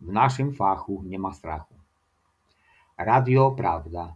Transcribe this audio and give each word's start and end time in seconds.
W 0.00 0.12
naszym 0.12 0.54
fachu 0.54 1.02
nie 1.06 1.18
ma 1.18 1.32
strachu. 1.32 1.74
Radio 2.98 3.50
Prawda. 3.50 4.14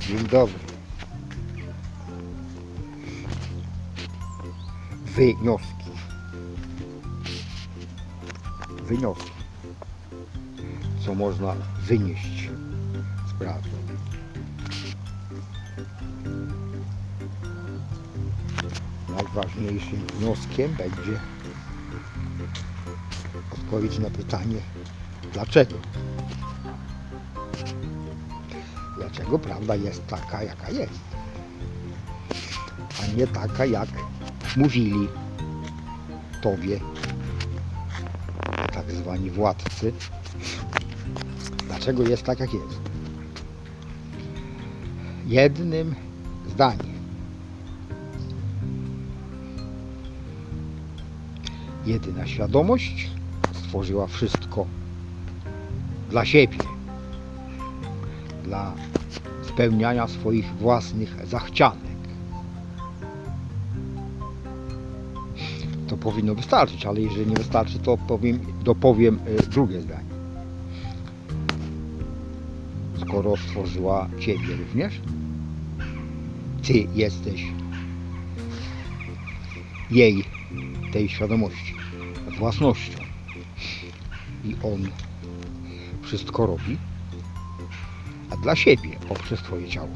Dzień 0.00 0.28
dobry. 0.28 0.79
Wnioski. 5.16 5.90
Wnioski. 8.82 9.30
Co 11.06 11.14
można 11.14 11.54
wynieść 11.86 12.50
z 13.28 13.32
prawdy. 13.38 13.70
Najważniejszym 19.08 20.06
wnioskiem 20.06 20.74
będzie 20.74 21.20
odpowiedź 23.52 23.98
na 23.98 24.10
pytanie 24.10 24.60
dlaczego. 25.32 25.74
Dlaczego 28.96 29.38
prawda 29.38 29.76
jest 29.76 30.06
taka, 30.06 30.42
jaka 30.42 30.70
jest, 30.70 31.00
a 33.02 33.16
nie 33.16 33.26
taka, 33.26 33.64
jak 33.64 33.88
mówili 34.56 35.08
tobie 36.42 36.80
tak 38.72 38.90
zwani 38.92 39.30
władcy. 39.30 39.92
Dlaczego 41.66 42.02
jest 42.02 42.22
tak, 42.22 42.40
jak 42.40 42.54
jest? 42.54 42.80
Jednym 45.26 45.94
zdaniem. 46.48 46.90
Jedyna 51.86 52.26
świadomość 52.26 53.10
stworzyła 53.54 54.06
wszystko 54.06 54.66
dla 56.10 56.24
siebie 56.24 56.58
dla 58.44 58.72
spełniania 59.42 60.08
swoich 60.08 60.46
własnych 60.56 61.26
zachcianek. 61.26 61.89
To 65.90 65.96
powinno 65.96 66.34
wystarczyć, 66.34 66.86
ale 66.86 67.00
jeżeli 67.00 67.26
nie 67.26 67.36
wystarczy, 67.36 67.78
to 67.78 67.98
powiem, 67.98 68.38
dopowiem 68.64 69.18
y, 69.42 69.46
drugie 69.46 69.80
zdanie. 69.80 70.10
Skoro 73.00 73.36
stworzyła 73.36 74.08
Ciebie 74.18 74.56
również, 74.56 75.00
Ty 76.62 76.86
jesteś 76.94 77.44
jej, 79.90 80.24
tej 80.92 81.08
świadomości, 81.08 81.74
własnością 82.38 82.98
i 84.44 84.56
On 84.62 84.88
wszystko 86.02 86.46
robi, 86.46 86.76
a 88.30 88.36
dla 88.36 88.56
siebie 88.56 88.90
poprzez 89.08 89.40
Twoje 89.40 89.68
ciało. 89.68 89.88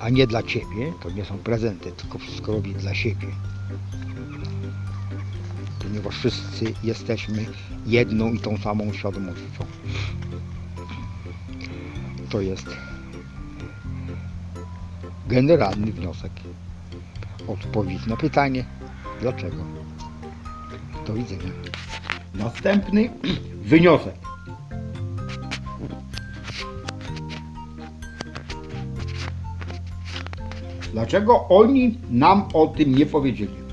A 0.00 0.10
nie 0.10 0.26
dla 0.26 0.42
Ciebie, 0.42 0.92
to 1.02 1.10
nie 1.10 1.24
są 1.24 1.38
prezenty, 1.38 1.92
tylko 1.92 2.18
wszystko 2.18 2.52
robi 2.52 2.74
dla 2.74 2.94
siebie. 2.94 3.26
Ponieważ 5.94 6.18
wszyscy 6.18 6.74
jesteśmy 6.84 7.46
jedną 7.86 8.32
i 8.32 8.38
tą 8.38 8.58
samą 8.58 8.92
świadomością. 8.92 9.64
To 12.30 12.40
jest 12.40 12.66
generalny 15.28 15.92
wniosek. 15.92 16.32
Odpowiedź 17.48 18.06
na 18.06 18.16
pytanie, 18.16 18.64
dlaczego. 19.20 19.56
Do 21.06 21.14
widzenia. 21.14 21.50
Następny 22.34 23.10
wniosek. 23.62 24.14
Dlaczego 30.92 31.48
oni 31.48 31.98
nam 32.10 32.44
o 32.54 32.66
tym 32.66 32.94
nie 32.94 33.06
powiedzieli? 33.06 33.63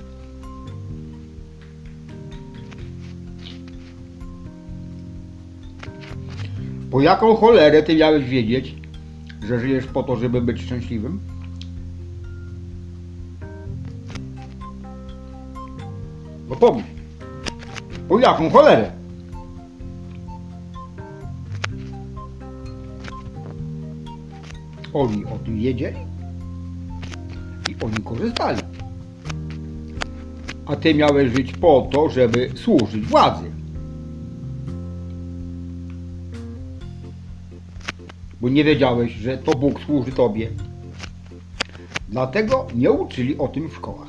Po 6.91 7.01
jaką 7.01 7.35
cholerę 7.35 7.83
ty 7.83 7.95
miałeś 7.95 8.25
wiedzieć, 8.25 8.75
że 9.47 9.59
żyjesz 9.59 9.85
po 9.85 10.03
to, 10.03 10.15
żeby 10.15 10.41
być 10.41 10.61
szczęśliwym? 10.61 11.19
No 16.49 16.55
pomyśl. 16.55 16.87
Po 18.09 18.19
jaką 18.19 18.49
cholerę? 18.49 18.91
Oni 24.93 25.25
o 25.25 25.37
tym 25.45 25.59
wiedzieli 25.59 25.97
i 27.69 27.75
oni 27.83 27.97
korzystali. 27.97 28.61
A 30.65 30.75
ty 30.75 30.93
miałeś 30.95 31.31
żyć 31.31 31.53
po 31.53 31.89
to, 31.91 32.09
żeby 32.09 32.51
służyć 32.55 33.05
władzy. 33.05 33.60
Bo 38.41 38.49
nie 38.49 38.63
wiedziałeś, 38.63 39.11
że 39.11 39.37
to 39.37 39.51
Bóg 39.51 39.79
służy 39.85 40.11
tobie. 40.11 40.49
Dlatego 42.09 42.67
nie 42.75 42.91
uczyli 42.91 43.37
o 43.37 43.47
tym 43.47 43.69
w 43.69 43.75
szkołach. 43.75 44.07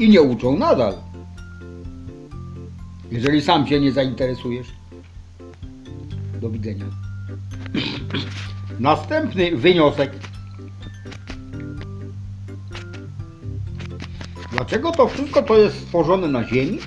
I 0.00 0.08
nie 0.08 0.22
uczą 0.22 0.58
nadal. 0.58 0.94
Jeżeli 3.10 3.42
sam 3.42 3.66
się 3.66 3.80
nie 3.80 3.92
zainteresujesz. 3.92 4.66
Do 6.40 6.50
widzenia. 6.50 6.84
Następny 8.80 9.56
wniosek. 9.56 10.12
Dlaczego 14.52 14.92
to 14.92 15.08
wszystko 15.08 15.42
to 15.42 15.56
jest 15.56 15.76
stworzone 15.76 16.28
na 16.28 16.44
Ziemi? 16.44 16.78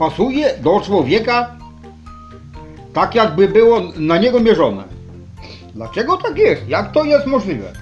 Pasuje 0.00 0.54
do 0.62 0.80
człowieka 0.80 1.56
tak, 2.92 3.14
jakby 3.14 3.48
było 3.48 3.80
na 3.96 4.18
niego 4.18 4.40
mierzone. 4.40 4.84
Dlaczego 5.74 6.16
tak 6.16 6.38
jest? 6.38 6.68
Jak 6.68 6.92
to 6.92 7.04
jest 7.04 7.26
możliwe? 7.26 7.72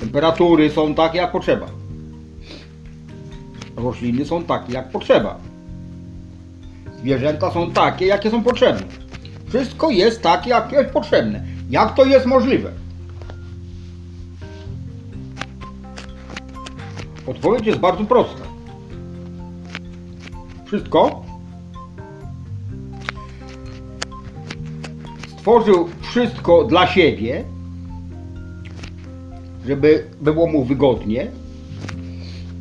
Temperatury 0.00 0.70
są 0.70 0.94
takie 0.94 1.18
jak 1.18 1.32
potrzeba. 1.32 1.66
Rośliny 3.76 4.24
są 4.24 4.44
takie 4.44 4.72
jak 4.72 4.90
potrzeba. 4.90 5.38
Zwierzęta 6.98 7.50
są 7.50 7.70
takie, 7.70 8.06
jakie 8.06 8.30
są 8.30 8.42
potrzebne. 8.42 8.86
Wszystko 9.48 9.90
jest 9.90 10.22
takie, 10.22 10.50
jakie 10.50 10.76
jest 10.76 10.90
potrzebne. 10.90 11.44
Jak 11.70 11.94
to 11.94 12.04
jest 12.04 12.26
możliwe? 12.26 12.85
Odpowiedź 17.36 17.66
jest 17.66 17.78
bardzo 17.78 18.04
prosta. 18.04 18.42
Wszystko 20.64 21.24
stworzył 25.28 25.88
wszystko 26.00 26.64
dla 26.64 26.86
siebie, 26.86 27.44
żeby 29.66 30.06
było 30.20 30.46
mu 30.46 30.64
wygodnie. 30.64 31.30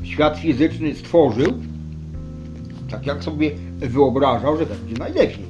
Świat 0.04 0.38
fizyczny 0.38 0.95
stworzył 0.95 1.54
tak 2.92 3.06
jak 3.06 3.24
sobie 3.24 3.51
wyobrażał, 3.78 4.57
że 4.57 4.66
będzie 4.66 4.95
najlepiej. 4.98 5.45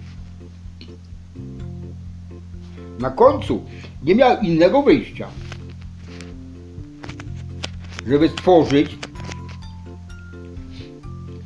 Na 3.00 3.10
końcu 3.10 3.64
nie 4.04 4.16
miał 4.16 4.42
innego 4.42 4.82
wyjścia, 4.82 5.28
żeby 8.08 8.30
stworzyć 8.30 8.98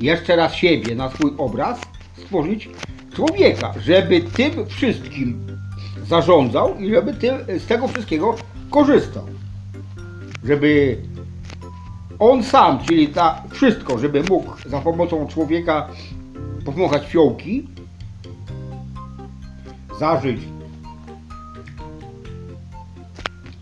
jeszcze 0.01 0.35
raz 0.35 0.53
siebie 0.53 0.95
na 0.95 1.09
swój 1.09 1.31
obraz, 1.37 1.79
stworzyć 2.17 2.69
człowieka, 3.13 3.73
żeby 3.79 4.21
tym 4.21 4.67
wszystkim 4.67 5.47
zarządzał 6.07 6.79
i 6.79 6.89
żeby 6.89 7.13
tym, 7.13 7.35
z 7.59 7.67
tego 7.67 7.87
wszystkiego 7.87 8.35
korzystał. 8.69 9.25
Żeby 10.43 10.97
on 12.19 12.43
sam, 12.43 12.79
czyli 12.85 13.07
ta 13.07 13.43
wszystko, 13.49 13.99
żeby 13.99 14.23
mógł 14.29 14.51
za 14.65 14.81
pomocą 14.81 15.27
człowieka 15.27 15.87
powąchać 16.65 17.07
fiołki, 17.07 17.67
zażyć 19.99 20.41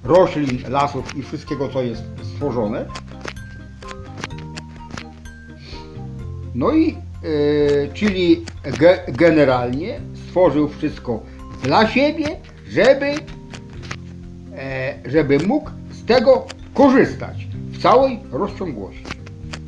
roślin, 0.03 0.59
lasów 0.69 1.17
i 1.17 1.23
wszystkiego, 1.23 1.69
co 1.69 1.81
jest 1.81 2.03
stworzone. 2.23 2.85
No 6.57 6.71
i, 6.71 6.91
e, 6.91 6.97
czyli 7.93 8.45
ge, 8.79 8.99
generalnie 9.07 9.99
stworzył 10.13 10.69
wszystko 10.69 11.23
dla 11.63 11.87
siebie, 11.87 12.25
żeby, 12.69 13.05
e, 14.55 14.93
żeby 15.05 15.39
mógł 15.39 15.69
z 15.91 16.05
tego 16.05 16.45
korzystać 16.73 17.47
w 17.71 17.81
całej 17.81 18.19
rozciągłości. 18.31 19.03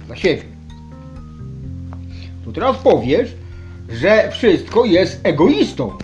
Dla 0.08 0.16
siebie. 0.16 0.44
To 2.46 2.52
teraz 2.52 2.78
powiesz, 2.78 3.36
że 3.90 4.30
wszystko 4.32 4.86
jest 4.86 5.20
egoistą. 5.24 5.98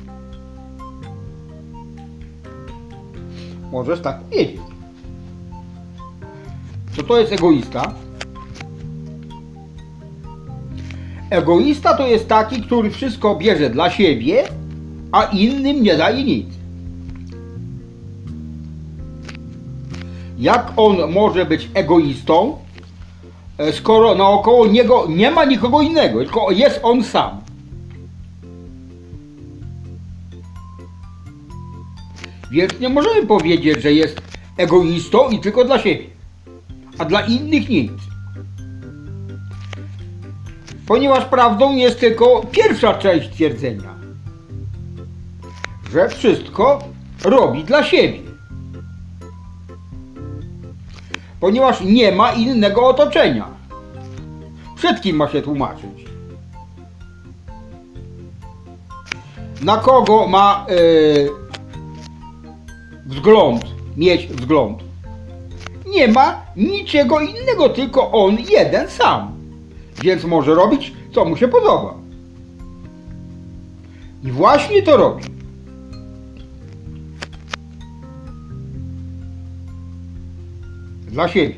Możesz 3.71 4.01
tak 4.01 4.19
powiedzieć. 4.19 4.61
Co 6.95 7.03
to 7.03 7.19
jest 7.19 7.31
egoista? 7.31 8.04
Egoista 11.35 11.97
to 11.97 12.07
jest 12.07 12.27
taki, 12.27 12.61
który 12.61 12.89
wszystko 12.89 13.35
bierze 13.35 13.69
dla 13.69 13.89
siebie, 13.89 14.43
a 15.11 15.23
innym 15.23 15.83
nie 15.83 15.97
daje 15.97 16.23
nic. 16.23 16.47
Jak 20.37 20.71
on 20.77 21.11
może 21.11 21.45
być 21.45 21.69
egoistą, 21.73 22.57
e, 23.57 23.73
skoro 23.73 24.15
naokoło 24.15 24.67
niego 24.67 25.05
nie 25.09 25.31
ma 25.31 25.45
nikogo 25.45 25.81
innego, 25.81 26.19
tylko 26.19 26.51
jest 26.51 26.79
on 26.83 27.03
sam? 27.03 27.41
Więc 32.51 32.79
nie 32.79 32.89
możemy 32.89 33.27
powiedzieć, 33.27 33.81
że 33.81 33.93
jest 33.93 34.21
egoistą 34.57 35.29
i 35.29 35.39
tylko 35.39 35.65
dla 35.65 35.79
siebie, 35.79 36.05
a 36.97 37.05
dla 37.05 37.21
innych 37.21 37.69
nic. 37.69 38.04
Ponieważ 40.87 41.25
prawdą 41.25 41.75
jest 41.75 41.99
tylko 41.99 42.41
pierwsza 42.51 42.93
część 42.93 43.29
twierdzenia, 43.29 43.95
że 45.91 46.09
wszystko 46.09 46.79
robi 47.23 47.63
dla 47.63 47.83
siebie. 47.83 48.19
Ponieważ 51.39 51.81
nie 51.81 52.11
ma 52.11 52.31
innego 52.31 52.87
otoczenia. 52.87 53.47
Przed 54.75 55.01
kim 55.01 55.15
ma 55.15 55.29
się 55.29 55.41
tłumaczyć? 55.41 56.05
Na 59.61 59.77
kogo 59.77 60.27
ma 60.27 60.65
yy, 60.69 61.31
wzgląd, 63.05 63.65
mieć 63.97 64.27
wzgląd? 64.27 64.83
Nie 65.88 66.07
ma 66.07 66.41
niczego 66.55 67.19
innego, 67.19 67.69
tylko 67.69 68.11
on 68.11 68.38
jeden 68.49 68.89
sam. 68.89 69.34
Więc 70.03 70.24
może 70.24 70.56
robić, 70.56 70.94
co 71.12 71.25
mu 71.25 71.38
się 71.38 71.47
podoba. 71.47 71.94
I 74.24 74.31
właśnie 74.31 74.81
to 74.81 74.97
robi. 74.97 75.24
Dla 81.07 81.27
siebie. 81.27 81.56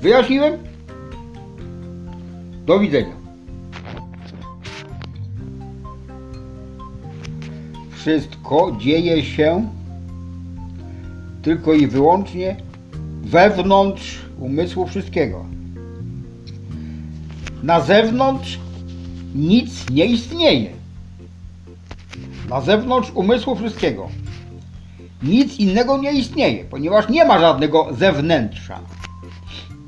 Wyjaśniłem? 0.00 0.58
Do 2.66 2.78
widzenia. 2.78 3.14
Wszystko 7.90 8.76
dzieje 8.78 9.22
się 9.22 9.68
tylko 11.42 11.72
i 11.72 11.86
wyłącznie 11.86 12.56
wewnątrz 13.22 14.23
umysłu 14.38 14.86
wszystkiego. 14.86 15.44
Na 17.62 17.80
zewnątrz 17.80 18.58
nic 19.34 19.90
nie 19.90 20.04
istnieje. 20.04 20.70
Na 22.50 22.60
zewnątrz 22.60 23.10
umysłu 23.14 23.56
wszystkiego. 23.56 24.08
Nic 25.22 25.58
innego 25.58 25.98
nie 25.98 26.12
istnieje, 26.12 26.64
ponieważ 26.64 27.08
nie 27.08 27.24
ma 27.24 27.38
żadnego 27.38 27.88
zewnętrza. 27.98 28.80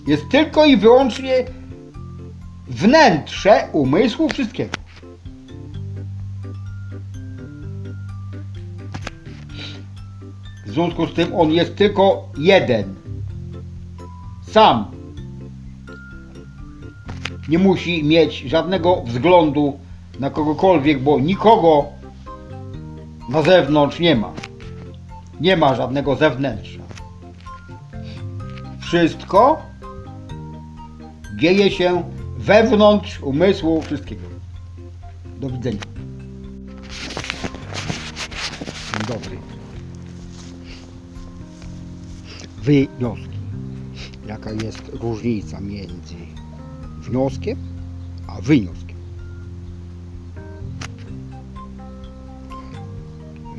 Jest 0.07 0.29
tylko 0.31 0.65
i 0.65 0.77
wyłącznie 0.77 1.45
wnętrze 2.69 3.69
umysłu 3.73 4.29
wszystkiego. 4.29 4.77
W 10.67 10.71
związku 10.71 11.07
z 11.07 11.15
tym 11.15 11.35
on 11.35 11.53
jest 11.53 11.77
tylko 11.77 12.29
jeden. 12.39 13.06
Sam. 14.51 14.85
Nie 17.49 17.59
musi 17.59 18.05
mieć 18.05 18.39
żadnego 18.39 19.03
względu 19.03 19.79
na 20.21 20.31
kogokolwiek, 20.31 21.03
bo 21.03 21.21
nikogo 21.21 21.85
na 23.29 23.43
zewnątrz 23.43 24.01
nie 24.01 24.17
ma. 24.17 24.33
Nie 25.41 25.57
ma 25.57 25.75
żadnego 25.75 26.17
zewnętrza. 26.17 26.81
Wszystko 28.81 29.63
dzieje 31.37 31.71
się 31.71 32.03
wewnątrz 32.39 33.21
umysłu 33.21 33.83
wszystkiego. 33.83 34.23
Do 35.41 35.51
widzenia. 35.51 35.81
Dzień 38.93 39.07
dobry. 39.09 39.39
Wnioski. 42.63 43.36
Jaka 44.37 44.53
jest 44.53 44.91
różnica 45.01 45.61
między 45.61 46.15
wnioskiem 47.01 47.59
a 48.27 48.41
wynioskiem? 48.41 48.97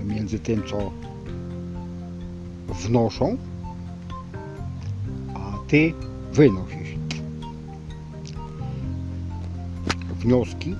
Między 0.06 0.40
tym, 0.40 0.64
co 0.64 0.92
wnoszą, 2.74 3.38
a 5.34 5.58
ty 5.68 5.94
wynosisz. 6.34 6.96
Wnioski 10.20 10.76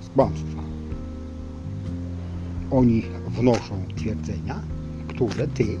z 0.00 0.08
kłamstwa. 0.08 0.62
Oni 2.70 3.02
wnoszą 3.28 3.84
twierdzenia, 3.96 4.60
które 5.08 5.48
ty 5.48 5.78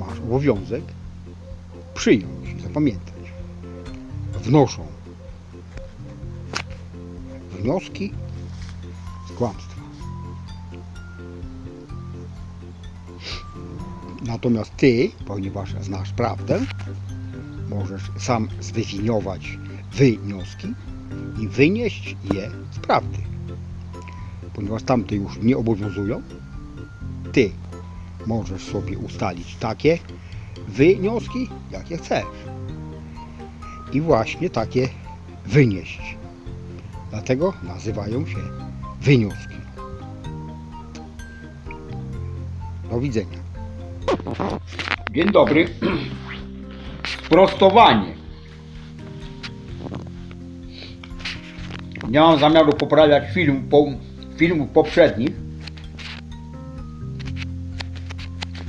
masz 0.00 0.20
obowiązek 0.20 0.82
przyjąć 1.96 2.62
zapamiętać. 2.62 3.14
Wnoszą 4.42 4.86
wnioski 7.60 8.12
z 9.28 9.32
kłamstwa. 9.32 9.80
Natomiast 14.26 14.76
ty, 14.76 15.10
ponieważ 15.26 15.74
znasz 15.80 16.12
prawdę, 16.12 16.60
możesz 17.68 18.02
sam 18.18 18.48
zdefiniować 18.60 19.58
wnioski 19.92 20.68
i 21.40 21.48
wynieść 21.48 22.16
je 22.34 22.50
z 22.72 22.78
prawdy. 22.78 23.18
Ponieważ 24.54 24.82
tamte 24.82 25.14
już 25.14 25.38
nie 25.42 25.56
obowiązują, 25.56 26.22
ty 27.32 27.50
możesz 28.26 28.62
sobie 28.62 28.98
ustalić 28.98 29.56
takie 29.56 29.98
Wynioski, 30.68 31.48
jakie 31.70 31.96
chcesz. 31.96 32.24
I 33.92 34.00
właśnie 34.00 34.50
takie 34.50 34.88
wynieść. 35.46 36.16
Dlatego 37.10 37.52
nazywają 37.62 38.26
się 38.26 38.38
wynioski. 39.00 39.56
Do 42.90 43.00
widzenia. 43.00 43.38
Dzień 45.10 45.32
dobry. 45.32 45.68
Sprostowanie. 47.26 48.14
Nie 52.08 52.20
mam 52.20 52.38
zamiaru 52.38 52.72
poprawiać 52.72 53.34
film, 53.34 53.68
po, 53.70 53.84
filmów 54.36 54.70
poprzednich, 54.70 55.30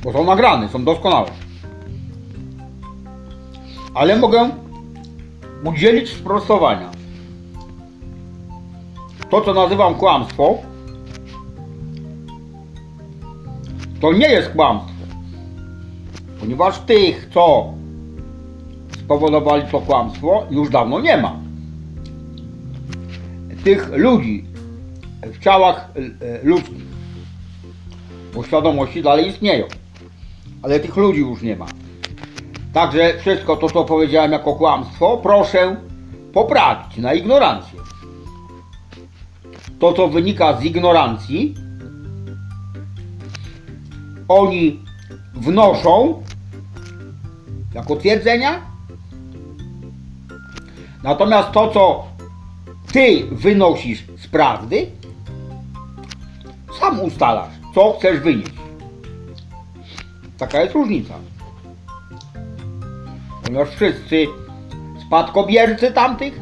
bo 0.04 0.12
są 0.12 0.24
nagrane, 0.24 0.68
są 0.68 0.84
doskonałe. 0.84 1.30
Ale 3.98 4.16
mogę 4.16 4.50
udzielić 5.64 6.08
sprostowania. 6.10 6.90
To, 9.30 9.40
co 9.40 9.54
nazywam 9.54 9.94
kłamstwo, 9.94 10.58
to 14.00 14.12
nie 14.12 14.28
jest 14.28 14.48
kłamstwo. 14.48 14.92
Ponieważ 16.40 16.78
tych, 16.78 17.30
co 17.34 17.72
spowodowali 19.04 19.62
to 19.72 19.80
kłamstwo, 19.80 20.46
już 20.50 20.70
dawno 20.70 21.00
nie 21.00 21.16
ma. 21.16 21.36
Tych 23.64 23.90
ludzi 23.92 24.44
w 25.22 25.38
ciałach 25.38 25.90
e, 26.20 26.46
ludzkich, 26.46 26.84
bo 28.34 28.44
świadomości 28.44 29.02
dalej 29.02 29.28
istnieją, 29.28 29.66
ale 30.62 30.80
tych 30.80 30.96
ludzi 30.96 31.20
już 31.20 31.42
nie 31.42 31.56
ma. 31.56 31.66
Także 32.78 33.18
wszystko 33.18 33.56
to, 33.56 33.70
co 33.70 33.84
powiedziałem 33.84 34.32
jako 34.32 34.54
kłamstwo, 34.54 35.16
proszę 35.22 35.76
poprawić 36.32 36.96
na 36.96 37.14
ignorancję. 37.14 37.80
To, 39.78 39.92
co 39.92 40.08
wynika 40.08 40.60
z 40.60 40.64
ignorancji, 40.64 41.54
oni 44.28 44.80
wnoszą 45.34 46.22
jako 47.74 47.96
twierdzenia. 47.96 48.60
Natomiast 51.02 51.52
to, 51.52 51.70
co 51.70 52.06
ty 52.92 53.26
wynosisz 53.32 54.04
z 54.18 54.26
prawdy, 54.26 54.86
sam 56.80 57.00
ustalasz, 57.00 57.54
co 57.74 57.92
chcesz 57.98 58.20
wynieść. 58.20 58.52
Taka 60.38 60.60
jest 60.60 60.74
różnica. 60.74 61.14
Ponieważ 63.48 63.68
wszyscy 63.70 64.26
spadkobiercy 65.06 65.92
tamtych 65.92 66.40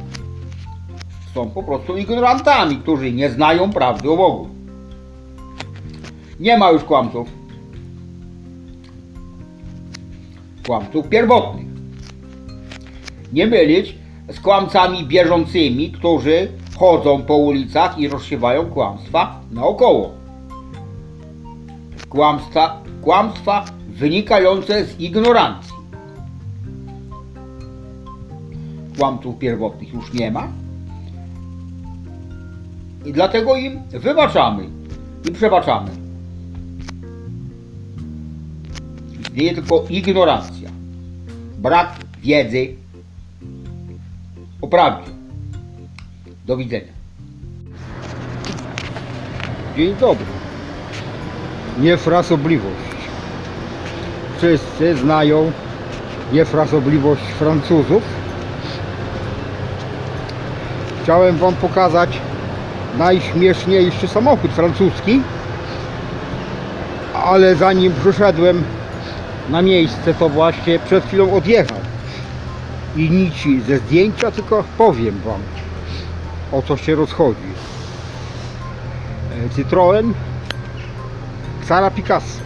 są 1.35 1.51
po 1.51 1.63
prostu 1.63 1.97
ignorantami, 1.97 2.77
którzy 2.77 3.13
nie 3.13 3.31
znają 3.31 3.71
prawdy 3.71 4.11
o 4.11 4.17
Bogu. 4.17 4.49
Nie 6.41 6.59
ma 6.59 6.71
już 6.71 6.85
kłamców. 6.85 7.29
Kłamców 10.67 11.09
pierwotnych. 11.09 11.67
Nie 13.33 13.47
mylić 13.47 13.95
z 14.29 14.41
kłamcami 14.41 15.05
bieżącymi, 15.05 15.93
którzy 15.93 16.49
chodzą 16.77 17.23
po 17.23 17.37
ulicach 17.37 17.99
i 17.99 18.09
rozsiewają 18.09 18.67
kłamstwa 18.71 19.41
naokoło. 19.53 20.11
Kłamstwa, 22.09 22.81
kłamstwa 23.03 23.65
wynikające 23.89 24.85
z 24.85 25.01
ignorancji. 25.01 25.76
Kłamców 28.99 29.39
pierwotnych 29.39 29.95
już 29.95 30.13
nie 30.13 30.31
ma. 30.31 30.49
I 33.05 33.13
dlatego 33.13 33.57
im 33.57 33.83
wybaczamy 33.89 34.65
i 35.29 35.33
przebaczamy. 35.33 35.91
Istnieje 39.21 39.55
tylko 39.55 39.85
ignorancja, 39.91 40.71
brak 41.59 41.97
wiedzy 42.23 42.75
o 44.61 44.69
prawdzie. 44.69 45.11
Do 46.47 46.57
widzenia. 46.57 46.93
Dzień 49.77 49.95
dobry. 49.97 50.27
Niefrasobliwość. 51.81 52.87
Wszyscy 54.37 54.97
znają 54.97 55.53
niefrasobliwość 56.33 57.23
Francuzów. 57.23 58.16
Chciałem 61.07 61.37
Wam 61.37 61.55
pokazać 61.55 62.21
najśmieszniejszy 62.99 64.09
samochód 64.09 64.51
francuski, 64.51 65.23
ale 67.15 67.57
zanim 67.57 67.93
przyszedłem 68.01 68.65
na 69.51 69.63
miejsce, 69.63 70.15
to 70.15 70.29
właśnie 70.29 70.79
przed 70.79 71.05
chwilą 71.05 71.35
odjechał. 71.35 71.79
I 72.97 73.11
nic 73.11 73.65
ze 73.67 73.79
zdjęcia, 73.79 74.31
tylko 74.31 74.65
powiem 74.79 75.21
Wam, 75.25 75.41
o 76.53 76.63
co 76.63 76.77
się 76.77 76.95
rozchodzi. 76.95 77.51
E, 79.47 79.55
Citroen 79.57 80.15
Sara 81.65 81.91
Picasso. 81.91 82.41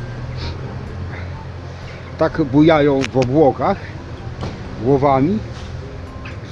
Tak 2.18 2.42
bujają 2.42 3.00
w 3.12 3.16
obłokach 3.16 3.76
głowami, 4.84 5.38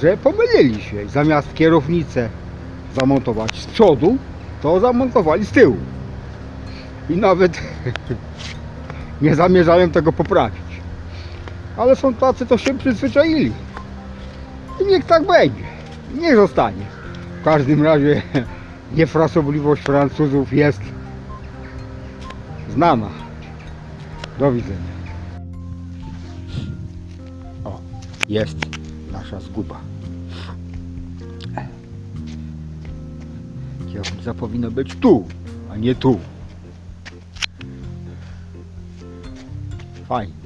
że 0.01 0.17
pomylili 0.17 0.81
się. 0.81 1.09
Zamiast 1.09 1.53
kierownicę 1.53 2.29
zamontować 2.99 3.55
z 3.55 3.65
przodu, 3.65 4.17
to 4.61 4.79
zamontowali 4.79 5.45
z 5.45 5.51
tyłu. 5.51 5.77
I 7.09 7.17
nawet 7.17 7.61
nie 9.21 9.35
zamierzałem 9.35 9.91
tego 9.91 10.13
poprawić. 10.13 10.61
Ale 11.77 11.95
są 11.95 12.13
tacy, 12.13 12.45
to 12.45 12.57
się 12.57 12.77
przyzwyczaili. 12.77 13.51
I 14.81 14.85
niech 14.85 15.05
tak 15.05 15.27
będzie. 15.27 15.63
Niech 16.19 16.35
zostanie. 16.35 16.85
W 17.41 17.43
każdym 17.43 17.83
razie 17.83 18.21
niefrasobliwość 18.97 19.81
Francuzów 19.81 20.53
jest 20.53 20.81
znana. 22.69 23.09
Do 24.39 24.51
widzenia. 24.51 24.79
O, 27.65 27.79
jest 28.29 28.57
nasza 29.11 29.39
zguba. 29.39 29.88
Powinna 34.39 34.71
być 34.71 34.95
tu, 34.95 35.27
a 35.71 35.77
nie 35.77 35.95
tu. 35.95 36.19
Fajny 40.07 40.38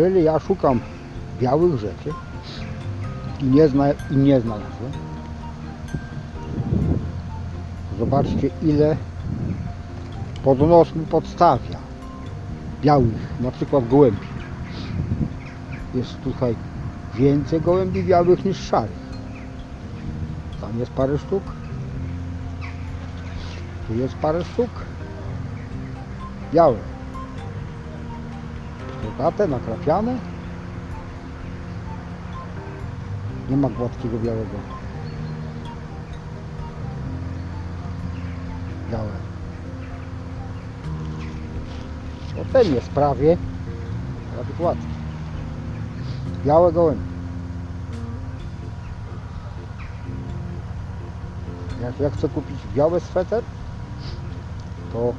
Jeżeli 0.00 0.24
ja 0.24 0.38
szukam 0.38 0.80
białych 1.40 1.78
rzeczy 1.78 2.10
i 3.40 3.44
nie, 3.44 3.68
zna, 3.68 3.84
i 4.10 4.16
nie 4.16 4.40
znalazłem, 4.40 4.92
zobaczcie 7.98 8.50
ile 8.62 8.96
podnos 10.44 10.94
mi 10.94 11.06
podstawia 11.06 11.78
białych, 12.82 13.40
na 13.40 13.50
przykład 13.50 13.88
gołębi. 13.88 14.26
Jest 15.94 16.20
tutaj 16.20 16.54
więcej 17.14 17.60
gołębi 17.60 18.04
białych 18.04 18.44
niż 18.44 18.58
szarych. 18.58 19.00
Tam 20.60 20.78
jest 20.78 20.92
parę 20.92 21.18
sztuk. 21.18 21.42
Tu 23.88 23.94
jest 23.94 24.14
parę 24.14 24.44
sztuk. 24.44 24.70
Białe. 26.52 26.89
Bogate, 29.04 29.48
nakrapiane. 29.48 30.18
Nie 33.50 33.56
ma 33.56 33.68
gładkiego 33.68 34.18
białego. 34.18 34.58
Białe. 38.92 39.12
To 42.36 42.44
ten 42.52 42.74
jest 42.74 42.88
prawie, 42.88 43.36
prawie 44.34 44.54
gładki. 44.58 44.86
Białe 46.44 46.72
gołębie. 46.72 47.10
Jak 51.82 52.00
ja 52.00 52.10
chcę 52.10 52.28
kupić 52.28 52.58
biały 52.74 53.00
sweter, 53.00 53.42
to 54.92 55.12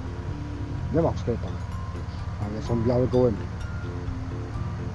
nie 0.93 1.01
ma 1.01 1.11
w 1.11 1.19
sklepach, 1.19 1.51
ale 2.41 2.61
są 2.61 2.83
białe 2.83 3.07
gołębie. 3.07 3.60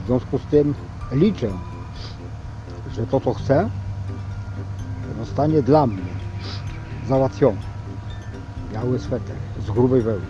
W 0.07 0.09
związku 0.09 0.39
z 0.39 0.43
tym 0.43 0.75
liczę, 1.13 1.51
że 2.95 3.07
to 3.07 3.21
co 3.21 3.35
chcę 3.35 3.71
zostanie 5.19 5.63
dla 5.63 5.87
mnie. 5.87 6.03
załatwione. 7.09 7.61
Biały 8.73 8.99
sweter 8.99 9.37
z 9.67 9.71
grubej 9.71 10.03
wełny. 10.03 10.27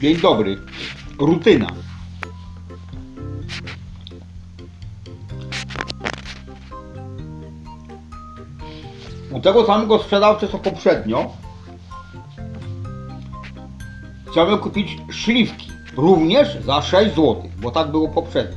Dzień 0.00 0.16
dobry. 0.16 0.58
Rutyna. 1.18 1.66
U 9.30 9.40
tego 9.40 9.66
samego 9.66 9.98
sprzedawcy 9.98 10.48
co 10.48 10.58
poprzednio 10.58 11.30
chciałbym 14.30 14.58
kupić 14.58 14.98
szlifki. 15.10 15.65
Również 15.96 16.58
za 16.64 16.82
6 16.82 17.10
zł, 17.10 17.42
bo 17.60 17.70
tak 17.70 17.90
było 17.90 18.08
poprzednio. 18.08 18.56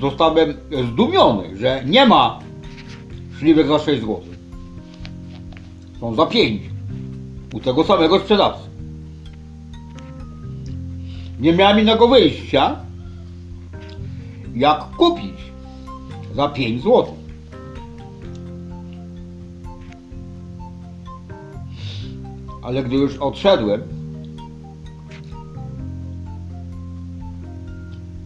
Zostałem 0.00 0.54
zdumiony, 0.92 1.56
że 1.56 1.82
nie 1.86 2.06
ma 2.06 2.38
szliwek 3.38 3.66
za 3.66 3.78
6 3.78 4.00
zł. 4.00 4.20
Są 6.00 6.14
za 6.14 6.26
5 6.26 6.62
u 7.54 7.60
tego 7.60 7.84
samego 7.84 8.18
sprzedawcy. 8.18 8.68
Nie 11.40 11.52
miałem 11.52 11.80
innego 11.80 12.08
wyjścia, 12.08 12.76
jak 14.54 14.84
kupić 14.84 15.38
za 16.34 16.48
5 16.48 16.82
zł. 16.82 17.06
Ale 22.62 22.82
gdy 22.82 22.96
już 22.96 23.16
odszedłem, 23.16 23.97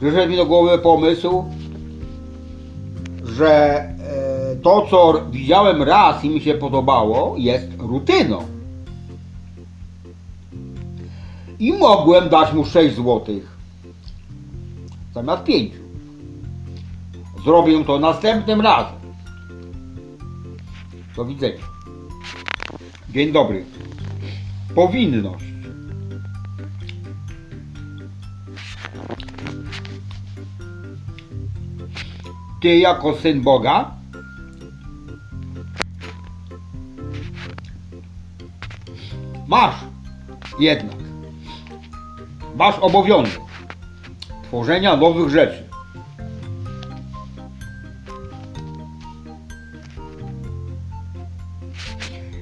przyszedł 0.03 0.31
mi 0.31 0.37
do 0.37 0.47
głowy 0.47 0.79
pomysł, 0.79 1.45
że 3.25 3.51
e, 3.51 4.57
to, 4.63 4.87
co 4.91 5.25
widziałem 5.31 5.83
raz 5.83 6.25
i 6.25 6.31
mi 6.31 6.41
się 6.41 6.55
podobało, 6.55 7.35
jest 7.39 7.67
rutyną. 7.79 8.47
I 11.59 11.73
mogłem 11.73 12.29
dać 12.29 12.53
mu 12.53 12.65
6 12.65 12.95
złotych 12.95 13.57
zamiast 15.15 15.45
5. 15.45 15.73
Zrobię 17.45 17.85
to 17.85 17.99
następnym 17.99 18.61
razem. 18.61 18.99
Do 21.17 21.25
widzenia. 21.25 21.65
Dzień 23.11 23.33
dobry. 23.33 23.65
Powinność. 24.75 25.52
Ty 32.63 32.79
jako 32.79 33.15
syn 33.15 33.43
Boga 33.43 33.91
masz 39.49 39.75
jednak 40.59 40.97
masz 42.57 42.79
obowiązek 42.79 43.41
tworzenia 44.43 44.97
nowych 44.97 45.29
rzeczy. 45.29 45.69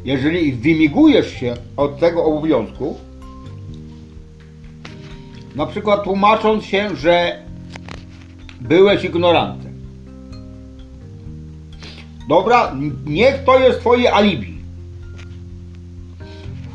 Jeżeli 0.04 0.52
wymigujesz 0.52 1.32
się 1.32 1.54
od 1.76 1.98
tego 1.98 2.24
obowiązku, 2.24 2.96
na 5.56 5.66
przykład 5.66 6.04
tłumacząc 6.04 6.64
się, 6.64 6.96
że 6.96 7.42
byłeś 8.60 9.04
ignorantem. 9.04 9.69
Dobra, 12.30 12.72
niech 13.06 13.44
to 13.44 13.58
jest 13.58 13.80
twoje 13.80 14.14
alibi. 14.14 14.58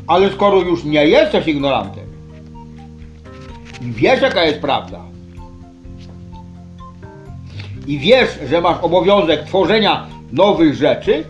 Ale 0.06 0.32
skoro 0.32 0.60
już 0.60 0.84
nie 0.84 1.06
jesteś 1.06 1.46
ignorantem, 1.46 2.04
i 3.80 3.92
wiesz 3.92 4.22
jaka 4.22 4.44
jest 4.44 4.60
prawda. 4.60 5.00
I 7.86 7.98
wiesz, 7.98 8.38
że 8.48 8.60
masz 8.60 8.78
obowiązek 8.82 9.44
tworzenia 9.44 10.06
nowych 10.32 10.74
rzeczy. 10.74 11.24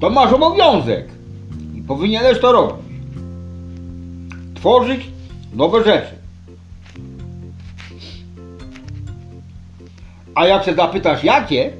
To 0.00 0.10
masz 0.10 0.32
obowiązek 0.32 1.08
i 1.74 1.82
powinieneś 1.82 2.40
to 2.40 2.52
robić. 2.52 2.86
Tworzyć 4.54 5.00
nowe 5.54 5.84
rzeczy. 5.84 6.19
A 10.40 10.46
jak 10.46 10.64
się 10.64 10.74
zapytasz 10.74 11.24
jakie, 11.24 11.72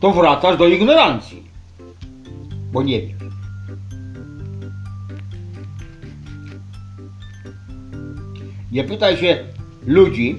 to 0.00 0.12
wracasz 0.12 0.58
do 0.58 0.68
ignorancji, 0.68 1.42
bo 2.72 2.82
nie 2.82 3.02
wiesz. 3.02 3.16
Nie 8.72 8.84
pytaj 8.84 9.16
się 9.16 9.44
ludzi, 9.86 10.38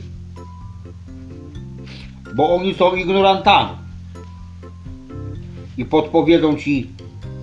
bo 2.35 2.55
oni 2.55 2.73
są 2.73 2.95
ignorantami 2.95 3.77
i 5.77 5.85
podpowiedzą 5.85 6.55
ci 6.55 6.89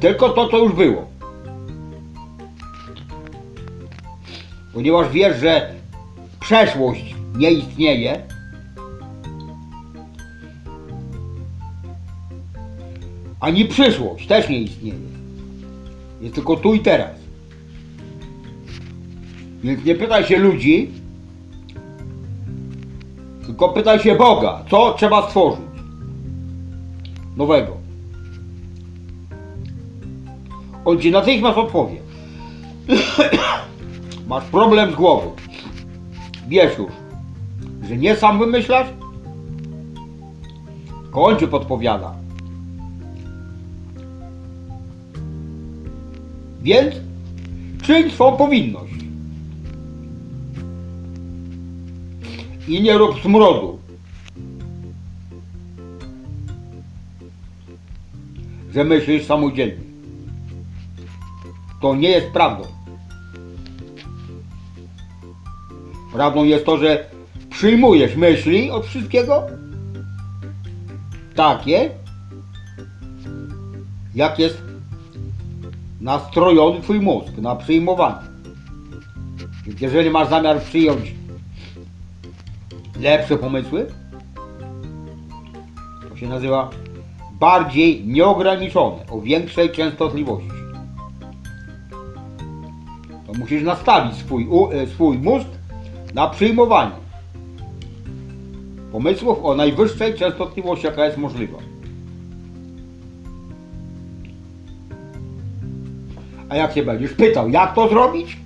tylko 0.01 0.29
to, 0.29 0.49
co 0.49 0.59
już 0.59 0.73
było. 0.73 1.16
Ponieważ 4.77 5.13
wiesz, 5.13 5.41
że 5.41 5.75
przeszłość 6.41 7.15
nie 7.37 7.51
istnieje, 7.51 8.23
ani 13.41 13.65
przyszłość 13.65 14.27
też 14.27 14.49
nie 14.49 14.61
istnieje. 14.61 14.99
Jest 16.21 16.35
tylko 16.35 16.57
tu 16.57 16.75
i 16.75 16.81
teraz. 16.81 17.11
Więc 19.63 19.85
nie 19.85 19.95
pytaj 19.95 20.25
się 20.25 20.39
ludzi, 20.39 20.91
tylko 23.47 23.69
pytaj 23.69 23.99
się 23.99 24.15
Boga, 24.15 24.65
co 24.71 24.95
trzeba 24.95 25.29
stworzyć 25.29 25.67
nowego. 27.37 27.77
On 30.85 31.01
ci 31.01 31.11
natychmiast 31.11 31.59
odpowie. 31.59 32.01
Masz 34.27 34.45
problem 34.45 34.93
z 34.93 34.95
głową. 34.95 35.33
Wiesz 36.49 36.79
już, 36.79 36.93
że 37.89 37.97
nie 37.97 38.17
sam 38.17 38.39
wymyślasz, 38.39 38.87
on 41.13 41.39
ci 41.39 41.47
podpowiada. 41.49 42.15
Więc 46.63 46.95
czyń 47.83 48.11
swą 48.11 48.37
powinność. 48.37 48.93
I 52.69 52.83
nie 52.83 52.99
rób 52.99 53.21
smrodu. 53.21 53.79
Że 58.75 58.85
myślisz 58.85 59.27
samodzielnie. 59.27 59.85
To 61.81 61.95
nie 61.95 62.09
jest 62.09 62.27
prawdą. 62.27 62.76
Prawdą 66.17 66.45
jest 66.45 66.67
to, 66.67 66.79
że 66.79 67.05
przyjmujesz 67.51 68.17
myśli 68.17 68.71
od 68.71 68.87
wszystkiego 68.87 69.43
takie, 71.35 71.91
jak 74.15 74.39
jest 74.39 74.63
nastrojony 76.01 76.81
twój 76.81 77.01
mózg 77.01 77.39
na 77.39 77.57
przyjmowanie. 77.57 78.27
Więc 79.67 79.81
jeżeli 79.81 80.11
masz 80.11 80.29
zamiar 80.29 80.63
przyjąć 80.63 81.15
lepsze 83.01 83.37
pomysły, 83.37 83.87
to 86.09 86.17
się 86.17 86.29
nazywa 86.29 86.71
bardziej 87.41 88.07
nieograniczone, 88.07 89.07
o 89.11 89.21
większej 89.21 89.71
częstotliwości. 89.71 90.51
To 93.27 93.33
musisz 93.39 93.63
nastawić 93.63 94.15
swój, 94.15 94.49
e, 94.73 94.87
swój 94.87 95.19
mózg 95.19 95.56
na 96.17 96.29
przyjmowanie 96.29 96.97
pomysłów 98.93 99.45
o 99.45 99.55
najwyższej 99.55 100.15
częstotliwości, 100.15 100.87
jaka 100.87 101.05
jest 101.05 101.17
możliwa. 101.17 101.59
A 106.49 106.57
jak 106.57 106.73
się 106.73 106.83
będziesz 106.83 107.13
pytał, 107.13 107.49
jak 107.49 107.75
to 107.75 107.89
zrobić, 107.89 108.39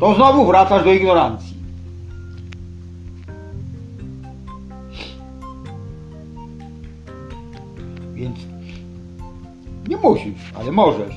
to 0.00 0.14
znowu 0.14 0.46
wracasz 0.46 0.84
do 0.84 0.92
ignorancji. 0.92 1.56
Więc 8.14 8.38
nie 9.88 9.96
musisz, 9.96 10.52
ale 10.54 10.72
możesz 10.72 11.14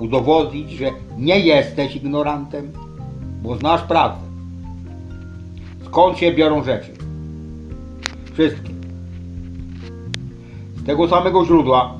udowodnić, 0.00 0.70
że 0.70 0.90
nie 1.18 1.40
jesteś 1.40 1.96
ignorantem, 1.96 2.72
bo 3.42 3.56
znasz 3.56 3.82
prawdę. 3.82 4.25
Się 6.16 6.32
biorą 6.32 6.64
rzeczy? 6.64 6.92
Wszystkie. 8.32 8.70
Z 10.76 10.86
tego 10.86 11.08
samego 11.08 11.44
źródła. 11.44 11.94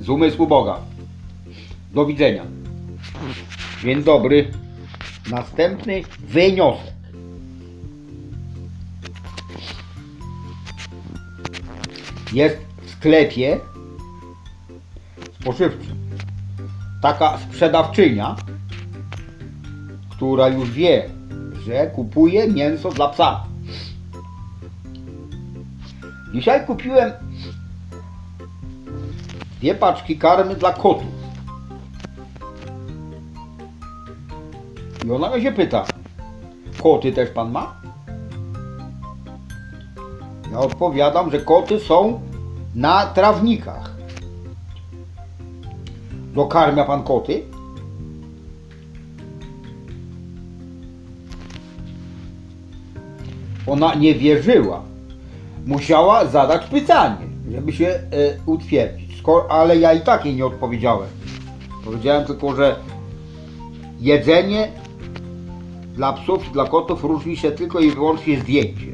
Z 0.00 0.08
umysłu 0.08 0.46
Boga. 0.46 0.76
Do 1.94 2.06
widzenia. 2.06 2.44
Dzień 3.82 4.02
dobry. 4.02 4.50
Następny 5.30 6.02
wyniosek. 6.28 6.94
Jest 12.32 12.58
w 12.82 12.90
sklepie 12.90 13.60
spożywczym 15.40 15.96
taka 17.02 17.38
sprzedawczynia, 17.38 18.36
która 20.10 20.48
już 20.48 20.70
wie, 20.70 21.15
że 21.66 21.86
kupuje 21.86 22.48
mięso 22.48 22.90
dla 22.90 23.08
psa. 23.08 23.44
Dzisiaj 26.34 26.66
kupiłem 26.66 27.12
dwie 29.60 29.74
paczki 29.74 30.18
karmy 30.18 30.54
dla 30.54 30.72
kotów. 30.72 31.16
I 35.06 35.10
ona 35.10 35.30
mnie 35.30 35.42
się 35.42 35.52
pyta, 35.52 35.84
koty 36.82 37.12
też 37.12 37.30
pan 37.30 37.50
ma? 37.50 37.80
Ja 40.52 40.58
odpowiadam, 40.58 41.30
że 41.30 41.38
koty 41.38 41.80
są 41.80 42.20
na 42.74 43.06
trawnikach. 43.06 43.96
Dokarmia 46.34 46.84
pan 46.84 47.02
koty? 47.02 47.55
Ona 53.66 53.94
nie 53.94 54.14
wierzyła. 54.14 54.82
Musiała 55.66 56.26
zadać 56.26 56.66
pytanie, 56.66 57.26
żeby 57.50 57.72
się 57.72 57.86
e, 57.86 58.00
utwierdzić. 58.46 59.18
Skoro, 59.18 59.50
ale 59.50 59.76
ja 59.76 59.92
i 59.92 60.00
tak 60.00 60.24
jej 60.24 60.34
nie 60.34 60.46
odpowiedziałem. 60.46 61.08
Powiedziałem 61.84 62.26
tylko, 62.26 62.56
że 62.56 62.76
jedzenie 64.00 64.68
dla 65.94 66.12
psów 66.12 66.48
i 66.48 66.52
dla 66.52 66.64
kotów 66.64 67.04
różni 67.04 67.36
się 67.36 67.50
tylko 67.50 67.80
i 67.80 67.90
wyłącznie 67.90 68.40
zdjęcie. 68.40 68.86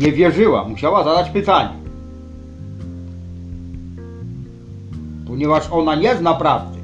Nie 0.00 0.12
wierzyła, 0.12 0.64
musiała 0.64 1.04
zadać 1.04 1.30
pytanie. 1.30 1.74
Ponieważ 5.26 5.70
ona 5.70 5.94
nie 5.94 6.16
zna 6.16 6.34
prawdy. 6.34 6.75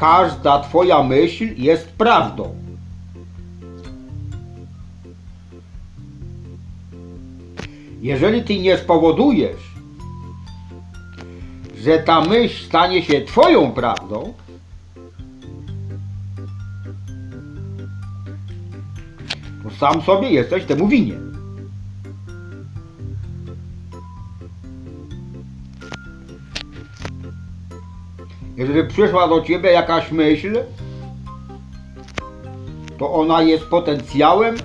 Każda 0.00 0.60
twoja 0.60 1.02
myśl 1.02 1.54
jest 1.56 1.88
prawdą. 1.88 2.54
Jeżeli 8.02 8.42
ty 8.42 8.58
nie 8.58 8.78
spowodujesz, 8.78 9.60
że 11.84 11.98
ta 11.98 12.20
myśl 12.20 12.66
stanie 12.66 13.02
się 13.02 13.20
twoją 13.20 13.72
prawdą, 13.72 14.34
to 19.62 19.70
sam 19.70 20.02
sobie 20.02 20.30
jesteś 20.30 20.64
temu 20.64 20.88
winien. 20.88 21.29
Jeżeli 28.60 28.88
przyszła 28.88 29.28
do 29.28 29.40
ciebie 29.40 29.70
jakaś 29.70 30.12
myśl, 30.12 30.58
to 32.98 33.12
ona 33.12 33.42
jest 33.42 33.64
potencjałem, 33.64 34.56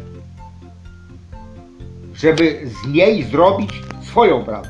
żeby 2.13 2.61
z 2.65 2.87
niej 2.87 3.23
zrobić 3.23 3.69
swoją 4.01 4.43
prawdę. 4.43 4.69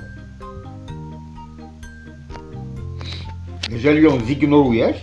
Jeżeli 3.71 4.03
ją 4.03 4.19
zignorujesz, 4.19 4.97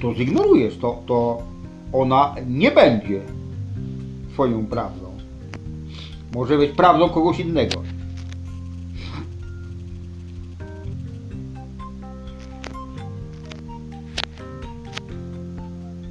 to 0.00 0.14
zignorujesz, 0.14 0.78
to, 0.78 1.02
to 1.06 1.42
ona 1.92 2.34
nie 2.46 2.70
będzie 2.70 3.20
twoją 4.32 4.66
prawdą. 4.66 5.16
Może 6.34 6.58
być 6.58 6.70
prawdą 6.70 7.08
kogoś 7.08 7.40
innego. 7.40 7.79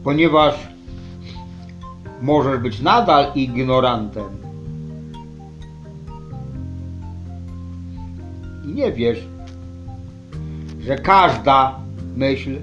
Ponieważ 0.04 0.56
możesz 2.22 2.60
być 2.60 2.80
nadal 2.80 3.32
ignorantem 3.36 4.40
i 8.66 8.74
nie 8.74 8.92
wiesz, 8.92 9.20
że 10.80 10.96
każda 10.96 11.80
myśl 12.16 12.58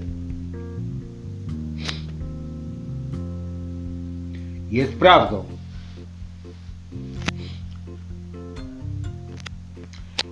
jest 4.71 4.93
prawdą. 4.93 5.43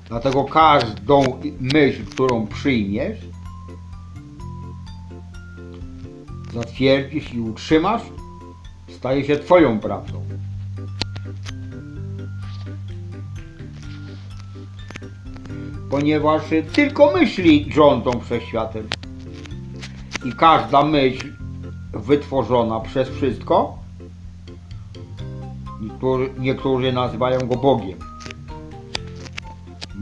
Dlatego 0.10 0.44
każdą 0.44 1.24
myśl, 1.60 2.06
którą 2.06 2.48
przyjmiesz, 2.48 3.18
zatwierdzisz 6.56 7.34
i 7.34 7.40
utrzymasz, 7.40 8.02
staje 8.90 9.26
się 9.26 9.38
Twoją 9.38 9.80
prawdą. 9.80 10.22
Ponieważ 15.90 16.42
tylko 16.74 17.12
myśli 17.12 17.72
rządzą 17.74 18.12
wszechświatem. 18.20 18.88
I 20.26 20.34
każda 20.34 20.84
myśl 20.84 21.34
wytworzona 21.94 22.80
przez 22.80 23.10
wszystko, 23.10 23.78
niektórzy, 25.82 26.30
niektórzy 26.40 26.94
nazywają 26.94 27.40
go 27.40 27.56
Bogiem. 27.56 28.00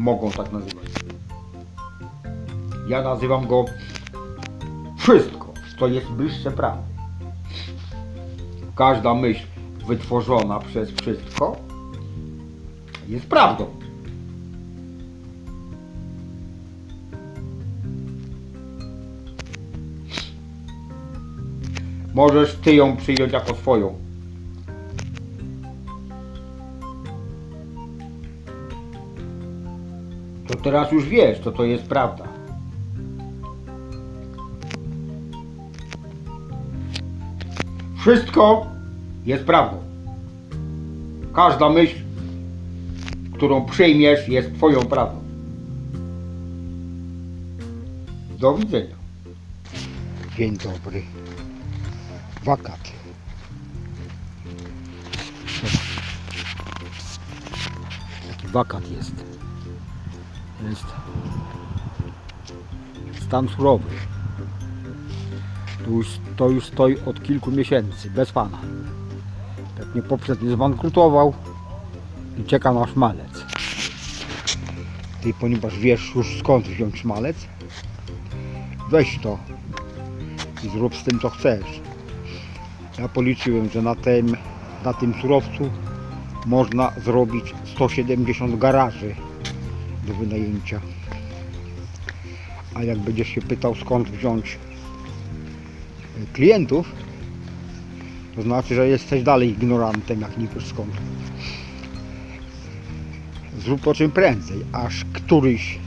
Mogą 0.01 0.31
tak 0.31 0.51
nazywać. 0.51 0.85
Ja 2.87 3.01
nazywam 3.01 3.47
go 3.47 3.65
wszystko 4.97 5.32
to 5.83 5.87
jest 5.87 6.07
bliższe 6.07 6.51
prawdy. 6.51 6.93
Każda 8.75 9.13
myśl 9.13 9.45
wytworzona 9.87 10.59
przez 10.59 10.91
wszystko 10.91 11.57
jest 13.07 13.25
prawdą. 13.25 13.65
Możesz 22.13 22.55
ty 22.55 22.75
ją 22.75 22.97
przyjąć 22.97 23.33
jako 23.33 23.55
swoją. 23.55 23.95
To 30.47 30.55
teraz 30.55 30.91
już 30.91 31.05
wiesz, 31.05 31.39
to 31.39 31.51
to 31.51 31.63
jest 31.63 31.83
prawda. 31.83 32.32
Wszystko 38.03 38.67
jest 39.25 39.43
prawdą. 39.43 39.77
Każda 41.33 41.69
myśl, 41.69 41.95
którą 43.33 43.65
przyjmiesz, 43.65 44.27
jest 44.27 44.55
Twoją 44.55 44.79
prawdą. 44.79 45.19
Do 48.39 48.55
widzenia. 48.55 48.95
Dzień 50.37 50.57
dobry. 50.57 51.03
Wakat. 52.43 52.79
Taki 58.27 58.47
wakat 58.47 58.91
jest. 58.91 59.13
Jest 60.69 60.85
stan 63.25 63.47
surowy. 63.49 64.12
To 65.85 65.89
już, 65.91 66.07
to 66.35 66.49
już 66.49 66.65
stoi 66.65 66.97
od 67.05 67.23
kilku 67.23 67.51
miesięcy, 67.51 68.09
bez 68.09 68.31
pana. 68.31 68.57
Pewnie 69.77 70.01
poprzednio 70.01 70.51
zbankrutował 70.51 71.33
i 72.37 72.43
czeka 72.43 72.73
na 72.73 72.87
szmalec. 72.87 73.45
Ty, 75.21 75.33
ponieważ 75.39 75.79
wiesz 75.79 76.15
już 76.15 76.39
skąd 76.39 76.67
wziąć 76.67 76.99
szmalec, 76.99 77.37
weź 78.91 79.19
to 79.19 79.37
i 80.63 80.69
zrób 80.69 80.95
z 80.95 81.03
tym 81.03 81.19
co 81.19 81.29
chcesz. 81.29 81.81
Ja 82.99 83.09
policzyłem, 83.09 83.69
że 83.69 83.81
na 83.81 83.95
tym, 83.95 84.37
na 84.85 84.93
tym 84.93 85.13
surowcu 85.21 85.69
można 86.45 86.91
zrobić 87.05 87.55
170 87.65 88.59
garaży 88.59 89.15
do 90.07 90.13
wynajęcia. 90.13 90.81
A 92.75 92.83
jak 92.83 92.99
będziesz 92.99 93.27
się 93.27 93.41
pytał 93.41 93.75
skąd 93.75 94.09
wziąć 94.09 94.57
klientów, 96.34 96.91
to 98.36 98.41
znaczy, 98.41 98.76
że 98.76 98.88
jesteś 98.88 99.23
dalej 99.23 99.49
ignorantem, 99.49 100.21
jak 100.21 100.38
nie 100.38 100.47
wiesz 100.47 100.65
skąd. 100.65 100.91
Zrób 103.60 103.82
to 103.82 103.93
czym 103.93 104.12
prędzej, 104.12 104.58
aż 104.71 105.06
któryś 105.13 105.80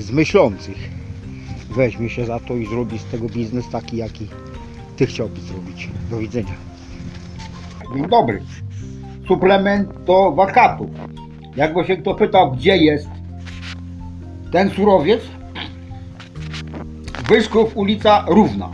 z 0.00 0.10
myślących 0.10 0.76
weźmie 1.70 2.10
się 2.10 2.26
za 2.26 2.40
to 2.40 2.56
i 2.56 2.66
zrobi 2.66 2.98
z 2.98 3.04
tego 3.04 3.28
biznes 3.28 3.68
taki, 3.68 3.96
jaki 3.96 4.26
ty 4.96 5.06
chciałbyś 5.06 5.40
zrobić. 5.40 5.88
Do 6.10 6.18
widzenia. 6.18 6.54
Dzień 7.94 8.08
dobry. 8.08 8.42
Suplement 9.28 10.04
do 10.04 10.32
wakatów. 10.32 10.90
Jakby 11.56 11.84
się 11.84 11.96
kto 11.96 12.14
pytał, 12.14 12.52
gdzie 12.52 12.76
jest 12.76 13.08
ten 14.52 14.70
surowiec, 14.70 15.20
Wyszków 17.28 17.76
ulica 17.76 18.24
Równa. 18.28 18.68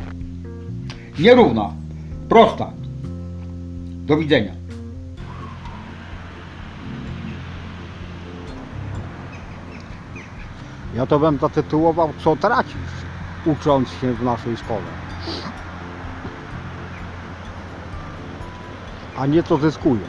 Nierówna, 1.18 1.72
prosta. 2.28 2.72
Do 4.06 4.16
widzenia. 4.16 4.52
Ja 10.94 11.06
to 11.06 11.18
bym 11.18 11.38
zatytułował 11.38 12.12
Co 12.18 12.36
tracisz 12.36 12.74
ucząc 13.46 13.88
się 13.88 14.12
w 14.12 14.22
naszej 14.22 14.56
szkole. 14.56 14.90
A 19.18 19.26
nie 19.26 19.42
co 19.42 19.56
zyskujesz. 19.56 20.08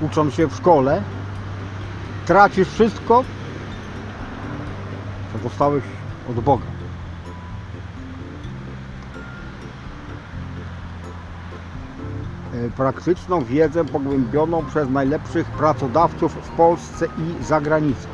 Ucząc 0.00 0.34
się 0.34 0.46
w 0.46 0.54
szkole 0.54 1.02
tracisz 2.28 2.68
wszystko 2.68 3.24
co 5.32 5.38
dostałeś 5.38 5.82
od 6.30 6.40
Boga. 6.40 6.77
Praktyczną 12.76 13.44
wiedzę 13.44 13.84
pogłębioną 13.84 14.64
przez 14.64 14.88
najlepszych 14.88 15.46
pracodawców 15.46 16.34
w 16.34 16.50
Polsce 16.50 17.06
i 17.06 17.44
za 17.44 17.60
granicą 17.60 18.08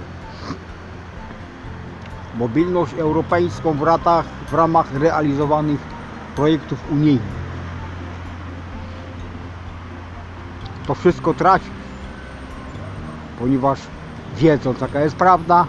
mobilność 2.38 2.94
europejską 2.94 3.72
w, 3.72 3.82
ratach, 3.82 4.26
w 4.26 4.54
ramach 4.54 4.92
realizowanych 4.92 5.80
projektów 6.36 6.92
unijnych. 6.92 7.44
To 10.86 10.94
wszystko 10.94 11.34
tracisz, 11.34 11.70
ponieważ 13.38 13.78
wiedząc 14.36 14.80
jaka 14.80 15.00
jest 15.00 15.16
prawda, 15.16 15.66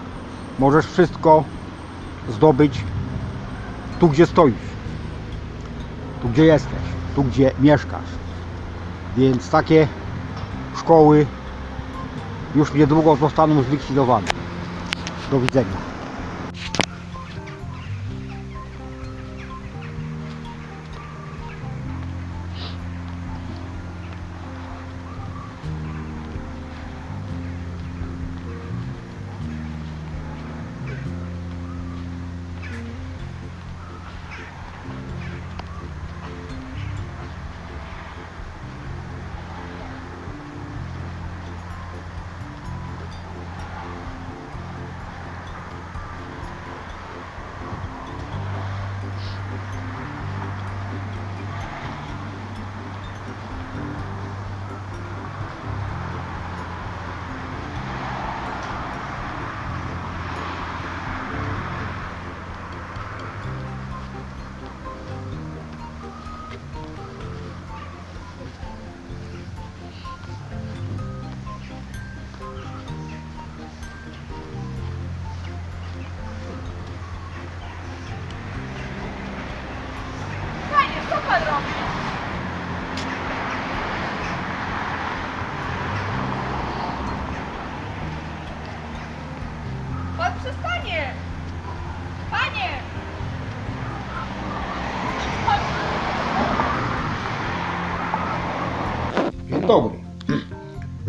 możesz 0.60 0.86
wszystko 0.86 1.44
zdobyć 2.30 2.84
tu, 4.00 4.10
gdzie 4.10 4.26
stoisz, 4.26 4.56
tu, 6.22 6.30
gdzie 6.30 6.46
jesteś, 6.46 6.82
tu, 7.16 7.24
gdzie 7.24 7.52
mieszkasz. 7.60 8.25
Więc 9.18 9.50
takie 9.50 9.88
szkoły 10.78 11.26
już 12.56 12.74
niedługo 12.74 13.16
zostaną 13.16 13.64
zlikwidowane. 13.64 14.28
Do 15.32 15.40
widzenia. 15.40 15.95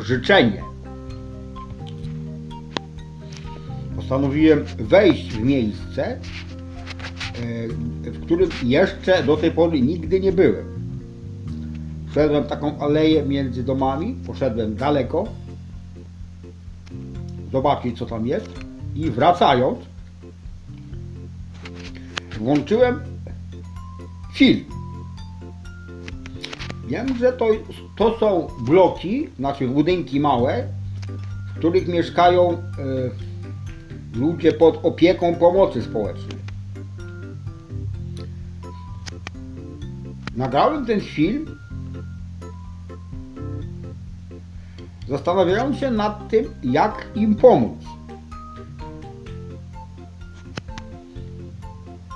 Życzenie. 0.06 0.62
Postanowiłem 3.96 4.64
wejść 4.78 5.32
w 5.32 5.42
miejsce, 5.42 6.06
e, 6.06 6.18
w 8.10 8.24
którym 8.24 8.50
jeszcze 8.62 9.22
do 9.22 9.36
tej 9.36 9.50
pory 9.50 9.80
nigdy 9.80 10.20
nie 10.20 10.32
byłem. 10.32 10.64
Wszedłem 12.10 12.44
taką 12.44 12.78
aleję 12.78 13.22
między 13.22 13.62
domami, 13.62 14.16
poszedłem 14.26 14.76
daleko, 14.76 15.24
zobaczyć 17.52 17.98
co 17.98 18.06
tam 18.06 18.26
jest 18.26 18.50
i 18.94 19.10
wracając 19.10 19.78
włączyłem 22.38 23.00
film. 24.34 24.64
Wiem, 26.88 27.18
że 27.18 27.32
to, 27.32 27.46
to 27.96 28.18
są 28.18 28.48
bloki, 28.60 29.28
znaczy 29.36 29.68
budynki 29.68 30.20
małe, 30.20 30.68
w 31.54 31.58
których 31.58 31.88
mieszkają 31.88 32.52
e, 32.52 32.56
ludzie 34.18 34.52
pod 34.52 34.80
opieką 34.82 35.34
pomocy 35.34 35.82
społecznej. 35.82 36.38
Nagrałem 40.36 40.86
ten 40.86 41.00
film, 41.00 41.58
zastanawiając 45.08 45.78
się 45.78 45.90
nad 45.90 46.28
tym, 46.28 46.44
jak 46.62 47.06
im 47.14 47.34
pomóc. 47.34 47.78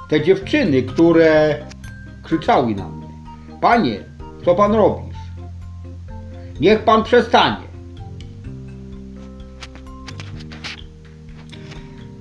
Te 0.08 0.24
dziewczyny, 0.24 0.82
które 0.82 1.56
krzyczały 2.22 2.74
na 2.74 2.88
mnie: 2.88 3.08
Panie, 3.60 4.04
co 4.44 4.54
pan 4.54 4.72
robisz? 4.72 5.09
Niech 6.60 6.84
pan 6.84 7.04
przestanie. 7.04 7.70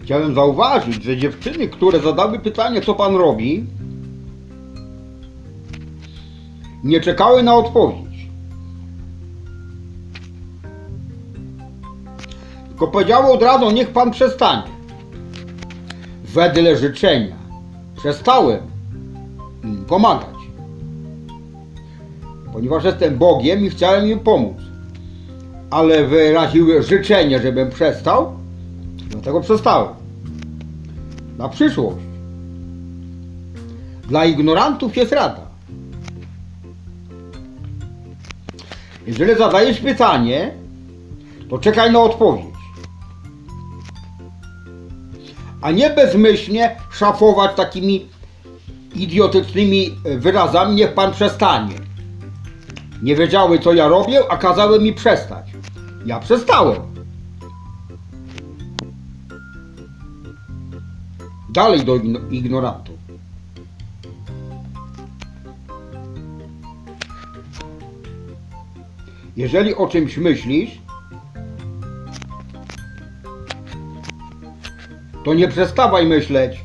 Chciałem 0.04 0.36
zauważyć, 0.36 1.04
że 1.04 1.18
dziewczyny, 1.18 1.68
które 1.68 2.00
zadały 2.00 2.40
pytanie, 2.40 2.82
co 2.82 2.96
pan 2.96 3.16
robi, 3.16 3.66
nie 6.84 7.02
czekały 7.02 7.44
na 7.44 7.56
odpowiedź. 7.56 8.30
Tylko 12.68 12.88
powiedziały 12.88 13.32
od 13.32 13.44
razu, 13.44 13.72
niech 13.72 13.90
pan 13.90 14.12
przestanie. 14.12 14.72
Wedle 16.24 16.78
życzenia 16.78 17.36
przestałem 17.96 18.62
pomagać 19.88 20.39
ponieważ 22.60 22.84
jestem 22.84 23.18
Bogiem 23.18 23.66
i 23.66 23.70
chciałem 23.70 24.08
im 24.08 24.20
pomóc. 24.20 24.58
Ale 25.70 26.08
wyraziły 26.08 26.84
życzenie, 26.84 27.40
żebym 27.42 27.70
przestał, 27.70 28.34
dlatego 29.10 29.42
przestałem. 29.42 29.94
Na 31.38 31.50
przyszłość. 31.50 31.98
Dla 34.08 34.26
ignorantów 34.26 34.98
jest 34.98 35.12
rada. 35.12 35.42
Jeżeli 39.08 39.36
zadajesz 39.36 39.80
pytanie, 39.80 40.52
to 41.50 41.58
czekaj 41.58 41.92
na 41.92 42.00
odpowiedź. 42.02 42.46
A 45.62 45.72
nie 45.72 45.90
bezmyślnie 45.90 46.76
szafować 46.92 47.56
takimi 47.56 48.08
idiotycznymi 48.96 49.96
wyrazami, 50.04 50.76
niech 50.76 50.94
pan 50.94 51.12
przestanie. 51.12 51.89
Nie 53.02 53.16
wiedziały 53.16 53.60
co 53.60 53.74
ja 53.74 53.88
robię, 53.88 54.22
a 54.30 54.38
kazały 54.38 54.80
mi 54.80 54.94
przestać. 54.94 55.46
Ja 56.06 56.20
przestałem. 56.20 56.82
Dalej 61.50 61.86
do 61.86 61.96
igno- 61.96 62.20
ignorantów. 62.32 62.96
Jeżeli 69.38 69.76
o 69.76 69.88
czymś 69.88 70.18
myślisz, 70.18 70.80
to 75.26 75.34
nie 75.34 75.48
przestawaj 75.48 76.06
myśleć. 76.08 76.64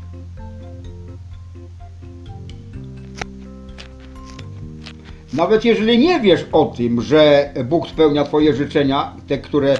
Nawet 5.34 5.64
jeżeli 5.64 5.98
nie 5.98 6.20
wiesz 6.20 6.46
o 6.52 6.64
tym, 6.64 7.02
że 7.02 7.52
Bóg 7.64 7.88
spełnia 7.88 8.24
Twoje 8.24 8.54
życzenia, 8.54 9.12
te, 9.28 9.38
które, 9.38 9.78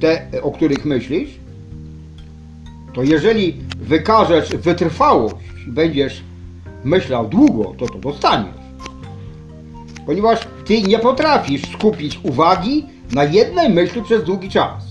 te 0.00 0.42
o 0.42 0.50
których 0.50 0.84
myślisz, 0.84 1.30
to 2.94 3.02
jeżeli 3.02 3.52
wykażesz 3.78 4.56
wytrwałość 4.56 5.34
i 5.68 5.70
będziesz 5.70 6.22
myślał 6.84 7.28
długo, 7.28 7.74
to 7.78 7.86
to 7.86 7.98
dostaniesz. 7.98 8.66
Ponieważ 10.06 10.40
Ty 10.64 10.82
nie 10.82 10.98
potrafisz 10.98 11.72
skupić 11.72 12.20
uwagi 12.22 12.86
na 13.12 13.24
jednej 13.24 13.70
myśli 13.70 14.02
przez 14.02 14.24
długi 14.24 14.48
czas. 14.48 14.84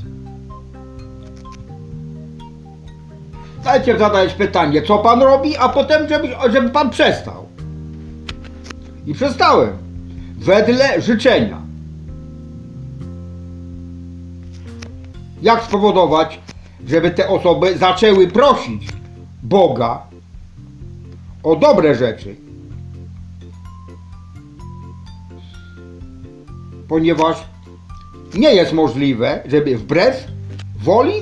Najpierw 3.65 3.99
zadajesz 3.99 4.33
pytanie, 4.33 4.81
co 4.81 4.97
Pan 4.97 5.21
robi, 5.21 5.57
a 5.57 5.69
potem, 5.69 6.09
żeby, 6.09 6.27
żeby 6.51 6.69
Pan 6.69 6.89
przestał. 6.89 7.45
I 9.07 9.13
przestałem. 9.13 9.84
Wedle 10.37 11.01
życzenia. 11.01 11.61
Jak 15.41 15.63
spowodować, 15.63 16.39
żeby 16.87 17.11
te 17.11 17.29
osoby 17.29 17.77
zaczęły 17.77 18.27
prosić 18.27 18.87
Boga 19.43 20.01
o 21.43 21.55
dobre 21.55 21.95
rzeczy? 21.95 22.35
Ponieważ 26.87 27.37
nie 28.33 28.55
jest 28.55 28.73
możliwe, 28.73 29.43
żeby 29.45 29.77
wbrew 29.77 30.27
woli 30.83 31.13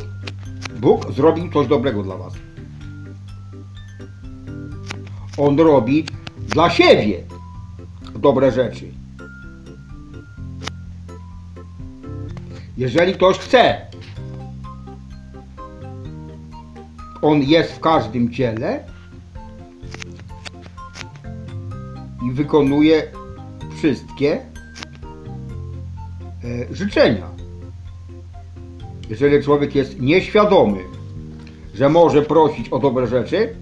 Bóg 0.79 1.11
zrobił 1.11 1.51
coś 1.53 1.67
dobrego 1.67 2.03
dla 2.03 2.17
Was. 2.17 2.33
On 5.37 5.59
robi 5.59 6.05
dla 6.47 6.69
siebie 6.69 7.23
dobre 8.15 8.51
rzeczy. 8.51 9.02
Jeżeli 12.77 13.13
ktoś 13.13 13.37
chce, 13.37 13.81
on 17.21 17.41
jest 17.41 17.71
w 17.71 17.79
każdym 17.79 18.31
ciele 18.31 18.83
i 22.27 22.31
wykonuje 22.31 23.03
wszystkie 23.77 24.33
e, 24.33 24.41
życzenia. 26.75 27.27
Jeżeli 29.09 29.43
człowiek 29.43 29.75
jest 29.75 29.99
nieświadomy, 30.01 30.79
że 31.73 31.89
może 31.89 32.21
prosić 32.21 32.69
o 32.69 32.79
dobre 32.79 33.07
rzeczy, 33.07 33.55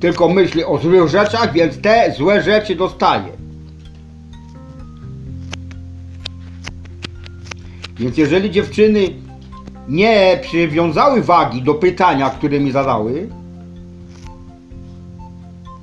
tylko 0.00 0.28
myśli 0.28 0.64
o 0.64 0.78
złych 0.78 1.08
rzeczach, 1.08 1.52
więc 1.52 1.80
te 1.80 2.14
złe 2.16 2.42
rzeczy 2.42 2.76
dostaje. 2.76 3.37
Więc 7.98 8.18
jeżeli 8.18 8.50
dziewczyny 8.50 9.00
nie 9.88 10.38
przywiązały 10.42 11.22
wagi 11.22 11.62
do 11.62 11.74
pytania, 11.74 12.30
które 12.30 12.60
mi 12.60 12.72
zadały, 12.72 13.28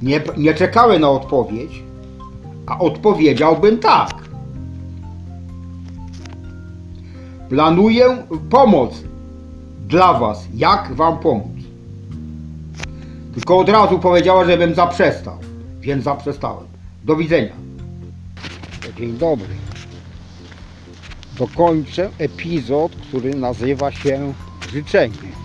nie, 0.01 0.21
nie 0.37 0.53
czekały 0.53 0.99
na 0.99 1.09
odpowiedź, 1.09 1.83
a 2.67 2.79
odpowiedziałbym 2.79 3.77
tak. 3.79 4.25
Planuję 7.49 8.17
pomoc 8.49 9.03
dla 9.87 10.13
Was. 10.13 10.47
Jak 10.53 10.93
Wam 10.93 11.19
pomóc? 11.19 11.55
Tylko 13.33 13.57
od 13.57 13.69
razu 13.69 13.99
powiedziała, 13.99 14.45
żebym 14.45 14.75
zaprzestał, 14.75 15.37
więc 15.79 16.03
zaprzestałem. 16.03 16.65
Do 17.03 17.15
widzenia. 17.15 17.53
Dzień 18.97 19.13
dobry. 19.17 19.64
Dokończę 21.39 22.09
epizod, 22.17 22.91
który 22.95 23.33
nazywa 23.33 23.91
się 23.91 24.33
Życzenie. 24.71 25.35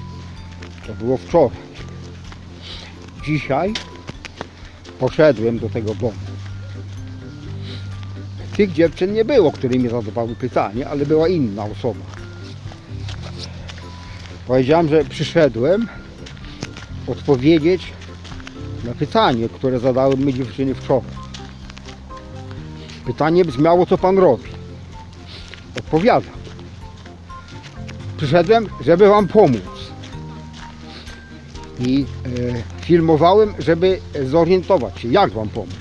To 0.86 0.94
było 0.94 1.16
wczoraj. 1.16 1.58
Dzisiaj 3.26 3.72
poszedłem 4.98 5.58
do 5.58 5.68
tego 5.68 5.94
domu. 5.94 6.12
Tych 8.56 8.72
dziewczyn 8.72 9.12
nie 9.12 9.24
było, 9.24 9.52
które 9.52 9.78
mi 9.78 9.88
zadawały 9.88 10.34
pytanie, 10.34 10.88
ale 10.88 11.06
była 11.06 11.28
inna 11.28 11.64
osoba. 11.64 12.04
Powiedziałem, 14.46 14.88
że 14.88 15.04
przyszedłem 15.04 15.88
odpowiedzieć 17.06 17.92
na 18.84 18.94
pytanie, 18.94 19.48
które 19.48 19.80
zadały 19.80 20.16
mi 20.16 20.34
dziewczyny 20.34 20.74
wczoraj. 20.74 21.10
Pytanie 23.06 23.44
brzmiało, 23.44 23.86
co 23.86 23.98
pan 23.98 24.18
robi. 24.18 24.59
Odpowiadam. 25.78 26.40
Przyszedłem, 28.16 28.66
żeby 28.80 29.08
wam 29.08 29.28
pomóc. 29.28 29.62
I 31.78 32.04
e, 32.26 32.84
filmowałem, 32.84 33.54
żeby 33.58 34.00
zorientować 34.24 35.00
się, 35.00 35.08
jak 35.08 35.30
wam 35.30 35.48
pomóc. 35.48 35.74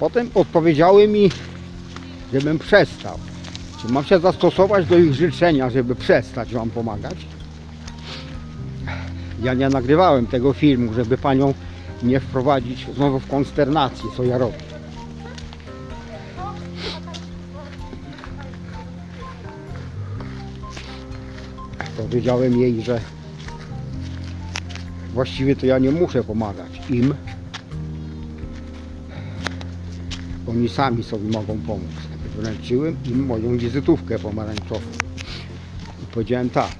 Potem 0.00 0.30
odpowiedziały 0.34 1.08
mi, 1.08 1.30
żebym 2.32 2.58
przestał. 2.58 3.18
Czy 3.82 3.92
mam 3.92 4.04
się 4.04 4.18
zastosować 4.18 4.86
do 4.86 4.98
ich 4.98 5.14
życzenia, 5.14 5.70
żeby 5.70 5.94
przestać 5.94 6.54
wam 6.54 6.70
pomagać? 6.70 7.16
Ja 9.42 9.54
nie 9.54 9.68
nagrywałem 9.68 10.26
tego 10.26 10.52
filmu, 10.52 10.94
żeby 10.94 11.18
panią 11.18 11.54
nie 12.02 12.20
wprowadzić 12.20 12.86
znowu 12.94 13.20
w 13.20 13.26
konsternację, 13.26 14.04
co 14.16 14.24
ja 14.24 14.38
robię. 14.38 14.67
Powiedziałem 21.98 22.60
jej, 22.60 22.82
że 22.82 23.00
właściwie 25.14 25.56
to 25.56 25.66
ja 25.66 25.78
nie 25.78 25.90
muszę 25.90 26.24
pomagać 26.24 26.80
im. 26.90 27.14
Oni 30.48 30.68
sami 30.68 31.02
sobie 31.02 31.30
mogą 31.30 31.58
pomóc. 31.58 31.90
Wręczyłem 32.36 32.96
im 33.06 33.26
moją 33.26 33.58
wizytówkę 33.58 34.18
pomarańczową. 34.18 34.86
I 36.02 36.06
powiedziałem 36.14 36.50
tak. 36.50 36.76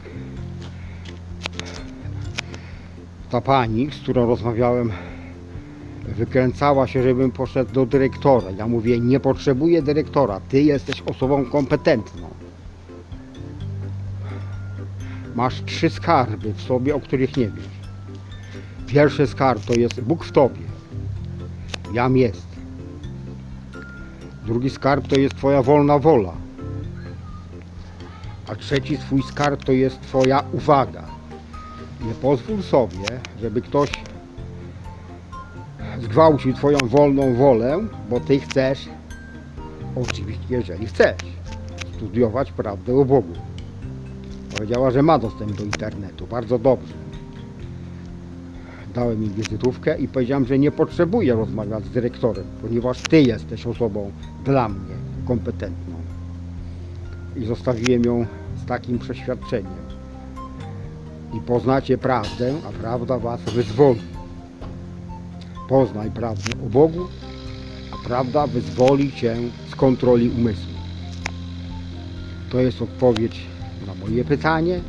Ta 3.30 3.40
pani, 3.40 3.90
z 3.90 4.02
którą 4.02 4.26
rozmawiałem, 4.26 4.92
wykręcała 6.16 6.86
się, 6.86 7.02
żebym 7.02 7.30
poszedł 7.30 7.72
do 7.72 7.86
dyrektora. 7.86 8.50
Ja 8.50 8.68
mówię, 8.68 9.00
nie 9.00 9.20
potrzebuję 9.20 9.82
dyrektora, 9.82 10.40
ty 10.40 10.62
jesteś 10.62 11.02
osobą 11.06 11.44
kompetentną. 11.44 12.28
Masz 15.38 15.64
trzy 15.64 15.90
skarby 15.90 16.52
w 16.52 16.62
sobie, 16.62 16.94
o 16.94 17.00
których 17.00 17.36
nie 17.36 17.48
wiesz. 17.48 17.78
Pierwszy 18.86 19.26
skarb 19.26 19.64
to 19.64 19.74
jest 19.74 20.00
Bóg 20.00 20.24
w 20.24 20.32
tobie. 20.32 20.60
Jam 21.92 22.16
jest. 22.16 22.46
Drugi 24.46 24.70
skarb 24.70 25.08
to 25.08 25.16
jest 25.16 25.34
twoja 25.36 25.62
wolna 25.62 25.98
wola. 25.98 26.32
A 28.48 28.54
trzeci 28.54 28.98
twój 28.98 29.22
skarb 29.22 29.64
to 29.64 29.72
jest 29.72 30.00
twoja 30.00 30.42
uwaga. 30.52 31.04
Nie 32.00 32.14
pozwól 32.14 32.62
sobie, 32.62 33.20
żeby 33.40 33.62
ktoś 33.62 33.90
zgwałcił 36.00 36.52
twoją 36.52 36.78
wolną 36.78 37.34
wolę, 37.34 37.78
bo 38.10 38.20
ty 38.20 38.40
chcesz, 38.40 38.88
oczywiście 39.96 40.46
jeżeli 40.48 40.86
chcesz, 40.86 41.16
studiować 41.96 42.52
prawdę 42.52 42.94
o 42.96 43.04
Bogu. 43.04 43.47
Powiedziała, 44.56 44.90
że 44.90 45.02
ma 45.02 45.18
dostęp 45.18 45.52
do 45.52 45.64
internetu. 45.64 46.26
Bardzo 46.26 46.58
dobrze. 46.58 46.94
dałem 48.94 49.24
im 49.24 49.32
wizytówkę 49.32 49.98
i 49.98 50.08
powiedziałem, 50.08 50.46
że 50.46 50.58
nie 50.58 50.70
potrzebuję 50.70 51.34
rozmawiać 51.34 51.84
z 51.84 51.90
dyrektorem, 51.90 52.44
ponieważ 52.62 53.02
ty 53.02 53.22
jesteś 53.22 53.66
osobą 53.66 54.12
dla 54.44 54.68
mnie 54.68 54.94
kompetentną. 55.26 55.94
I 57.36 57.44
zostawiłem 57.44 58.04
ją 58.04 58.26
z 58.62 58.66
takim 58.66 58.98
przeświadczeniem. 58.98 59.88
I 61.34 61.40
poznacie 61.40 61.98
prawdę, 61.98 62.54
a 62.68 62.82
prawda 62.82 63.18
was 63.18 63.40
wyzwoli. 63.40 64.00
Poznaj 65.68 66.10
prawdę 66.10 66.52
o 66.66 66.68
Bogu, 66.68 67.08
a 67.92 68.08
prawda 68.08 68.46
wyzwoli 68.46 69.12
cię 69.12 69.36
z 69.70 69.76
kontroli 69.76 70.30
umysłu. 70.30 70.72
To 72.50 72.60
jest 72.60 72.82
odpowiedź 72.82 73.47
moje 74.08 74.24
pytanie, 74.24 74.80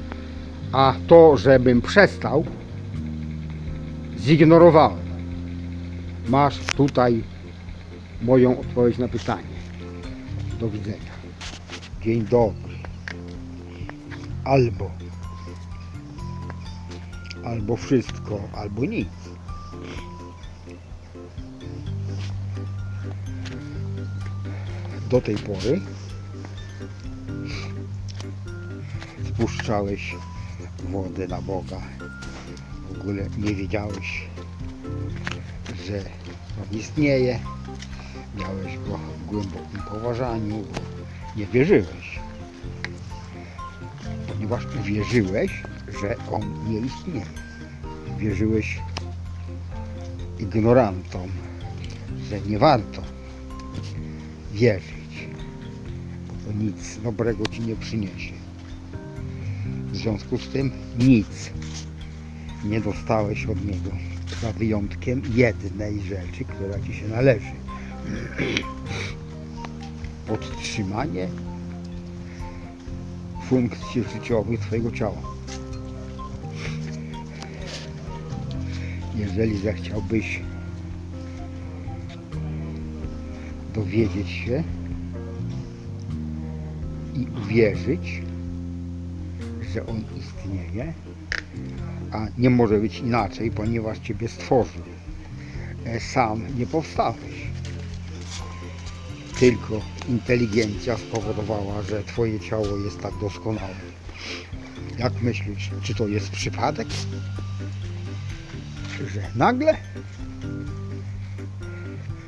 a 0.71 0.95
to, 1.07 1.37
żebym 1.37 1.81
przestał, 1.81 2.45
zignorowałem. 4.17 5.09
Masz 6.27 6.57
tutaj 6.57 7.23
moją 8.21 8.59
odpowiedź 8.59 8.97
na 8.97 9.07
pytanie. 9.07 9.59
Do 10.59 10.69
widzenia. 10.69 11.11
Dzień 12.01 12.21
dobry. 12.21 12.75
Albo. 14.43 14.91
Albo 17.45 17.75
wszystko, 17.75 18.39
albo 18.53 18.85
nic. 18.85 19.09
Do 25.09 25.21
tej 25.21 25.35
pory 25.35 25.81
spuszczałeś 29.39 30.15
wodę 30.89 31.27
na 31.27 31.41
Boga. 31.41 31.81
W 32.89 32.99
ogóle 32.99 33.27
nie 33.37 33.55
wiedziałeś, 33.55 34.27
że 35.87 35.97
On 36.61 36.79
istnieje. 36.79 37.39
Miałeś 38.37 38.77
Go 38.77 38.97
w 38.97 39.25
głębokim 39.25 39.81
poważaniu, 39.91 40.55
bo 40.55 40.79
nie 41.35 41.45
wierzyłeś. 41.45 42.19
Ponieważ 44.27 44.63
uwierzyłeś, 44.79 45.63
że 46.01 46.15
On 46.31 46.69
nie 46.69 46.79
istnieje. 46.79 47.25
Wierzyłeś 48.17 48.79
ignorantom, 50.39 51.29
że 52.29 52.41
nie 52.41 52.59
warto 52.59 53.01
wierzyć, 54.53 55.27
bo 56.27 56.33
to 56.45 56.57
nic 56.57 56.99
dobrego 57.03 57.45
Ci 57.45 57.61
nie 57.61 57.75
przyniesie. 57.75 58.38
W 59.91 59.95
związku 59.95 60.37
z 60.37 60.47
tym 60.47 60.71
nic 60.99 61.51
nie 62.65 62.81
dostałeś 62.81 63.45
od 63.45 63.65
niego, 63.65 63.91
za 64.41 64.53
wyjątkiem 64.53 65.21
jednej 65.33 66.01
rzeczy, 66.01 66.45
która 66.45 66.79
ci 66.79 66.93
się 66.93 67.07
należy. 67.07 67.51
Podtrzymanie 70.27 71.27
funkcji 73.49 74.03
życiowych 74.13 74.59
twojego 74.59 74.91
ciała. 74.91 75.21
Jeżeli 79.15 79.57
zechciałbyś 79.57 80.41
dowiedzieć 83.73 84.29
się 84.29 84.63
i 87.15 87.27
uwierzyć, 87.41 88.21
że 89.73 89.85
On 89.85 90.03
istnieje, 90.19 90.93
a 92.11 92.27
nie 92.37 92.49
może 92.49 92.77
być 92.79 92.99
inaczej, 92.99 93.51
ponieważ 93.51 93.99
Ciebie 93.99 94.27
stworzył. 94.27 94.83
E, 95.85 95.99
Sam 95.99 96.57
nie 96.57 96.67
powstałeś. 96.67 97.49
Tylko 99.39 99.81
inteligencja 100.09 100.97
spowodowała, 100.97 101.81
że 101.81 102.03
Twoje 102.03 102.39
ciało 102.39 102.77
jest 102.85 102.99
tak 102.99 103.13
doskonałe. 103.21 103.75
Jak 104.97 105.21
myślisz, 105.21 105.69
czy 105.83 105.95
to 105.95 106.07
jest 106.07 106.29
przypadek? 106.29 106.87
Że 109.13 109.21
nagle 109.35 109.77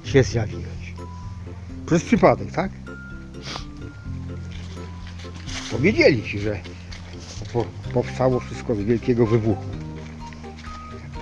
się 0.03 0.23
zjawiłeś. 0.23 0.93
Przez 1.85 2.03
przypadek, 2.03 2.51
tak? 2.51 2.71
Powiedzieli 5.71 6.23
Ci, 6.23 6.39
że 6.39 6.59
powstało 7.93 8.39
wszystko 8.39 8.75
z 8.75 8.79
wielkiego 8.79 9.25
wybuchu. 9.25 9.65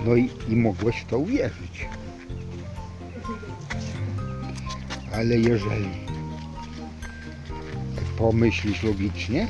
No 0.06 0.16
i, 0.16 0.30
i 0.48 0.56
mogłeś 0.56 1.00
w 1.00 1.06
to 1.06 1.18
uwierzyć. 1.18 1.88
Ale 5.12 5.36
jeżeli 5.38 5.88
pomyślisz 8.18 8.82
logicznie, 8.82 9.48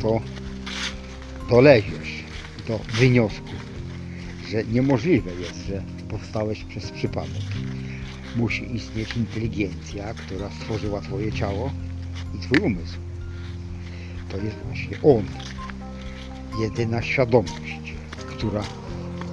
to 0.00 0.20
doleziesz 1.50 2.24
do 2.68 2.78
wniosku, 2.78 3.50
że 4.50 4.64
niemożliwe 4.64 5.30
jest, 5.34 5.66
że 5.66 5.82
powstałeś 6.08 6.64
przez 6.64 6.90
przypadek. 6.90 7.42
Musi 8.36 8.76
istnieć 8.76 9.16
inteligencja, 9.16 10.14
która 10.14 10.50
stworzyła 10.50 11.00
Twoje 11.00 11.32
ciało 11.32 11.70
i 12.34 12.38
Twój 12.38 12.58
umysł 12.58 13.03
to 14.34 14.44
jest 14.44 14.56
właśnie 14.66 14.96
On. 15.02 15.24
Jedyna 16.60 17.02
świadomość, 17.02 17.94
która 18.36 18.62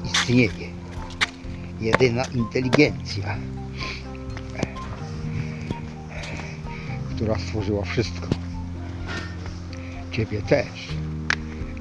istnieje. 0.05 0.71
Jedyna 1.81 2.23
inteligencja, 2.23 3.37
która 7.15 7.39
stworzyła 7.39 7.85
wszystko. 7.85 8.27
Ciebie 10.11 10.41
też. 10.41 10.87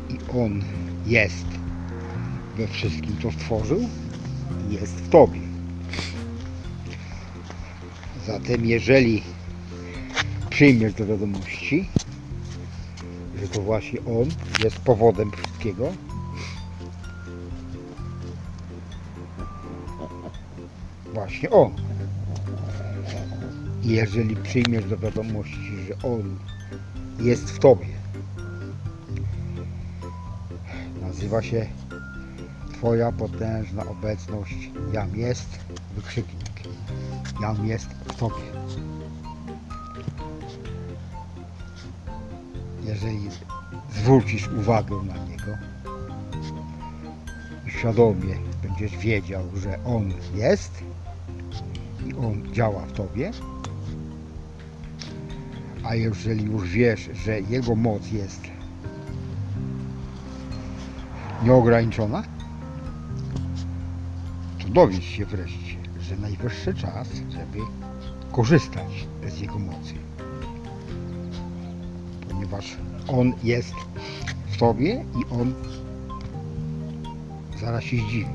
I 0.08 0.38
On 0.38 0.62
jest 1.06 1.46
we 2.56 2.68
wszystkim, 2.68 3.16
co 3.22 3.32
stworzył, 3.32 3.88
jest 4.70 4.94
w 4.94 5.08
Tobie. 5.08 5.40
Zatem 8.26 8.66
jeżeli 8.66 9.22
przyjmiesz 10.50 10.94
do 10.94 11.06
wiadomości, 11.06 11.88
że 13.40 13.48
to 13.48 13.60
właśnie 13.60 14.00
On 14.00 14.28
jest 14.64 14.78
powodem 14.78 15.30
wszystkiego. 15.30 15.92
Właśnie 21.14 21.50
On. 21.50 21.72
I 23.82 23.88
jeżeli 23.88 24.36
przyjmiesz 24.36 24.84
do 24.84 24.98
wiadomości, 24.98 25.76
że 25.88 26.08
On 26.08 26.38
jest 27.20 27.50
w 27.50 27.58
Tobie, 27.58 27.86
nazywa 31.02 31.42
się 31.42 31.66
Twoja 32.72 33.12
potężna 33.12 33.86
obecność 33.86 34.70
Jam 34.92 35.16
jest, 35.16 35.48
wykrzyknik. 35.94 36.50
Jam 37.42 37.66
jest 37.66 37.86
w 37.86 38.14
Tobie. 38.14 38.42
Jeżeli 42.90 43.28
zwrócisz 43.90 44.48
uwagę 44.48 44.96
na 44.96 45.24
niego 45.24 45.58
i 47.66 47.70
świadomie 47.70 48.36
będziesz 48.62 48.96
wiedział, 48.96 49.42
że 49.56 49.84
on 49.84 50.12
jest 50.34 50.84
i 52.06 52.14
on 52.14 52.52
działa 52.52 52.86
w 52.86 52.92
tobie, 52.92 53.30
a 55.84 55.94
jeżeli 55.94 56.44
już 56.44 56.68
wiesz, 56.68 57.10
że 57.24 57.40
jego 57.40 57.74
moc 57.74 58.10
jest 58.12 58.40
nieograniczona, 61.44 62.22
to 64.62 64.68
dowiedz 64.68 65.02
się 65.02 65.26
wreszcie, 65.26 65.76
że 66.00 66.16
najwyższy 66.16 66.74
czas, 66.74 67.08
żeby 67.30 67.58
korzystać 68.32 69.06
z 69.28 69.40
jego 69.40 69.58
mocy 69.58 70.09
ponieważ 72.50 72.76
On 73.08 73.32
jest 73.42 73.74
w 74.46 74.56
Tobie 74.56 75.04
i 75.20 75.34
On 75.34 75.54
zaraz 77.60 77.84
się 77.84 77.96
zdziwi. 77.96 78.26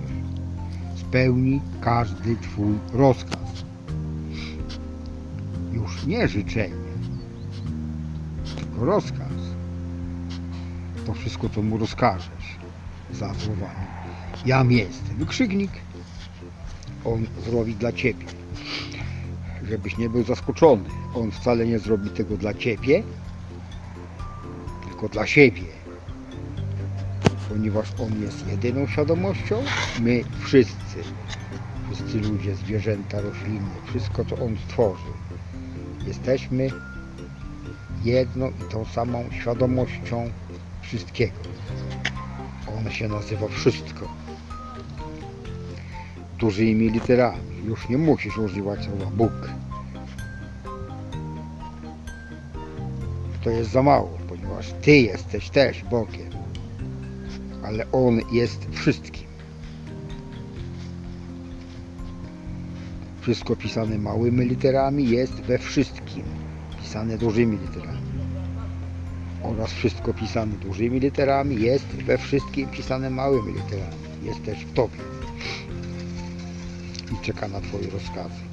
Spełni 0.96 1.62
każdy 1.82 2.36
Twój 2.36 2.74
rozkaz. 2.94 3.66
Już 5.74 6.06
nie 6.06 6.28
życzenie, 6.28 6.76
tylko 8.56 8.86
rozkaz. 8.86 9.32
To 11.06 11.14
wszystko, 11.14 11.50
co 11.50 11.62
Mu 11.62 11.78
rozkażesz 11.78 12.58
za 13.14 13.34
słowami. 13.34 13.86
Jam 14.46 14.72
jestem. 14.72 15.16
Wykrzyknik. 15.18 15.72
On 17.06 17.26
zrobi 17.46 17.76
dla 17.76 17.92
Ciebie. 17.92 18.26
Żebyś 19.70 19.98
nie 19.98 20.10
był 20.10 20.24
zaskoczony. 20.24 20.90
On 21.16 21.32
wcale 21.32 21.66
nie 21.66 21.80
zrobi 21.80 22.10
tego 22.10 22.38
dla 22.38 22.54
Ciebie, 22.54 23.04
tylko 25.06 25.14
dla 25.14 25.28
siebie. 25.28 25.62
ponieważ 27.50 27.88
On 28.00 28.22
jest 28.22 28.48
jedyną 28.48 28.88
świadomością, 28.88 29.64
my 30.02 30.24
wszyscy, 30.40 30.98
wszyscy 31.86 32.20
ludzie, 32.20 32.56
zwierzęta, 32.56 33.22
rośliny, 33.22 33.70
wszystko 33.86 34.26
co 34.26 34.36
On 34.36 34.58
stworzył, 34.68 35.14
jesteśmy 36.08 36.70
jedną 38.04 38.50
i 38.50 38.72
tą 38.72 38.86
samą 38.86 39.26
świadomością 39.42 40.30
wszystkiego. 40.82 41.40
On 42.78 42.92
się 42.92 43.08
nazywa 43.08 43.48
wszystko. 43.48 44.08
Dużymi 46.40 46.90
literami. 46.90 47.66
Już 47.66 47.90
nie 47.90 47.98
musisz 47.98 48.38
używać 48.38 48.86
słowa 48.86 49.06
Bóg. 49.06 49.50
To 53.44 53.50
jest 53.50 53.72
za 53.72 53.84
mało, 53.84 54.25
ponieważ 54.46 54.74
Ty 54.82 54.98
jesteś 54.98 55.50
też 55.50 55.84
Bogiem. 55.84 56.30
Ale 57.64 57.92
On 57.92 58.20
jest 58.32 58.68
wszystkim. 58.72 59.28
Wszystko 63.22 63.56
pisane 63.56 63.98
małymi 63.98 64.46
literami 64.46 65.10
jest 65.10 65.34
we 65.34 65.58
wszystkim. 65.58 66.24
Pisane 66.82 67.18
dużymi 67.18 67.58
literami. 67.58 68.00
Oraz 69.44 69.72
wszystko 69.74 70.14
pisane 70.14 70.54
dużymi 70.54 71.00
literami 71.00 71.62
jest 71.62 71.86
we 71.86 72.18
wszystkim 72.18 72.70
pisane 72.70 73.10
małymi 73.10 73.54
literami. 73.54 73.96
Jest 74.24 74.44
też 74.44 74.66
w 74.66 74.74
Tobie. 74.74 75.00
I 77.14 77.26
czeka 77.26 77.48
na 77.48 77.62
Twoje 77.62 77.90
rozkazy. 77.90 78.46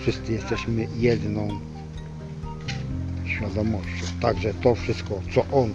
Wszyscy 0.00 0.32
jesteśmy 0.32 0.88
jedną 0.98 1.60
świadomością. 3.40 4.06
Także 4.20 4.54
to 4.54 4.74
wszystko, 4.74 5.20
co 5.34 5.46
On 5.52 5.74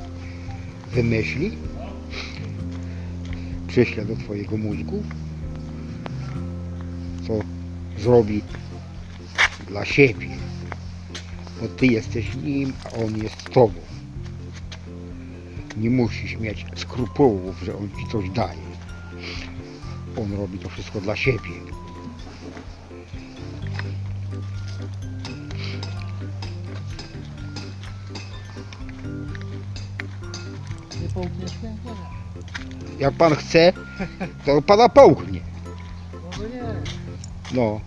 wymyśli, 0.92 1.58
przyśle 3.68 4.06
do 4.06 4.16
Twojego 4.16 4.58
mózgu, 4.58 5.04
co 7.28 7.34
zrobi 8.02 8.42
dla 9.68 9.86
siebie. 9.86 10.28
Bo 11.62 11.68
Ty 11.68 11.86
jesteś 11.86 12.36
Nim, 12.36 12.74
a 12.86 13.04
On 13.06 13.18
jest 13.24 13.44
Tobą. 13.44 13.80
Nie 15.78 15.90
musisz 15.90 16.38
mieć 16.38 16.66
skrupułów, 16.76 17.62
że 17.64 17.78
On 17.78 17.90
Ci 17.90 18.12
coś 18.12 18.30
daje. 18.30 18.66
On 20.18 20.34
robi 20.34 20.60
to 20.60 20.70
wszystko 20.70 21.02
dla 21.02 21.16
siebie. 21.16 21.52
Nie 31.16 31.22
połkniesz 31.22 31.52
mnie? 31.64 31.76
Jak 33.00 33.14
Pan 33.14 33.36
chce, 33.36 33.74
to 34.46 34.62
Pana 34.62 34.90
połknie. 34.90 35.40
No. 37.52 37.80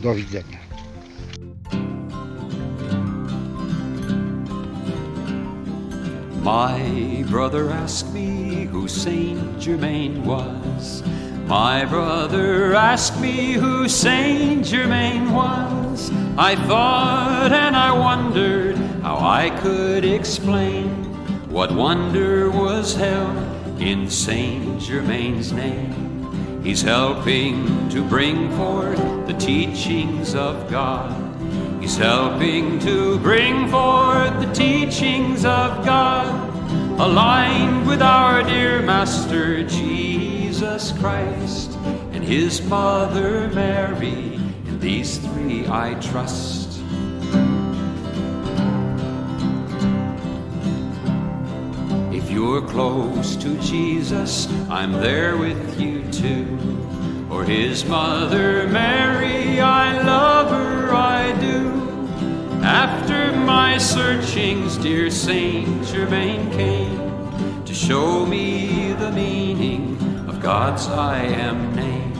Do 0.00 0.14
widzenia. 0.14 0.58
My 6.42 7.24
brother 7.30 7.70
asked 7.70 8.12
me 8.12 8.66
who 8.66 8.88
Saint 8.88 9.60
Germain 9.60 10.22
was. 10.24 11.13
My 11.46 11.84
brother 11.84 12.74
asked 12.74 13.20
me 13.20 13.52
who 13.52 13.86
Saint 13.86 14.64
Germain 14.64 15.30
was. 15.30 16.10
I 16.38 16.56
thought 16.56 17.52
and 17.52 17.76
I 17.76 17.92
wondered 17.92 18.76
how 19.02 19.18
I 19.18 19.50
could 19.60 20.06
explain 20.06 20.88
what 21.50 21.70
wonder 21.70 22.50
was 22.50 22.94
held 22.94 23.36
in 23.78 24.08
Saint 24.08 24.80
Germain's 24.80 25.52
name. 25.52 26.62
He's 26.64 26.80
helping 26.80 27.90
to 27.90 28.02
bring 28.02 28.50
forth 28.56 29.26
the 29.26 29.34
teachings 29.34 30.34
of 30.34 30.70
God. 30.70 31.12
He's 31.78 31.98
helping 31.98 32.78
to 32.80 33.18
bring 33.18 33.68
forth 33.68 34.40
the 34.40 34.50
teachings 34.54 35.44
of 35.44 35.84
God, 35.84 36.26
aligned 36.98 37.86
with 37.86 38.00
our 38.00 38.42
dear 38.42 38.80
Master 38.80 39.62
Jesus 39.62 40.43
Christ 40.98 41.72
and 42.12 42.24
His 42.24 42.62
Mother 42.62 43.48
Mary. 43.48 44.34
In 44.66 44.80
these 44.80 45.18
three 45.18 45.66
I 45.68 45.92
trust. 46.00 46.80
If 52.12 52.30
you're 52.30 52.62
close 52.62 53.36
to 53.36 53.58
Jesus, 53.60 54.48
I'm 54.70 54.92
there 54.92 55.36
with 55.36 55.78
you 55.78 56.10
too. 56.10 56.46
Or 57.30 57.44
his 57.44 57.84
mother 57.84 58.66
Mary, 58.66 59.60
I 59.60 60.00
love 60.02 60.48
her, 60.50 60.94
I 60.94 61.38
do. 61.40 61.68
After 62.64 63.36
my 63.36 63.76
searchings, 63.76 64.78
dear 64.78 65.10
Saint 65.10 65.84
Germain 65.84 66.50
came 66.52 67.64
to 67.66 67.74
show 67.74 68.24
me 68.24 68.94
the 68.94 69.10
of 69.10 69.43
God's 70.44 70.88
I 70.88 71.22
am 71.22 71.74
name. 71.74 72.12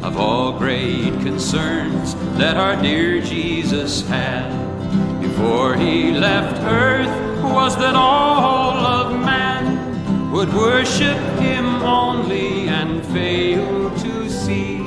Of 0.00 0.16
all 0.16 0.56
great 0.56 1.10
concerns 1.22 2.14
that 2.38 2.56
our 2.56 2.80
dear 2.80 3.20
Jesus 3.20 4.06
had 4.06 4.48
before 5.20 5.74
he 5.74 6.12
left 6.12 6.62
earth 6.62 7.42
was 7.42 7.76
that 7.78 7.96
all 7.96 8.76
of 8.76 9.10
man 9.24 10.30
would 10.30 10.54
worship 10.54 11.18
him 11.40 11.66
only 11.82 12.68
and 12.68 13.04
fail 13.06 13.90
to 13.90 14.30
see 14.30 14.78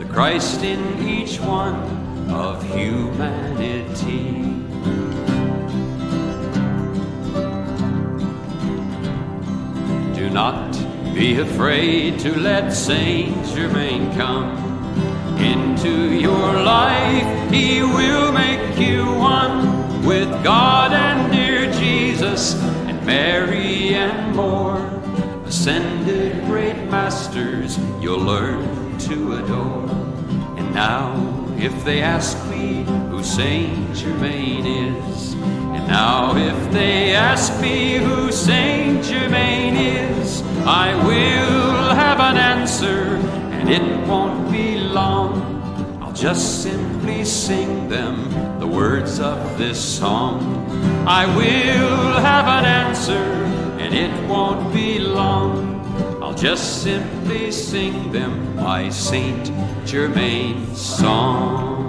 the 0.00 0.08
Christ 0.12 0.64
in 0.64 1.08
each 1.08 1.38
one 1.38 1.76
of 2.32 2.64
humanity. 2.64 4.42
Do 10.16 10.30
not 10.30 10.81
be 11.22 11.38
afraid 11.38 12.18
to 12.18 12.36
let 12.36 12.72
Saint 12.72 13.46
Germain 13.54 14.12
come 14.16 14.58
into 15.38 16.12
your 16.12 16.52
life. 16.64 17.48
He 17.48 17.80
will 17.80 18.32
make 18.32 18.76
you 18.76 19.04
one 19.04 20.04
with 20.04 20.28
God 20.42 20.92
and 20.92 21.32
dear 21.32 21.70
Jesus 21.74 22.60
and 22.88 23.06
Mary 23.06 23.94
and 23.94 24.34
more. 24.34 24.78
Ascended 25.46 26.44
great 26.46 26.90
masters 26.90 27.78
you'll 28.00 28.18
learn 28.18 28.98
to 29.06 29.34
adore. 29.34 29.88
And 30.58 30.74
now, 30.74 31.14
if 31.56 31.84
they 31.84 32.02
ask 32.02 32.36
me 32.50 32.82
who 33.10 33.22
Saint 33.22 33.94
Germain 33.94 34.66
is, 34.66 35.36
now 35.86 36.36
if 36.36 36.72
they 36.72 37.14
ask 37.14 37.60
me 37.60 37.96
who 37.96 38.32
Saint 38.32 39.04
Germain 39.04 39.76
is, 39.76 40.42
I 40.66 40.94
will 41.06 41.94
have 41.94 42.20
an 42.20 42.36
answer, 42.36 43.16
and 43.52 43.68
it 43.68 44.06
won't 44.08 44.50
be 44.50 44.78
long. 44.78 46.00
I'll 46.00 46.12
just 46.12 46.62
simply 46.62 47.24
sing 47.24 47.88
them 47.88 48.30
the 48.60 48.66
words 48.66 49.18
of 49.18 49.58
this 49.58 49.78
song. 49.98 50.66
I 51.06 51.26
will 51.36 52.20
have 52.20 52.46
an 52.46 52.64
answer, 52.64 53.24
and 53.82 53.94
it 53.94 54.12
won't 54.28 54.72
be 54.72 54.98
long. 54.98 55.80
I'll 56.22 56.34
just 56.34 56.82
simply 56.82 57.50
sing 57.50 58.12
them 58.12 58.56
my 58.56 58.88
Saint 58.88 59.50
Germain 59.84 60.74
song. 60.74 61.81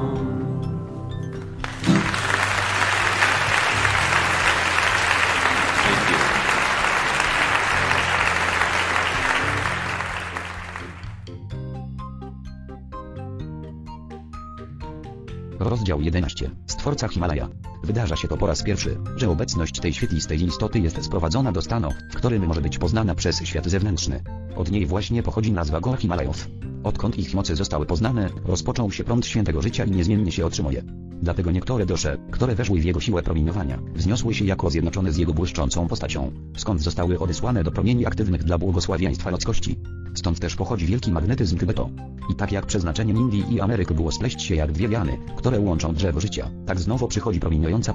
Rozdział 15.94 16.06
11. 16.06 16.50
Stworca 16.68 17.08
Himalaja. 17.08 17.50
Wydarza 17.84 18.16
się 18.16 18.28
to 18.28 18.38
po 18.38 18.48
raz 18.48 18.64
pierwszy, 18.64 18.98
że 19.16 19.30
obecność 19.30 19.80
tej 19.80 19.94
świetlistej 19.94 20.44
istoty 20.44 20.80
jest 20.80 21.04
sprowadzona 21.04 21.52
do 21.52 21.62
stanu, 21.62 21.90
w 22.12 22.16
którym 22.16 22.46
może 22.48 22.62
być 22.62 22.78
poznana 22.78 23.16
przez 23.16 23.44
świat 23.44 23.66
zewnętrzny. 23.66 24.24
Od 24.56 24.72
niej 24.72 24.86
właśnie 24.86 25.24
pochodzi 25.24 25.52
nazwa 25.52 25.80
gór 25.80 25.98
Himalajów. 25.98 26.48
Odkąd 26.84 27.20
ich 27.20 27.34
moce 27.34 27.56
zostały 27.56 27.86
poznane, 27.86 28.30
rozpoczął 28.46 28.92
się 28.92 29.04
prąd 29.04 29.26
świętego 29.26 29.62
życia 29.62 29.86
i 29.86 29.92
niezmiennie 29.92 30.32
się 30.32 30.46
otrzymuje. 30.46 30.84
Dlatego 31.22 31.52
niektóre 31.52 31.86
dusze, 31.86 32.18
które 32.32 32.56
weszły 32.56 32.80
w 32.80 32.86
jego 32.86 33.00
siłę 33.00 33.24
promieniowania, 33.24 33.80
wzniosły 33.96 34.34
się 34.34 34.46
jako 34.46 34.70
zjednoczone 34.70 35.12
z 35.12 35.18
jego 35.18 35.34
błyszczącą 35.34 35.88
postacią, 35.88 36.32
skąd 36.58 36.82
zostały 36.82 37.20
odesłane 37.20 37.64
do 37.64 37.72
promieni 37.72 38.06
aktywnych 38.06 38.44
dla 38.44 38.58
błogosławieństwa 38.58 39.30
ludzkości. 39.30 39.80
Stąd 40.16 40.40
też 40.40 40.56
pochodzi 40.56 40.86
wielki 40.86 41.12
magnetyzm 41.12 41.58
Tybetu. 41.58 41.90
I 42.30 42.36
tak 42.36 42.52
jak 42.52 42.66
przeznaczeniem 42.66 43.18
Indii 43.18 43.54
i 43.54 43.62
Ameryk 43.62 43.94
było 43.94 44.12
spleść 44.12 44.42
się 44.42 44.56
jak 44.56 44.72
dwie 44.72 44.90
wiany, 44.90 45.18
które 45.38 45.60
łączą 45.60 45.94
drzewo 45.94 46.20
życia, 46.20 46.50
tak 46.66 46.80
znowu 46.80 47.08
przychodzi 47.08 47.40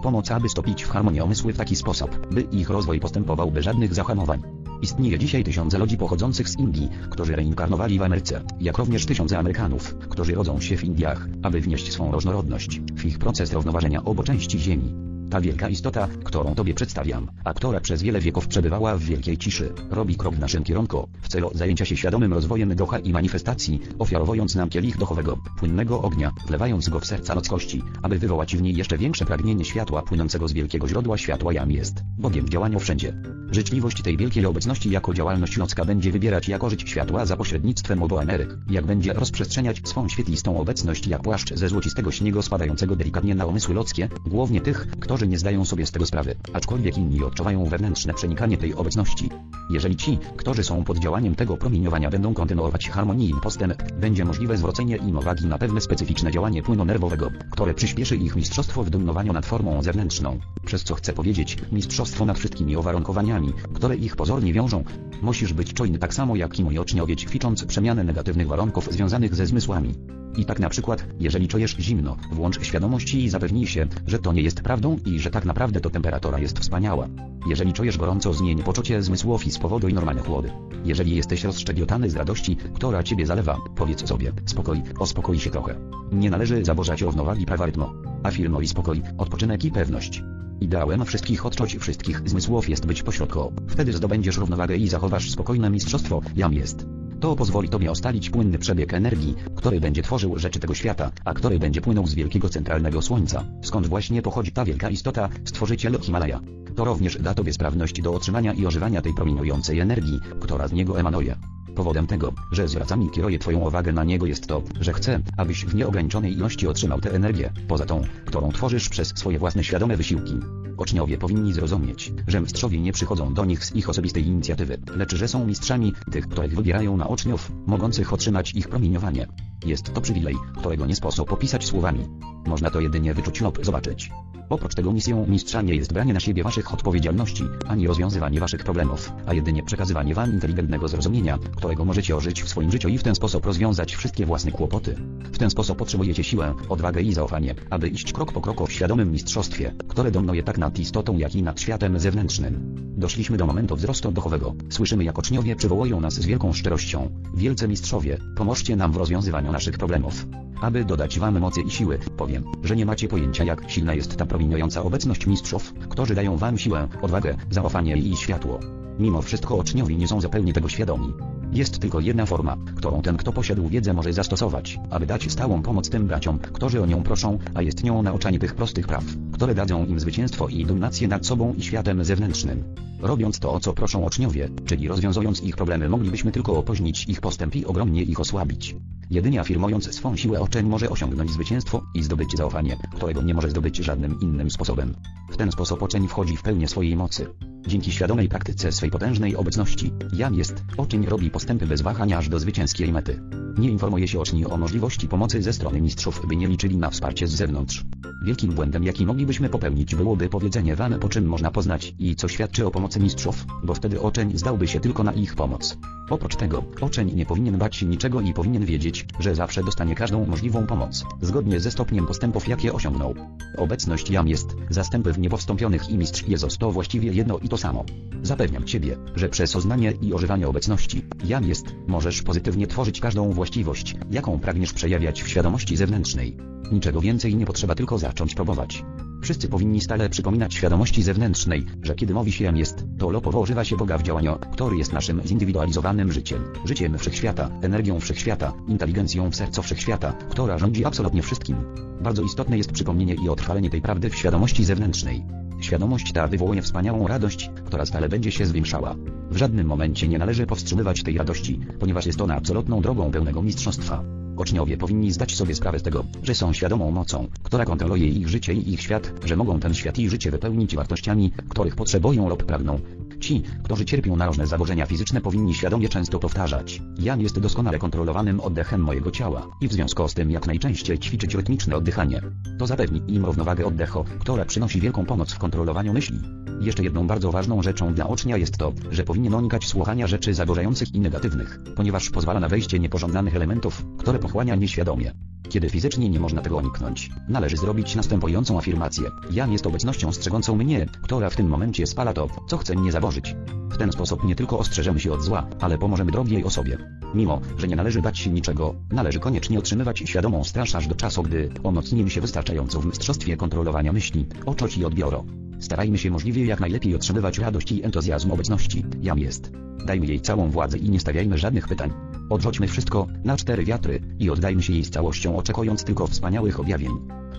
pomoc, 0.02 0.30
aby 0.30 0.48
stopić 0.48 0.84
w 0.84 0.90
harmonię 0.90 1.24
umysły 1.24 1.52
w 1.52 1.56
taki 1.56 1.76
sposób, 1.76 2.26
by 2.34 2.40
ich 2.40 2.70
rozwój 2.70 3.00
postępował 3.00 3.50
bez 3.50 3.64
żadnych 3.64 3.94
zahamowań. 3.94 4.42
Istnieje 4.82 5.18
dzisiaj 5.18 5.44
tysiące 5.44 5.78
ludzi 5.78 5.96
pochodzących 5.96 6.48
z 6.48 6.58
Indii, 6.58 6.88
którzy 7.10 7.36
reinkarnowali 7.36 7.98
w 7.98 8.02
Ameryce, 8.02 8.42
jak 8.60 8.78
również 8.78 9.06
tysiące 9.06 9.38
Amerykanów, 9.38 9.94
którzy 9.94 10.34
rodzą 10.34 10.60
się 10.60 10.76
w 10.76 10.84
Indiach, 10.84 11.26
aby 11.42 11.60
wnieść 11.60 11.92
swą 11.92 12.12
różnorodność 12.12 12.80
w 12.80 13.04
ich 13.04 13.18
proces 13.18 13.52
równoważenia 13.52 14.04
obu 14.04 14.22
części 14.22 14.58
Ziemi. 14.58 15.17
Ta 15.30 15.40
wielka 15.40 15.68
istota, 15.68 16.08
którą 16.24 16.54
Tobie 16.54 16.74
przedstawiam, 16.74 17.30
a 17.44 17.54
która 17.54 17.80
przez 17.80 18.02
wiele 18.02 18.20
wieków 18.20 18.48
przebywała 18.48 18.96
w 18.96 19.00
wielkiej 19.00 19.38
ciszy, 19.38 19.72
robi 19.90 20.16
krok 20.16 20.34
w 20.34 20.38
naszym 20.38 20.64
kierunku, 20.64 21.08
w 21.22 21.28
celu 21.28 21.50
zajęcia 21.54 21.84
się 21.84 21.96
świadomym 21.96 22.32
rozwojem 22.32 22.74
ducha 22.74 22.98
i 22.98 23.12
manifestacji, 23.12 23.80
ofiarowując 23.98 24.54
nam 24.54 24.68
kielich 24.68 24.98
duchowego, 24.98 25.38
płynnego 25.58 26.02
ognia, 26.02 26.32
wlewając 26.46 26.88
go 26.88 27.00
w 27.00 27.06
serca 27.06 27.34
ludzkości, 27.34 27.82
aby 28.02 28.18
wywołać 28.18 28.56
w 28.56 28.62
niej 28.62 28.76
jeszcze 28.76 28.98
większe 28.98 29.24
pragnienie 29.24 29.64
światła 29.64 30.02
płynącego 30.02 30.48
z 30.48 30.52
wielkiego 30.52 30.88
źródła 30.88 31.18
światła 31.18 31.52
jam 31.52 31.70
jest, 31.70 32.02
Bogiem 32.18 32.46
w 32.46 32.48
działaniu 32.48 32.78
wszędzie. 32.78 33.22
Życzliwość 33.50 34.02
tej 34.02 34.16
wielkiej 34.16 34.46
obecności 34.46 34.90
jako 34.90 35.14
działalność 35.14 35.56
ludzka 35.56 35.84
będzie 35.84 36.12
wybierać 36.12 36.48
jako 36.48 36.70
żyć 36.70 36.90
światła 36.90 37.26
za 37.26 37.36
pośrednictwem 37.36 38.02
obu 38.02 38.18
Ameryk, 38.18 38.56
jak 38.70 38.86
będzie 38.86 39.12
rozprzestrzeniać 39.12 39.80
swą 39.84 40.08
świetlistą 40.08 40.60
obecność 40.60 41.06
jak 41.06 41.22
płaszcz 41.22 41.54
ze 41.54 41.68
złocistego 41.68 42.10
śniegu 42.10 42.42
spadającego 42.42 42.96
delikatnie 42.96 43.34
na 43.34 43.46
umysły 43.46 43.74
ludzkie, 43.74 44.08
głównie 44.26 44.60
tych, 44.60 44.86
którzy 45.00 45.17
nie 45.26 45.38
zdają 45.38 45.64
sobie 45.64 45.86
z 45.86 45.90
tego 45.90 46.06
sprawy, 46.06 46.34
aczkolwiek 46.52 46.98
inni 46.98 47.24
odczuwają 47.24 47.64
wewnętrzne 47.64 48.14
przenikanie 48.14 48.56
tej 48.56 48.74
obecności. 48.74 49.30
Jeżeli 49.70 49.96
ci, 49.96 50.18
którzy 50.36 50.64
są 50.64 50.84
pod 50.84 50.98
działaniem 50.98 51.34
tego 51.34 51.56
promieniowania 51.56 52.10
będą 52.10 52.34
kontynuować 52.34 52.88
harmonię 52.90 53.26
i 53.26 53.34
postęp, 53.42 53.92
będzie 53.92 54.24
możliwe 54.24 54.56
zwrócenie 54.56 54.96
im 54.96 55.18
uwagi 55.18 55.46
na 55.46 55.58
pewne 55.58 55.80
specyficzne 55.80 56.30
działanie 56.30 56.62
płynu 56.62 56.84
nerwowego, 56.84 57.30
które 57.50 57.74
przyspieszy 57.74 58.16
ich 58.16 58.36
mistrzostwo 58.36 58.84
w 58.84 58.90
dominowaniu 58.90 59.32
nad 59.32 59.46
formą 59.46 59.82
zewnętrzną, 59.82 60.40
przez 60.66 60.84
co 60.84 60.94
chcę 60.94 61.12
powiedzieć, 61.12 61.58
mistrzostwo 61.72 62.24
nad 62.24 62.38
wszystkimi 62.38 62.76
uwarunkowaniami, 62.76 63.52
które 63.74 63.96
ich 63.96 64.16
pozornie 64.16 64.52
wiążą. 64.52 64.84
Musisz 65.22 65.52
być 65.52 65.72
czujny 65.72 65.98
tak 65.98 66.14
samo 66.14 66.36
jak 66.36 66.58
i 66.58 66.64
mój 66.64 66.78
oczniowie 66.78 67.16
ćwicząc 67.16 67.64
przemianę 67.64 68.04
negatywnych 68.04 68.48
warunków 68.48 68.92
związanych 68.92 69.34
ze 69.34 69.46
zmysłami. 69.46 70.17
I 70.38 70.44
tak 70.44 70.60
na 70.60 70.68
przykład, 70.68 71.04
jeżeli 71.20 71.48
czujesz 71.48 71.76
zimno, 71.80 72.16
włącz 72.32 72.62
świadomości 72.62 73.24
i 73.24 73.28
zapewnij 73.28 73.66
się, 73.66 73.86
że 74.06 74.18
to 74.18 74.32
nie 74.32 74.42
jest 74.42 74.60
prawdą 74.60 74.98
i 75.06 75.18
że 75.18 75.30
tak 75.30 75.44
naprawdę 75.44 75.80
to 75.80 75.90
temperatura 75.90 76.38
jest 76.38 76.58
wspaniała. 76.58 77.08
Jeżeli 77.48 77.72
czujesz 77.72 77.98
gorąco, 77.98 78.34
zmień 78.34 78.62
poczucie 78.62 79.02
zmysłów 79.02 79.46
i 79.46 79.50
spowoduj 79.50 79.94
normalne 79.94 80.22
chłody. 80.22 80.50
Jeżeli 80.84 81.16
jesteś 81.16 81.44
rozszczegiotany 81.44 82.10
z 82.10 82.16
radości, 82.16 82.56
która 82.56 83.02
ciebie 83.02 83.26
zalewa, 83.26 83.56
powiedz 83.76 84.08
sobie, 84.08 84.32
spokoj, 84.46 84.82
ospokoi 84.98 85.40
się 85.40 85.50
trochę. 85.50 85.74
Nie 86.12 86.30
należy 86.30 86.64
zaburzać 86.64 87.02
równowagi 87.02 87.46
prawa 87.46 87.66
rytmu. 87.66 87.86
Afirmuj 88.22 88.66
spokój, 88.66 89.02
odpoczynek 89.18 89.64
i 89.64 89.70
pewność. 89.70 90.22
Ideałem 90.60 91.04
wszystkich 91.04 91.46
odczuć 91.46 91.76
wszystkich 91.76 92.28
zmysłów 92.28 92.68
jest 92.68 92.86
być 92.86 93.02
pośrodku. 93.02 93.52
Wtedy 93.68 93.92
zdobędziesz 93.92 94.36
równowagę 94.36 94.76
i 94.76 94.88
zachowasz 94.88 95.30
spokojne 95.30 95.70
mistrzostwo, 95.70 96.20
jam 96.36 96.52
jest. 96.52 96.97
To 97.20 97.36
pozwoli 97.36 97.68
Tobie 97.68 97.90
ostalić 97.90 98.30
płynny 98.30 98.58
przebieg 98.58 98.94
energii, 98.94 99.34
który 99.56 99.80
będzie 99.80 100.02
tworzył 100.02 100.38
rzeczy 100.38 100.60
tego 100.60 100.74
świata, 100.74 101.10
a 101.24 101.34
który 101.34 101.58
będzie 101.58 101.80
płynął 101.80 102.06
z 102.06 102.14
wielkiego 102.14 102.48
centralnego 102.48 103.02
słońca, 103.02 103.44
skąd 103.62 103.86
właśnie 103.86 104.22
pochodzi 104.22 104.52
ta 104.52 104.64
wielka 104.64 104.90
istota, 104.90 105.28
stworzyciel 105.44 105.98
Himalaja. 106.00 106.40
To 106.76 106.84
również 106.84 107.18
da 107.22 107.34
Tobie 107.34 107.52
sprawność 107.52 108.02
do 108.02 108.14
otrzymania 108.14 108.52
i 108.52 108.66
ożywania 108.66 109.02
tej 109.02 109.14
promieniującej 109.14 109.80
energii, 109.80 110.20
która 110.40 110.68
z 110.68 110.72
niego 110.72 111.00
emanuje. 111.00 111.36
Powodem 111.78 112.06
tego, 112.06 112.32
że 112.52 112.68
zwracam 112.68 113.02
i 113.02 113.10
kieruję 113.10 113.38
Twoją 113.38 113.58
uwagę 113.58 113.92
na 113.92 114.04
niego 114.04 114.26
jest 114.26 114.46
to, 114.46 114.62
że 114.80 114.92
chcę, 114.92 115.20
abyś 115.36 115.64
w 115.64 115.74
nieograniczonej 115.74 116.32
ilości 116.32 116.66
otrzymał 116.66 117.00
tę 117.00 117.12
energię, 117.12 117.52
poza 117.68 117.86
tą, 117.86 118.02
którą 118.24 118.52
tworzysz 118.52 118.88
przez 118.88 119.08
swoje 119.08 119.38
własne 119.38 119.64
świadome 119.64 119.96
wysiłki. 119.96 120.34
Oczniowie 120.76 121.18
powinni 121.18 121.52
zrozumieć, 121.52 122.12
że 122.26 122.40
mistrzowie 122.40 122.80
nie 122.80 122.92
przychodzą 122.92 123.34
do 123.34 123.44
nich 123.44 123.64
z 123.64 123.74
ich 123.74 123.88
osobistej 123.88 124.26
inicjatywy, 124.26 124.78
lecz 124.96 125.14
że 125.14 125.28
są 125.28 125.46
mistrzami, 125.46 125.92
tych, 126.10 126.28
których 126.28 126.54
wybierają 126.54 126.96
na 126.96 127.08
oczniów, 127.08 127.52
mogących 127.66 128.12
otrzymać 128.12 128.54
ich 128.54 128.68
promieniowanie. 128.68 129.26
Jest 129.66 129.94
to 129.94 130.00
przywilej, 130.00 130.34
którego 130.56 130.86
nie 130.86 130.96
sposób 130.96 131.32
opisać 131.32 131.66
słowami. 131.66 132.08
Można 132.46 132.70
to 132.70 132.80
jedynie 132.80 133.14
wyczuć 133.14 133.40
lub 133.40 133.64
zobaczyć. 133.64 134.10
Oprócz 134.50 134.74
tego 134.74 134.92
misją 134.92 135.26
mistrza 135.26 135.62
nie 135.62 135.74
jest 135.74 135.92
branie 135.92 136.12
na 136.12 136.20
siebie 136.20 136.42
waszych 136.42 136.74
odpowiedzialności, 136.74 137.44
ani 137.66 137.86
rozwiązywanie 137.86 138.40
waszych 138.40 138.64
problemów, 138.64 139.12
a 139.26 139.34
jedynie 139.34 139.62
przekazywanie 139.62 140.14
wam 140.14 140.32
inteligentnego 140.32 140.88
zrozumienia, 140.88 141.38
którego 141.68 141.84
możecie 141.84 142.16
ożyć 142.16 142.42
w 142.42 142.48
swoim 142.48 142.70
życiu 142.70 142.88
i 142.88 142.98
w 142.98 143.02
ten 143.02 143.14
sposób 143.14 143.46
rozwiązać 143.46 143.96
wszystkie 143.96 144.26
własne 144.26 144.52
kłopoty. 144.52 144.94
W 145.32 145.38
ten 145.38 145.50
sposób 145.50 145.78
potrzebujecie 145.78 146.24
siłę, 146.24 146.54
odwagę 146.68 147.00
i 147.02 147.12
zaufanie, 147.12 147.54
aby 147.70 147.88
iść 147.88 148.12
krok 148.12 148.32
po 148.32 148.40
kroku 148.40 148.66
w 148.66 148.72
świadomym 148.72 149.12
mistrzostwie, 149.12 149.74
które 149.88 150.10
dominuje 150.10 150.42
tak 150.42 150.58
nad 150.58 150.78
istotą 150.78 151.18
jak 151.18 151.34
i 151.34 151.42
nad 151.42 151.60
światem 151.60 151.98
zewnętrznym. 151.98 152.74
Doszliśmy 152.96 153.36
do 153.36 153.46
momentu 153.46 153.76
wzrostu 153.76 154.12
duchowego. 154.12 154.54
Słyszymy 154.70 155.04
jak 155.04 155.18
oczniowie 155.18 155.56
przywołują 155.56 156.00
nas 156.00 156.14
z 156.14 156.26
wielką 156.26 156.52
szczerością. 156.52 157.10
Wielce 157.34 157.68
mistrzowie, 157.68 158.18
pomóżcie 158.36 158.76
nam 158.76 158.92
w 158.92 158.96
rozwiązywaniu 158.96 159.52
naszych 159.52 159.78
problemów. 159.78 160.26
Aby 160.60 160.84
dodać 160.84 161.18
wam 161.18 161.38
mocy 161.38 161.60
i 161.60 161.70
siły, 161.70 161.98
powiem, 162.16 162.44
że 162.64 162.76
nie 162.76 162.86
macie 162.86 163.08
pojęcia 163.08 163.44
jak 163.44 163.70
silna 163.70 163.94
jest 163.94 164.16
ta 164.16 164.26
promieniująca 164.26 164.82
obecność 164.82 165.26
mistrzów, 165.26 165.74
którzy 165.88 166.14
dają 166.14 166.36
wam 166.36 166.58
siłę, 166.58 166.88
odwagę, 167.02 167.36
zaufanie 167.50 167.96
i 167.96 168.16
światło. 168.16 168.60
Mimo 168.98 169.22
wszystko 169.22 169.58
oczniowi 169.58 169.96
nie 169.96 170.08
są 170.08 170.20
zupełnie 170.20 170.52
tego 170.52 170.68
świadomi. 170.68 171.14
Jest 171.52 171.78
tylko 171.78 172.00
jedna 172.00 172.26
forma, 172.26 172.56
którą 172.76 173.02
ten 173.02 173.16
kto 173.16 173.32
posiadł 173.32 173.68
wiedzę 173.68 173.92
może 173.92 174.12
zastosować, 174.12 174.78
aby 174.90 175.06
dać 175.06 175.32
stałą 175.32 175.62
pomoc 175.62 175.88
tym 175.88 176.06
braciom, 176.06 176.38
którzy 176.38 176.82
o 176.82 176.86
nią 176.86 177.02
proszą, 177.02 177.38
a 177.54 177.62
jest 177.62 177.84
nią 177.84 178.02
nauczanie 178.02 178.38
tych 178.38 178.54
prostych 178.54 178.86
praw, 178.86 179.04
które 179.32 179.54
dadzą 179.54 179.86
im 179.86 180.00
zwycięstwo 180.00 180.48
i 180.48 180.66
dominację 180.66 181.08
nad 181.08 181.26
sobą 181.26 181.54
i 181.54 181.62
światem 181.62 182.04
zewnętrznym. 182.04 182.64
Robiąc 183.00 183.38
to 183.38 183.52
o 183.52 183.60
co 183.60 183.72
proszą 183.72 184.06
oczniowie, 184.06 184.48
czyli 184.64 184.88
rozwiązując 184.88 185.42
ich 185.42 185.56
problemy 185.56 185.88
moglibyśmy 185.88 186.32
tylko 186.32 186.56
opóźnić 186.56 187.08
ich 187.08 187.20
postęp 187.20 187.56
i 187.56 187.66
ogromnie 187.66 188.02
ich 188.02 188.20
osłabić. 188.20 188.76
Jedynie 189.10 189.40
afirmując 189.40 189.94
swą 189.94 190.16
siłę 190.16 190.40
oczeń 190.40 190.66
może 190.66 190.90
osiągnąć 190.90 191.30
zwycięstwo 191.30 191.82
i 191.94 192.02
zdobyć 192.02 192.36
zaufanie, 192.36 192.76
którego 192.96 193.22
nie 193.22 193.34
może 193.34 193.50
zdobyć 193.50 193.76
żadnym 193.76 194.20
innym 194.20 194.50
sposobem. 194.50 194.94
W 195.30 195.36
ten 195.36 195.52
sposób 195.52 195.82
oczeń 195.82 196.08
wchodzi 196.08 196.36
w 196.36 196.42
pełnię 196.42 196.68
swojej 196.68 196.96
mocy. 196.96 197.26
Dzięki 197.66 197.92
świadomej 197.92 198.28
praktyce 198.28 198.72
swej 198.72 198.90
potężnej 198.90 199.36
obecności, 199.36 199.92
Jam 200.12 200.34
jest, 200.34 200.64
oczeń 200.76 201.06
robi 201.06 201.30
postępy 201.38 201.66
bez 201.66 201.82
wahania 201.82 202.18
aż 202.18 202.28
do 202.28 202.38
zwycięskiej 202.38 202.92
mety. 202.92 203.20
Nie 203.58 203.70
informuje 203.70 204.08
się 204.08 204.20
oczni 204.20 204.46
o 204.46 204.56
możliwości 204.56 205.08
pomocy 205.08 205.42
ze 205.42 205.52
strony 205.52 205.80
mistrzów, 205.80 206.22
by 206.28 206.36
nie 206.36 206.48
liczyli 206.48 206.76
na 206.76 206.90
wsparcie 206.90 207.26
z 207.26 207.30
zewnątrz. 207.30 207.84
Wielkim 208.24 208.52
błędem 208.52 208.84
jaki 208.84 209.06
moglibyśmy 209.06 209.48
popełnić 209.48 209.94
byłoby 209.94 210.28
powiedzenie 210.28 210.76
wam 210.76 210.98
po 210.98 211.08
czym 211.08 211.26
można 211.26 211.50
poznać 211.50 211.94
i 211.98 212.16
co 212.16 212.28
świadczy 212.28 212.66
o 212.66 212.70
pomocy 212.70 213.00
mistrzów, 213.00 213.46
bo 213.64 213.74
wtedy 213.74 214.00
oczeń 214.00 214.38
zdałby 214.38 214.68
się 214.68 214.80
tylko 214.80 215.02
na 215.02 215.12
ich 215.12 215.34
pomoc. 215.34 215.78
Oprócz 216.10 216.36
tego, 216.36 216.64
oczeń 216.80 217.14
nie 217.14 217.26
powinien 217.26 217.58
bać 217.58 217.76
się 217.76 217.86
niczego 217.86 218.20
i 218.20 218.32
powinien 218.34 218.64
wiedzieć, 218.64 219.06
że 219.20 219.34
zawsze 219.34 219.64
dostanie 219.64 219.94
każdą 219.94 220.26
możliwą 220.26 220.66
pomoc, 220.66 221.04
zgodnie 221.22 221.60
ze 221.60 221.70
stopniem 221.70 222.06
postępów 222.06 222.48
jakie 222.48 222.72
osiągnął. 222.72 223.14
Obecność 223.56 224.10
jam 224.10 224.28
jest, 224.28 224.56
zastępy 224.70 225.12
w 225.12 225.18
niepowstąpionych 225.18 225.88
i 225.90 225.98
mistrz 225.98 226.28
Jezus 226.28 226.58
to 226.58 226.72
właściwie 226.72 227.12
jedno 227.12 227.38
i 227.38 227.48
to 227.48 227.56
samo. 227.56 227.84
Zapewniam 228.22 228.64
Ciebie, 228.64 228.96
że 229.14 229.28
przez 229.28 229.56
oznanie 229.56 229.92
i 230.02 230.12
ożywanie 230.12 230.48
obecności, 230.48 231.04
jam 231.28 231.44
jest, 231.44 231.74
możesz 231.86 232.22
pozytywnie 232.22 232.66
tworzyć 232.66 233.00
każdą 233.00 233.32
właściwość, 233.32 233.94
jaką 234.10 234.38
pragniesz 234.38 234.72
przejawiać 234.72 235.22
w 235.22 235.28
świadomości 235.28 235.76
zewnętrznej. 235.76 236.36
Niczego 236.72 237.00
więcej 237.00 237.36
nie 237.36 237.46
potrzeba 237.46 237.74
tylko 237.74 237.98
zacząć 237.98 238.34
próbować. 238.34 238.84
Wszyscy 239.22 239.48
powinni 239.48 239.80
stale 239.80 240.08
przypominać 240.08 240.54
świadomości 240.54 241.02
zewnętrznej, 241.02 241.66
że 241.82 241.94
kiedy 241.94 242.14
mówi 242.14 242.32
się 242.32 242.44
jam 242.44 242.56
jest, 242.56 242.84
to 242.98 243.10
lopowo 243.10 243.40
używa 243.40 243.64
się 243.64 243.76
Boga 243.76 243.98
w 243.98 244.02
działaniu, 244.02 244.38
który 244.52 244.76
jest 244.76 244.92
naszym 244.92 245.22
zindywidualizowanym 245.26 246.12
życiem, 246.12 246.44
życiem 246.64 246.98
wszechświata, 246.98 247.50
energią 247.62 248.00
wszechświata, 248.00 248.52
inteligencją 248.68 249.30
w 249.30 249.36
sercu 249.36 249.62
wszechświata, 249.62 250.12
która 250.12 250.58
rządzi 250.58 250.84
absolutnie 250.84 251.22
wszystkim. 251.22 251.56
Bardzo 252.00 252.22
istotne 252.22 252.58
jest 252.58 252.72
przypomnienie 252.72 253.14
i 253.24 253.28
otrwalenie 253.28 253.70
tej 253.70 253.82
prawdy 253.82 254.10
w 254.10 254.16
świadomości 254.16 254.64
zewnętrznej. 254.64 255.24
Świadomość 255.60 256.12
ta 256.12 256.26
wywołuje 256.26 256.62
wspaniałą 256.62 257.06
radość, 257.06 257.50
która 257.66 257.86
stale 257.86 258.08
będzie 258.08 258.30
się 258.30 258.46
zwiększała. 258.46 258.94
W 259.30 259.36
żadnym 259.36 259.66
momencie 259.66 260.08
nie 260.08 260.18
należy 260.18 260.46
powstrzymywać 260.46 261.02
tej 261.02 261.18
radości, 261.18 261.60
ponieważ 261.78 262.06
jest 262.06 262.20
ona 262.20 262.36
absolutną 262.36 262.80
drogą 262.80 263.10
pełnego 263.10 263.42
mistrzostwa. 263.42 264.04
Oczniowie 264.38 264.76
powinni 264.76 265.12
zdać 265.12 265.36
sobie 265.36 265.54
sprawę 265.54 265.78
z 265.78 265.82
tego, 265.82 266.04
że 266.22 266.34
są 266.34 266.52
świadomą 266.52 266.90
mocą, 266.90 267.28
która 267.42 267.64
kontroluje 267.64 268.06
ich 268.06 268.28
życie 268.28 268.52
i 268.54 268.72
ich 268.72 268.80
świat, 268.82 269.12
że 269.24 269.36
mogą 269.36 269.60
ten 269.60 269.74
świat 269.74 269.98
i 269.98 270.10
życie 270.10 270.30
wypełnić 270.30 270.76
wartościami, 270.76 271.32
których 271.48 271.76
potrzebują 271.76 272.28
lub 272.28 272.44
pragną. 272.44 272.80
Ci, 273.20 273.42
którzy 273.62 273.84
cierpią 273.84 274.16
na 274.16 274.26
różne 274.26 274.46
zaburzenia 274.46 274.86
fizyczne 274.86 275.20
powinni 275.20 275.54
świadomie 275.54 275.88
często 275.88 276.18
powtarzać. 276.18 276.82
Jam 276.98 277.20
jest 277.20 277.40
doskonale 277.40 277.78
kontrolowanym 277.78 278.40
oddechem 278.40 278.80
mojego 278.80 279.10
ciała 279.10 279.46
i 279.60 279.68
w 279.68 279.72
związku 279.72 280.08
z 280.08 280.14
tym 280.14 280.30
jak 280.30 280.46
najczęściej 280.46 280.98
ćwiczyć 280.98 281.34
rytmiczne 281.34 281.76
oddychanie. 281.76 282.22
To 282.58 282.66
zapewni 282.66 283.02
im 283.08 283.24
równowagę 283.24 283.66
oddechu, 283.66 284.04
która 284.18 284.44
przynosi 284.44 284.80
wielką 284.80 285.06
pomoc 285.06 285.32
w 285.32 285.38
kontrolowaniu 285.38 285.92
myśli. 285.92 286.18
Jeszcze 286.60 286.82
jedną 286.82 287.06
bardzo 287.06 287.32
ważną 287.32 287.62
rzeczą 287.62 287.94
dla 287.94 288.04
ucznia 288.04 288.36
jest 288.36 288.56
to, 288.56 288.72
że 288.90 289.04
powinien 289.04 289.34
unikać 289.34 289.66
słuchania 289.66 290.06
rzeczy 290.06 290.34
zaburzających 290.34 290.94
i 290.94 291.00
negatywnych, 291.00 291.60
ponieważ 291.76 292.10
pozwala 292.10 292.40
na 292.40 292.48
wejście 292.48 292.78
niepożądanych 292.78 293.36
elementów, 293.36 293.84
które 293.98 294.18
pochłania 294.18 294.54
nieświadomie. 294.54 295.12
Kiedy 295.48 295.70
fizycznie 295.70 296.08
nie 296.08 296.20
można 296.20 296.42
tego 296.42 296.56
uniknąć, 296.56 297.10
należy 297.28 297.56
zrobić 297.56 297.94
następującą 297.94 298.58
afirmację. 298.58 299.10
Jam 299.30 299.52
jest 299.52 299.66
obecnością 299.66 300.12
strzegącą 300.12 300.56
mnie, 300.56 300.86
która 301.02 301.30
w 301.30 301.36
tym 301.36 301.46
momencie 301.46 301.86
spala 301.86 302.12
to, 302.12 302.28
co 302.48 302.58
chce 302.58 302.74
mnie 302.74 302.92
zaburzyć. 303.10 303.36
W 303.70 303.76
ten 303.76 303.92
sposób 303.92 304.24
nie 304.24 304.34
tylko 304.34 304.58
ostrzeżemy 304.58 305.00
się 305.00 305.12
od 305.12 305.22
zła, 305.22 305.46
ale 305.60 305.78
pomożemy 305.78 306.12
drogiej 306.12 306.44
osobie. 306.44 306.78
Mimo, 307.14 307.40
że 307.58 307.68
nie 307.68 307.76
należy 307.76 308.02
bać 308.02 308.18
się 308.18 308.30
niczego, 308.30 308.74
należy 308.90 309.20
koniecznie 309.20 309.58
otrzymywać 309.58 309.98
świadomą 309.98 310.44
straż 310.44 310.74
aż 310.74 310.86
do 310.86 310.94
czasu, 310.94 311.22
gdy 311.22 311.50
umocnimy 311.62 312.10
się 312.10 312.20
wystarczająco 312.20 312.80
w 312.80 312.86
mistrzostwie 312.86 313.36
kontrolowania 313.36 313.92
myśli, 313.92 314.26
oczu 314.46 314.66
i 314.78 314.84
odbioru. 314.84 315.24
Starajmy 315.60 315.98
się 315.98 316.10
możliwie 316.10 316.46
jak 316.46 316.60
najlepiej 316.60 316.94
otrzymywać 316.94 317.38
radość 317.38 317.72
i 317.72 317.84
entuzjazm 317.84 318.30
obecności, 318.30 318.84
jam 319.02 319.18
jest. 319.18 319.52
Dajmy 319.86 320.06
jej 320.06 320.20
całą 320.20 320.50
władzę 320.50 320.78
i 320.78 320.90
nie 320.90 321.00
stawiajmy 321.00 321.38
żadnych 321.38 321.68
pytań. 321.68 321.92
Odrzućmy 322.30 322.68
wszystko, 322.68 323.06
na 323.24 323.36
cztery 323.36 323.64
wiatry, 323.64 324.00
i 324.18 324.30
oddajmy 324.30 324.62
się 324.62 324.72
jej 324.72 324.84
z 324.84 324.90
całością 324.90 325.36
oczekując 325.36 325.84
tylko 325.84 326.06
wspaniałych 326.06 326.60
objawień. 326.60 326.90